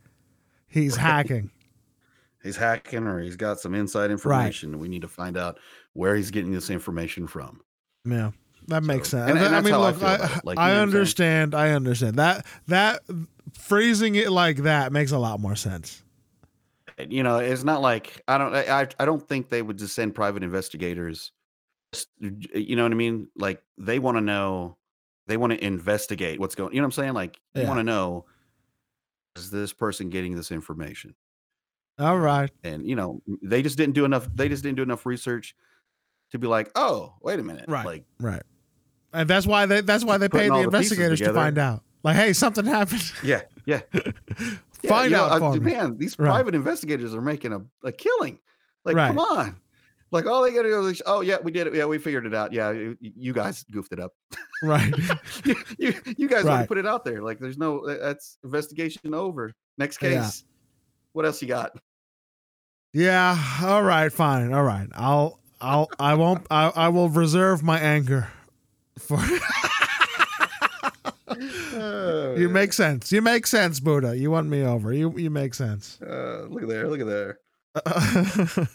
[0.74, 1.52] He's hacking.
[2.42, 4.74] He's hacking or he's got some inside information.
[4.74, 5.60] and We need to find out
[5.94, 7.62] where he's getting this information from.
[8.04, 8.32] Yeah,
[8.68, 9.30] that makes So- sense.
[9.32, 10.46] and- and I mean, I look, I, it.
[10.46, 10.98] Like, I know what I'm saying?
[10.98, 11.56] understand.
[11.56, 13.02] I understand that that
[13.54, 16.02] phrasing it like that makes a lot more sense.
[17.10, 20.14] you know it's not like i don't i i don't think they would just send
[20.14, 21.32] private investigators
[22.22, 24.78] you know what i mean like they want to know
[25.26, 27.84] they want to investigate what's going you know what i'm saying like you want to
[27.84, 28.26] know
[29.36, 31.16] is this person getting this information
[32.00, 32.52] All right.
[32.64, 35.56] and you know they just didn't do enough they just didn't do enough research
[36.32, 37.86] to be like oh wait a minute Right.
[37.86, 38.44] like Right.
[39.16, 41.84] And that's why they that's why they paid the the investigators to find out.
[42.04, 43.12] Like, hey, something happened.
[43.24, 43.82] yeah yeah
[44.82, 45.72] Yeah, find know, out uh, for me.
[45.72, 46.28] man these Right.
[46.30, 48.40] private investigators are making a, a killing
[48.86, 49.08] like Right.
[49.08, 49.56] come on
[50.14, 52.34] like all they gotta go is oh yeah we did it yeah we figured it
[52.34, 54.14] out yeah you, you guys goofed it up
[54.64, 54.94] Right.
[55.46, 56.66] you, you, you guys Right.
[56.66, 57.22] put it out there.
[57.22, 59.52] Like, there's no, that's investigation over.
[59.78, 60.22] Next Yeah.
[60.22, 60.46] case.
[61.12, 61.78] What else you got?
[62.94, 63.38] yeah.
[63.62, 64.10] All right.
[64.10, 64.54] Fine.
[64.54, 64.88] All right.
[64.96, 65.42] I'll.
[65.60, 65.90] I'll.
[66.00, 66.48] I won't.
[66.50, 66.72] I.
[66.74, 68.30] I will reserve my anger
[69.00, 69.20] for.
[72.38, 73.12] you make sense.
[73.12, 74.16] You make sense, Buddha.
[74.18, 74.94] You won me over.
[74.94, 75.14] You.
[75.18, 76.00] You make sense.
[76.02, 76.88] Uh, look at there.
[76.88, 77.40] Look at there.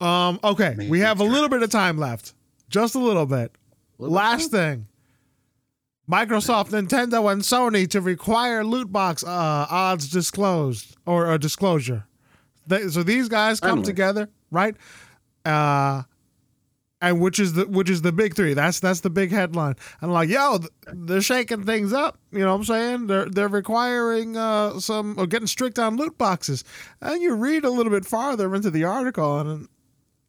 [0.00, 0.40] um.
[0.42, 0.86] Okay.
[0.88, 2.34] We have a little bit of time left.
[2.68, 3.52] Just a little bit.
[3.98, 4.86] Little Last thing.
[6.10, 12.06] Microsoft, Nintendo, and Sony to require loot box uh, odds disclosed or a disclosure.
[12.66, 13.86] They, so these guys come Finally.
[13.86, 14.74] together, right?
[15.44, 16.02] Uh,
[17.00, 18.54] and which is the which is the big three.
[18.54, 19.76] That's that's the big headline.
[20.00, 20.60] And like, yo,
[20.92, 22.18] they're shaking things up.
[22.32, 23.06] You know what I'm saying?
[23.06, 26.64] They're they're requiring uh, some or getting strict on loot boxes.
[27.00, 29.68] And you read a little bit farther into the article, and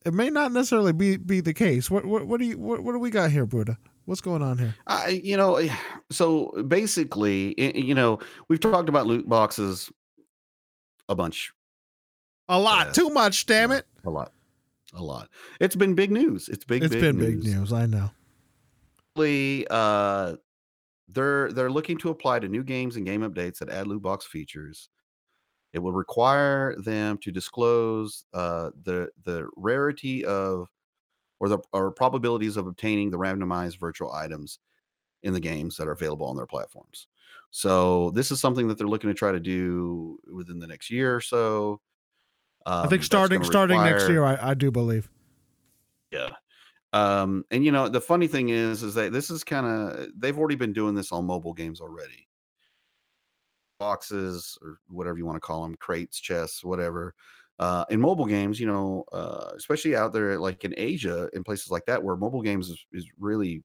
[0.06, 1.90] it may not necessarily be be the case.
[1.90, 3.78] What what what do you what, what do we got here, Buddha?
[4.06, 4.74] What's going on here?
[4.88, 5.74] I, you know, eh,
[6.10, 8.18] so basically, eh, eh, you know,
[8.48, 9.92] we've talked about loot boxes
[11.08, 11.52] a bunch,
[12.48, 12.92] A lot, Yeah.
[12.94, 13.46] too much.
[13.46, 13.86] Damn it!
[14.06, 14.32] a lot,
[14.94, 15.30] a lot.
[15.60, 16.50] It's been big news.
[16.50, 17.44] It's big, It's big been news.
[17.44, 17.72] big news.
[17.74, 18.10] I know.
[19.70, 20.36] Uh,
[21.10, 24.26] they're they're looking to apply to new games and game updates that add loot box
[24.26, 24.90] features.
[25.74, 30.70] It will require them to disclose uh, the the rarity of
[31.40, 34.60] or the or probabilities of obtaining the randomized virtual items
[35.24, 37.08] in the games that are available on their platforms.
[37.52, 41.16] So this is something that they're looking to try to do within the next year
[41.16, 41.82] or so.
[42.66, 45.10] I Um, think starting gonna starting next year, I, I do believe.
[46.12, 46.30] yeah.
[46.94, 50.38] Um, and you know, the funny thing is, is that this is kind of they've
[50.40, 52.29] already been doing this on mobile games already.
[53.80, 57.16] Boxes or whatever you want to call them, crates, chests, whatever.
[57.60, 61.70] Uh, in mobile games, you know, uh, especially out there like in Asia, in places
[61.70, 63.64] like that, where mobile games is, is really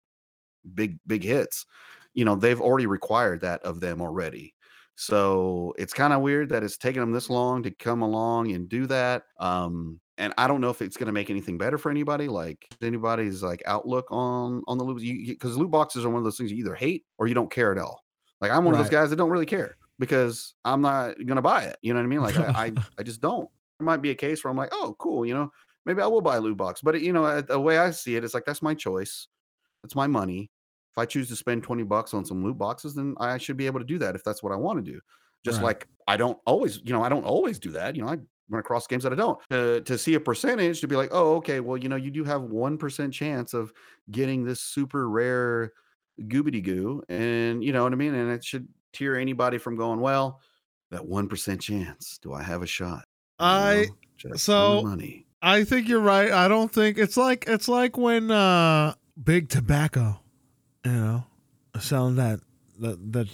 [0.74, 1.66] big, big hits.
[2.12, 4.54] You know, they've already required that of them already.
[4.96, 8.68] So it's kind of weird that it's taken them this long to come along and
[8.68, 9.24] do that.
[9.38, 12.28] Um, and I don't know if it's going to make anything better for anybody.
[12.28, 16.36] Like anybody's like outlook on on the loot because loot boxes are one of those
[16.36, 18.04] things you either hate or you don't care at all.
[18.40, 21.42] Like I'm one of those guys that don't really care because I'm not going to
[21.42, 21.76] buy it.
[21.82, 22.22] You know what I mean?
[22.22, 23.48] Like I, I I just don't.
[23.78, 25.26] There might be a case where I'm like, oh, cool.
[25.26, 25.50] You know,
[25.86, 26.80] maybe I will buy a loot box.
[26.82, 29.28] But you know, the way I see it, it's like that's my choice.
[29.84, 30.50] It's my money.
[30.92, 33.66] If I choose to spend 20 bucks on some loot boxes, then I should be
[33.66, 35.00] able to do that if that's what I want to do.
[35.44, 35.64] Just Right.
[35.64, 37.96] like I don't always, you know, I don't always do that.
[37.96, 38.18] You know, I
[38.48, 39.38] run across games that I don't.
[39.50, 42.24] To, to see a percentage to be like, oh, okay, well, you know, you do
[42.24, 43.72] have 1% chance of
[44.10, 45.72] getting this super rare
[46.22, 47.02] goobity goo.
[47.08, 48.14] And you know what I mean?
[48.14, 50.40] And it should tear anybody from going, well,
[50.90, 52.18] that 1% chance.
[52.22, 53.04] Do I have a shot?
[53.38, 55.26] I just so- money.
[55.42, 56.32] I think you're right.
[56.32, 60.18] I don't think it's like it's like when uh big tobacco,
[60.86, 61.24] you know,
[61.78, 62.40] selling that
[62.80, 63.28] that that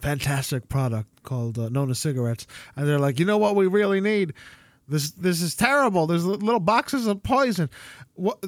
[0.00, 4.00] fantastic product called uh, known as cigarettes, and they're like, you know what, we really
[4.00, 4.34] need
[4.88, 5.12] this.
[5.12, 6.08] This is terrible.
[6.08, 7.70] There's little boxes of poison.
[8.14, 8.42] What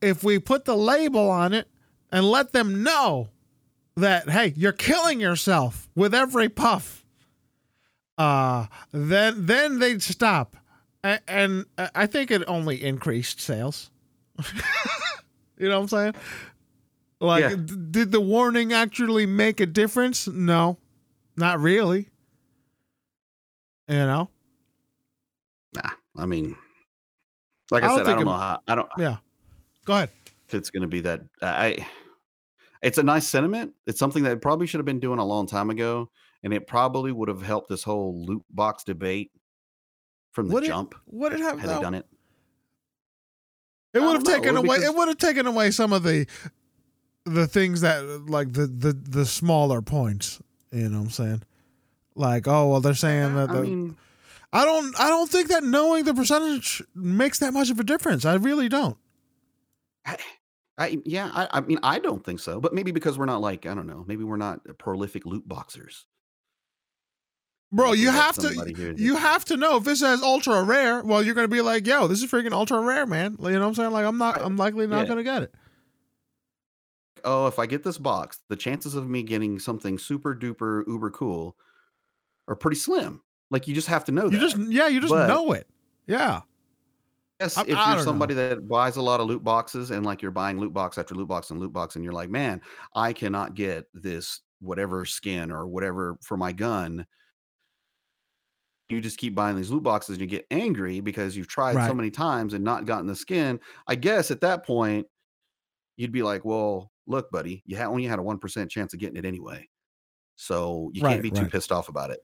[0.00, 1.66] if we put the label on it
[2.12, 3.30] and let them know
[3.96, 7.04] that hey, you're killing yourself with every puff?
[8.18, 10.56] Uh then then they'd stop
[11.04, 13.90] a- and uh, I think it only increased sales.
[15.58, 16.14] you know what I'm saying?
[17.20, 17.56] Like, Yeah.
[17.56, 20.26] d- did the warning actually make a difference?
[20.28, 20.78] No,
[21.36, 22.08] not really.
[23.88, 24.28] You know?
[25.74, 26.56] Nah, I mean,
[27.70, 28.60] like I I, said, I don't it- know how.
[28.66, 28.88] I don't.
[28.98, 29.16] Yeah.
[29.84, 30.10] Go ahead.
[30.48, 31.86] if it's going to be that i
[32.86, 35.70] it's a nice sentiment it's something that probably should have been doing a long time
[35.70, 36.08] ago
[36.42, 39.30] and it probably would have helped this whole loot box debate
[40.32, 42.06] from the did- jump What did have had they done it
[43.94, 44.76] It would have know, taken away.
[44.76, 46.26] because- It would have taken away some of the
[47.24, 50.40] the things that like the the the smaller points.
[50.70, 51.42] You know what I'm saying?
[52.14, 53.96] Like, oh well, they're saying uh-huh, that i mean
[54.52, 58.24] I don't I don't think that knowing the percentage makes that much of a difference.
[58.24, 58.96] I really don't.
[60.04, 60.16] I,
[60.78, 63.64] I yeah I, I mean i don't think so but maybe because we're not like
[63.66, 66.06] i don't know maybe we're not uh, prolific loot boxers
[67.72, 71.34] Bro, you have to you have to know if it says ultra rare, well you're
[71.34, 73.36] gonna be like, yo, this is freaking ultra rare, man.
[73.40, 73.90] You know what I'm saying?
[73.90, 75.06] Like I'm not I'm likely not Yeah.
[75.08, 75.54] gonna get it.
[77.24, 81.10] oh if i get this box the chances of me getting something super duper uber
[81.10, 81.56] cool
[82.46, 83.20] are pretty slim
[83.50, 85.66] like you just have to know You that just yeah, you just But- know it.
[86.06, 86.42] Yeah.
[87.56, 90.30] I- if I you're somebody that buys a lot of loot boxes and like you're
[90.30, 92.60] buying loot box after loot box and loot box, and you're like, man,
[92.94, 97.06] I cannot get this whatever skin or whatever for my gun.
[98.88, 101.82] You just keep buying these loot boxes and you get angry because you've tried Right.
[101.82, 103.58] so many times and not gotten the skin.
[103.88, 105.08] I guess at that point,
[105.96, 109.24] you'd be like, well, look, buddy, you only had a 1% chance of getting it
[109.26, 109.68] anyway.
[110.36, 112.20] So you Right, can't be too pissed off about it,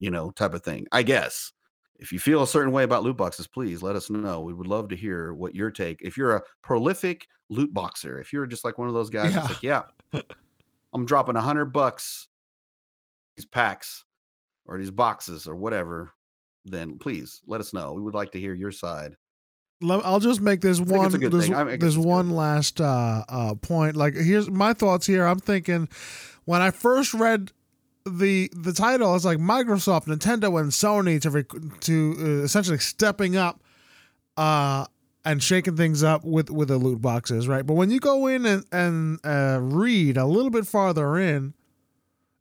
[0.00, 0.86] you know, type of thing.
[0.92, 1.52] I guess
[1.98, 4.40] if you feel a certain way about loot boxes, please let us know.
[4.40, 6.00] We would love to hear what your take.
[6.00, 9.48] If you're a prolific loot boxer, if you're just like one of those guys that's
[9.48, 9.82] like, yeah,
[10.92, 12.28] I'm dropping a hundred bucks
[13.36, 14.04] these packs
[14.66, 16.12] or these boxes or whatever,
[16.64, 17.92] then please let us know.
[17.92, 19.14] We would like to hear your side.
[19.80, 21.06] I'll just make this one.
[21.06, 21.50] it's a good This.
[21.50, 23.94] I- I this one last uh, uh, point.
[23.96, 25.24] Like, here's my thoughts here.
[25.24, 25.88] I'm thinking
[26.46, 27.52] when I first read
[28.08, 33.36] the the title, is like Microsoft, Nintendo, and Sony to rec- to uh, essentially stepping
[33.36, 33.62] up
[34.36, 34.86] uh,
[35.24, 37.66] and shaking things up with with the loot boxes, right?
[37.66, 41.54] But when you go in and and uh, read a little bit farther in,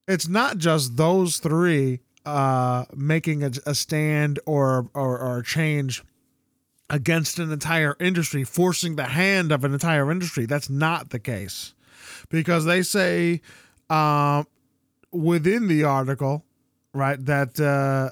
[0.07, 6.03] it's not just those three uh, making a, a stand or, or or a change
[6.89, 10.45] against an entire industry, forcing the hand of an entire industry.
[10.45, 11.73] That's not the case
[12.29, 13.41] because they say
[13.89, 14.47] um,
[15.17, 16.45] within the article,
[16.93, 18.11] right, that uh,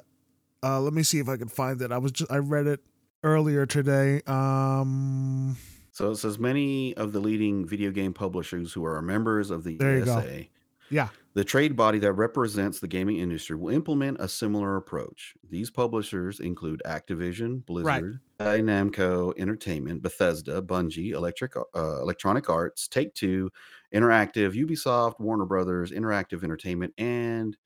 [0.66, 1.92] uh, let me see if I can find it.
[1.92, 2.80] I was just I read it
[3.22, 4.22] earlier today.
[4.26, 5.56] Um,
[5.92, 9.76] So it says many of the leading video game publishers who are members of the
[9.76, 10.02] There.
[10.02, 10.44] ESA,
[10.90, 15.34] yeah, the trade body that represents the gaming industry, will implement a similar approach.
[15.48, 21.62] These publishers include Activision, Blizzard, Bandai Namco Entertainment, Bethesda, Bungie, Electric, uh,
[22.02, 23.50] Electronic Arts, Take Two,
[23.94, 27.56] Interactive, Ubisoft, Warner Brothers, Interactive Entertainment, and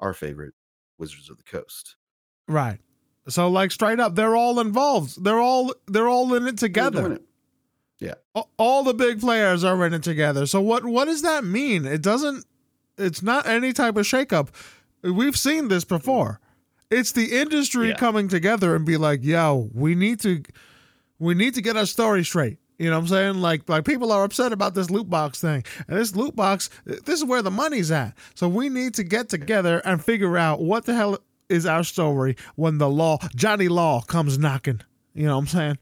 [0.00, 0.54] our favorite,
[0.98, 1.96] Wizards of the Coast.
[2.46, 2.78] right.
[3.28, 5.22] So like straight up, they're all involved.
[5.22, 7.12] They're all they're all in it together.
[8.00, 8.14] it.
[8.34, 10.46] A- all the big players are in it together.
[10.46, 11.84] So what what does that mean?
[11.84, 12.46] It doesn't
[12.96, 14.48] it's not any type of shakeup.
[15.02, 16.40] We've seen this before.
[16.90, 17.96] It's the industry Yeah.
[17.96, 20.42] coming together and be like, "Yo, we need to
[21.18, 23.40] we need to get our story straight." You know what I'm saying?
[23.40, 25.64] Like like people are upset about this loot box thing.
[25.88, 28.16] And this loot box, this is where the money's at.
[28.34, 31.18] So we need to get together and figure out what the hell
[31.48, 34.80] is our story when the law Johnny Law comes knocking.
[35.14, 35.78] You know what I'm saying?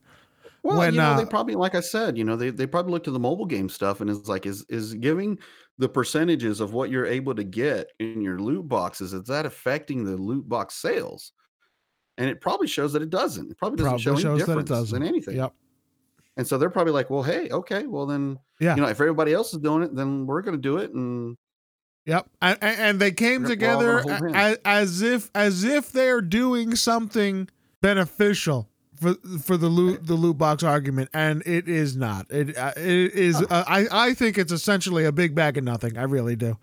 [0.63, 2.91] Well, When, you know, uh, they probably, like I said, you know, they, they probably
[2.93, 5.39] looked at the mobile game stuff and it's like, is is giving
[5.79, 10.05] the percentages of what you're able to get in your loot boxes, is that affecting
[10.05, 11.33] the loot box sales?
[12.19, 13.51] And it probably shows that it doesn't.
[13.51, 14.99] It probably doesn't Probably show any shows that it difference doesn't.
[14.99, 15.37] than anything.
[15.37, 15.53] Yep.
[16.37, 18.75] And so they're probably like, well, hey, okay, well then, Yeah.
[18.77, 21.37] you know, if everybody else is doing it, then we're going to do it, and
[22.07, 26.21] Yep, and, and they came We're- we're all together as, as if as if they're
[26.21, 27.49] doing something
[27.83, 28.69] beneficial
[29.01, 32.27] for for the loot the loot box argument, and it is not.
[32.31, 33.43] It uh, it is.
[33.43, 35.99] Uh, I I think it's essentially a big bag of nothing.
[35.99, 36.59] I really do,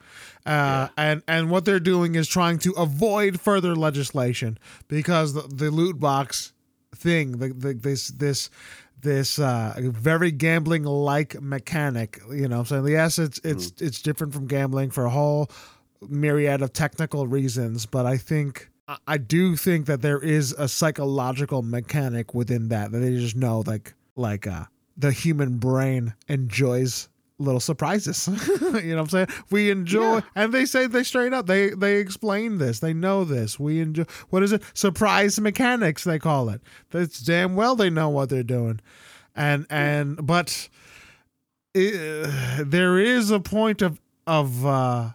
[0.46, 5.70] uh, and and what they're doing is trying to avoid further legislation because the, the
[5.72, 6.54] loot box
[6.96, 8.50] thing, the, the this this
[9.04, 14.48] this uh very gambling like mechanic you know so yes it's it's it's different from
[14.48, 15.50] gambling for a whole
[16.08, 20.68] myriad of technical reasons but i think I- i do think that there is a
[20.68, 24.66] psychological mechanic within that that they just know like like uh
[24.98, 27.08] the human brain enjoys
[27.44, 28.28] little surprises.
[28.84, 29.28] You know what i'm saying?
[29.52, 30.22] We enjoy Yeah.
[30.36, 33.60] and they say they straight up they they explain this they know this.
[33.60, 34.64] We enjoy what is it?
[34.74, 36.62] Surprise mechanics they call it.
[36.90, 38.80] That's damn well they know what they're doing.
[39.36, 40.70] And and but
[41.76, 45.10] uh, there is a point of of uh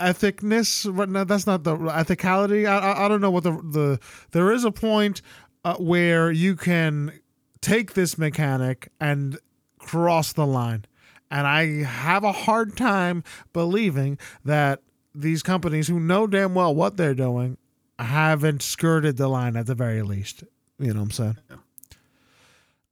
[0.00, 2.66] ethicness but no, that's not the ethicality.
[2.66, 4.00] I, I i don't know what the the
[4.32, 5.20] there is a point
[5.64, 7.12] uh, where you can
[7.60, 9.38] take this mechanic and
[9.78, 10.84] cross the line
[11.30, 14.80] and i have a hard time believing that
[15.14, 17.56] these companies who know damn well what they're doing
[17.98, 20.44] haven't skirted the line at the very least
[20.78, 21.56] you know what i'm saying Yeah.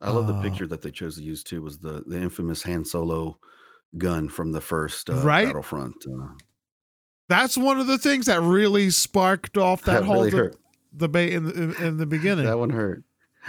[0.00, 1.60] I love the Uh, picture that they chose to use too.
[1.60, 3.36] Was the the infamous Han Solo
[3.96, 5.46] gun from the first uh, Right?
[5.48, 6.06] Battlefront?
[6.06, 6.28] Uh,
[7.28, 10.56] that's one of the things that really sparked off that, that whole really de-
[10.96, 13.02] debate in the, in, in the beginning That one hurt.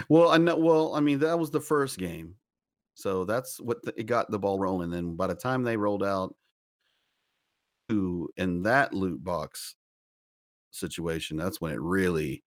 [0.08, 0.56] Well, I know.
[0.56, 2.34] Well, I mean, that was the first game,
[3.00, 4.90] so that's what the, it got the ball rolling.
[4.90, 6.34] Then by the time they rolled out
[7.88, 9.74] to in that loot box
[10.70, 12.44] situation, that's when it really,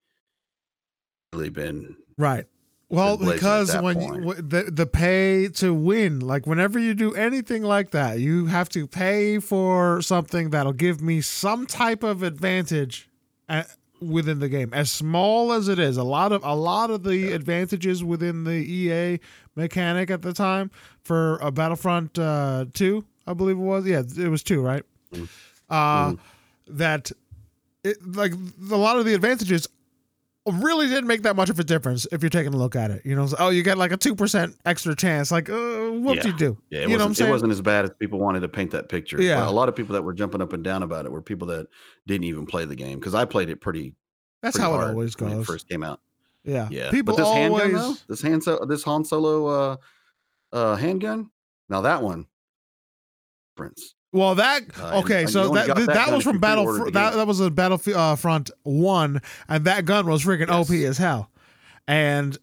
[1.32, 1.96] really been.
[2.16, 2.46] Right.
[2.88, 7.64] Well, because when you, w- the the pay to win, like whenever you do anything
[7.64, 13.08] like that, you have to pay for something that'll give me some type of advantage
[13.48, 13.74] at,
[14.10, 15.96] within the game, as small as it is.
[15.96, 19.20] A lot of a lot of the advantages within the EA
[19.56, 20.70] mechanic at the time
[21.02, 23.86] for a Battlefront uh, two, I believe it was.
[23.86, 24.82] Yeah, it was two, right?
[25.12, 25.28] Mhm.
[25.70, 26.18] Uh, Mhm.
[26.68, 27.12] That
[27.82, 28.32] it like
[28.70, 29.68] a lot of the advantages
[30.46, 33.02] really didn't make that much of a difference if you're taking a look at it.
[33.04, 35.30] You know, oh, you get like a two percent extra chance.
[35.30, 35.54] Like, uh,
[35.90, 36.26] what Yeah.
[36.26, 36.58] you do?
[36.70, 37.16] Yeah, it you know what I'm wasn't.
[37.16, 37.28] saying?
[37.28, 39.20] It wasn't as bad as people wanted to paint that picture.
[39.22, 39.36] Yeah.
[39.38, 41.48] Well, a lot of people that were jumping up and down about it were people
[41.48, 41.66] that
[42.06, 43.94] didn't even play the game because I played it pretty.
[44.42, 45.42] That's pretty how it always when goes.
[45.42, 46.00] It first came out.
[46.44, 47.62] yeah, Yeah, People but this always.
[47.62, 49.76] handgun though, this Han so- this Han Solo uh,
[50.52, 51.30] uh, handgun.
[51.70, 52.26] Now that one,
[53.56, 53.94] Prince.
[54.14, 55.22] Well, that Uh, okay.
[55.22, 56.64] and so that that, that was from Battle.
[56.64, 60.70] pre-ordered that that was a Battlefield uh, Front One, and that gun was freaking OP
[60.70, 61.30] as hell.
[61.86, 62.38] And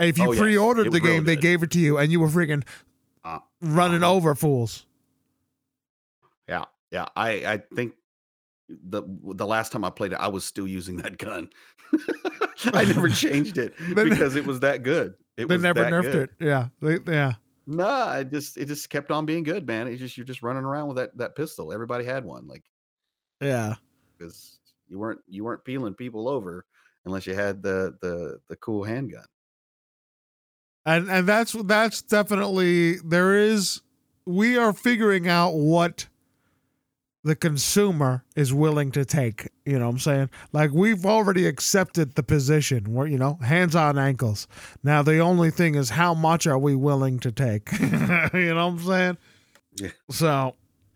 [0.00, 2.28] if you Oh, pre-ordered It the game, they gave it to you, and you were
[2.28, 2.64] freaking
[3.24, 4.14] Uh, running uh-huh.
[4.14, 4.86] over fools.
[6.48, 7.06] Yeah, yeah.
[7.16, 7.94] I I think
[8.68, 9.02] the
[9.34, 11.50] the last time I played it, I was still using that gun.
[12.72, 15.14] I never changed it because it was that good.
[15.36, 16.30] It They was never nerfed good.
[16.40, 16.44] it.
[16.44, 17.34] Yeah, they, yeah.
[17.66, 19.88] Nah, I just it just kept on being good, man.
[19.88, 21.72] It just you're just running around with that that pistol.
[21.72, 22.64] Everybody had one, like
[23.40, 23.74] Yeah.
[24.18, 26.64] because you weren't you weren't peeling people over
[27.04, 29.26] unless you had the the the cool handgun.
[30.84, 33.80] and and that's that's definitely there is
[34.24, 36.06] we are figuring out what
[37.26, 40.30] the consumer is willing to take you know what i'm saying?
[40.52, 44.46] Like we've already accepted the position where you know hands on ankles.
[44.84, 47.68] Now the only thing is how much are we willing to take?
[48.32, 49.18] You know what i'm saying?
[49.76, 49.88] Yeah.
[50.08, 50.54] so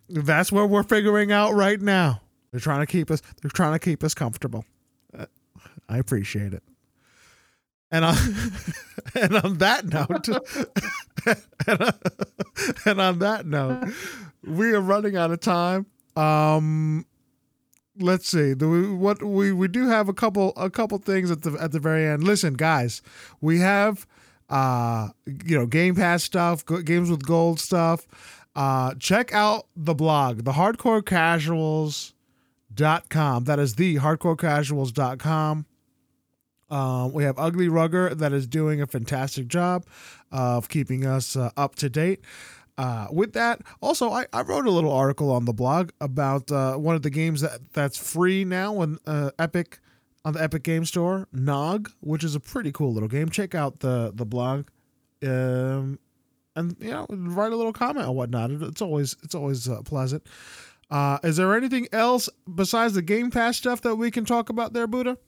[0.08, 2.22] that's what we're figuring out right now.
[2.52, 4.64] They're trying to keep us they're trying to keep us comfortable.
[5.16, 5.26] Uh,
[5.88, 6.62] i appreciate it.
[7.90, 8.16] And on,
[9.20, 10.28] and on that note,
[12.86, 13.88] and on that note,
[14.46, 15.86] we are running out of time.
[16.20, 17.06] Um,
[17.98, 18.54] let's see.
[18.54, 21.72] Do we what we we do have a couple a couple things at the at
[21.72, 22.24] the very end.
[22.24, 23.02] Listen, guys,
[23.40, 24.06] we have
[24.48, 28.06] uh you know Game Pass stuff, games with gold stuff.
[28.56, 32.14] Uh, check out the blog, the Hardcore Casuals
[32.72, 33.44] dot com.
[33.44, 35.66] That is the hardcorecasuals.com.
[36.68, 39.84] Um, we have Ugly Rugger that is doing a fantastic job
[40.30, 42.20] of keeping us uh, up to date.
[42.78, 46.76] Uh, with that, also I, I wrote a little article on the blog about uh,
[46.76, 49.78] one of the games that that's free now on uh, Epic
[50.24, 53.28] on the Epic Game Store, Nog, which is a pretty cool little game.
[53.28, 54.66] Check out the the blog,
[55.22, 55.98] um,
[56.56, 58.50] and you know write a little comment or whatnot.
[58.50, 60.26] It- It's always it's always uh, pleasant.
[60.90, 64.72] Uh, is there anything else besides the Game Pass stuff that we can talk about
[64.72, 65.18] there, Buddha?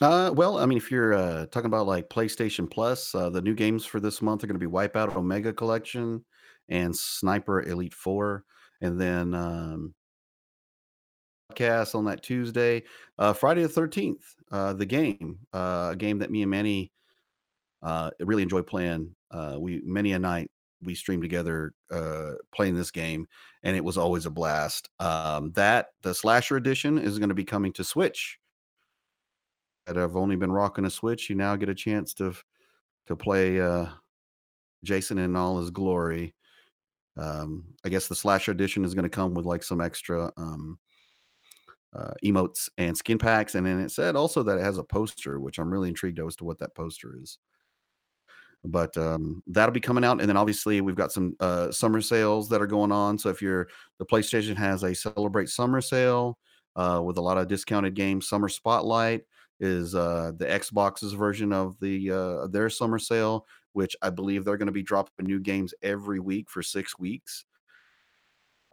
[0.00, 3.54] Uh, well, I mean, if you're uh, talking about like PlayStation Plus, uh, the new
[3.54, 6.24] games for this month are going to be Wipeout Omega Collection
[6.68, 8.44] and Sniper Elite Four,
[8.80, 9.94] and then um,
[11.52, 12.84] podcast on that Tuesday,
[13.18, 14.22] uh, Friday the thirteenth,
[14.52, 16.92] uh, the game, uh, a game that me and Manny
[17.82, 19.16] uh, really enjoy playing.
[19.32, 20.48] Uh, we many a night
[20.80, 23.26] we stream together uh, playing this game,
[23.64, 24.90] and it was always a blast.
[25.00, 28.38] Um, that the slasher edition is going to be coming to Switch.
[29.88, 32.34] That have only been rocking a Switch, you now get a chance to
[33.06, 33.86] to play uh,
[34.84, 36.34] Jason in all his glory.
[37.16, 40.78] Um, I guess the slasher edition is going to come with like some extra um,
[41.96, 45.40] uh, emotes and skin packs, and then it said also that it has a poster,
[45.40, 47.38] which I'm really intrigued as to what that poster is
[48.64, 52.48] but um, that'll be coming out and then obviously we've got some uh, summer sales
[52.48, 56.38] that are going on so if you're the playstation has a celebrate summer sale
[56.76, 59.22] uh, with a lot of discounted games summer spotlight
[59.60, 64.56] is uh, the xbox's version of the uh, their summer sale which i believe they're
[64.56, 67.44] going to be dropping new games every week for six weeks.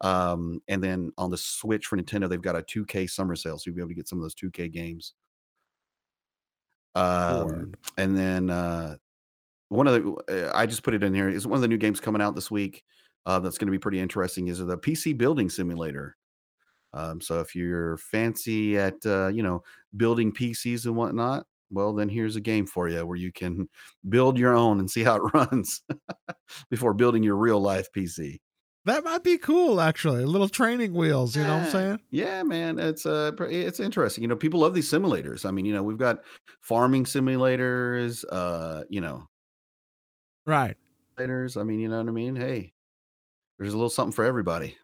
[0.02, 3.64] Um, and then on the switch for nintendo they've got a 2k summer sale so
[3.66, 5.14] you'll be able to get some of those 2k games.
[6.95, 8.95] Um, and then uh,
[9.70, 11.78] one of the uh, I just put it in here is one of the new
[11.78, 12.84] games coming out this week
[13.26, 16.16] uh, that's going to be pretty interesting is the PC building simulator.
[16.96, 19.62] Um, so if you're fancy at uh, you know
[19.98, 23.70] building PCs and whatnot, well then here's a game for you where you can
[24.10, 25.82] build your own and see how it runs
[26.70, 28.40] before building your real life PC.
[28.86, 30.26] That might be cool, actually.
[30.26, 32.02] Little training wheels, you know what I'm saying?
[32.12, 34.22] Yeah, man, it's uh, it's interesting.
[34.24, 35.44] You know, people love these simulators.
[35.46, 36.24] I mean, you know, we've got
[36.62, 38.24] farming simulators.
[38.32, 39.28] Uh, you know,
[40.46, 40.78] Right.
[41.18, 41.60] Simulators.
[41.60, 42.36] I mean, you know what I mean?
[42.36, 42.74] Hey,
[43.60, 44.78] there's a little something for everybody.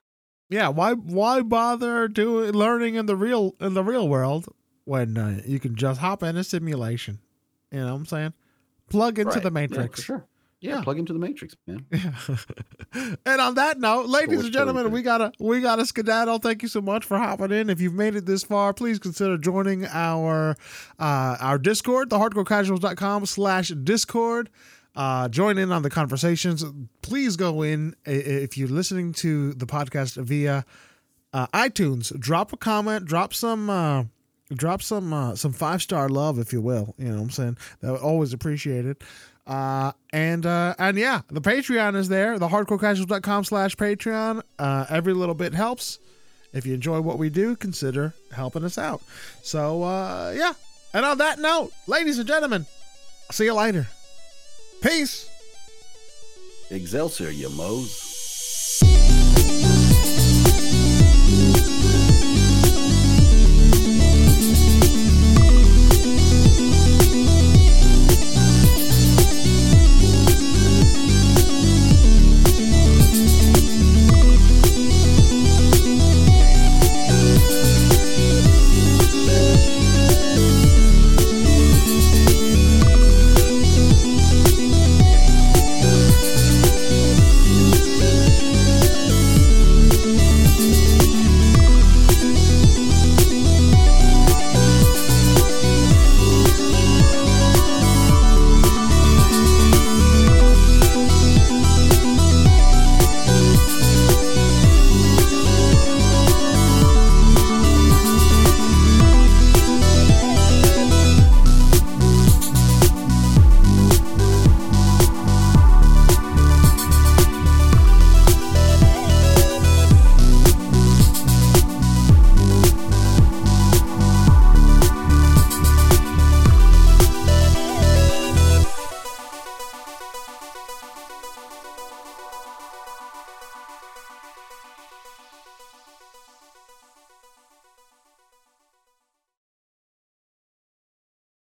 [0.52, 4.48] Yeah, why why bother doing learning in the real in the real world
[4.86, 7.20] when uh, you can just hop in a simulation?
[7.72, 8.34] You know what I'm saying?
[8.90, 9.44] Plug into Right.
[9.44, 10.00] the Yeah, matrix.
[10.02, 10.26] for sure.
[10.60, 10.84] Yeah, Yeah.
[10.84, 11.86] plug into the matrix, man.
[11.92, 12.12] Yeah.
[13.26, 16.40] and on that note, ladies Cool and gentlemen, we gotta we gotta skedaddle.
[16.40, 17.70] Thank you so much for hopping in.
[17.70, 20.58] If you've made it this far, please consider joining our
[21.00, 24.50] uh our Discord, thehardcorecasuals.com slash Discord.
[24.96, 26.66] Uh join in on the conversations.
[27.02, 30.66] Please go in if you're listening to the podcast via
[31.34, 32.18] uh, iTunes.
[32.20, 34.04] Drop a comment, drop some uh
[34.54, 36.94] drop some uh, some five star love if you will.
[36.98, 37.58] You know what i'm saying?
[37.82, 39.02] That always appreciate it.
[39.48, 44.42] Uh and uh and yeah the patreon is there the hardcorecasuals.com slash patreon.
[44.60, 46.00] Uh every little bit helps.
[46.54, 49.02] If you enjoy what we do consider helping us out.
[49.42, 50.54] So uh yeah.
[50.94, 52.66] And on that note ladies and gentlemen
[53.32, 53.88] see you later
[54.82, 55.32] peace
[56.72, 58.11] Excelsior, you moes.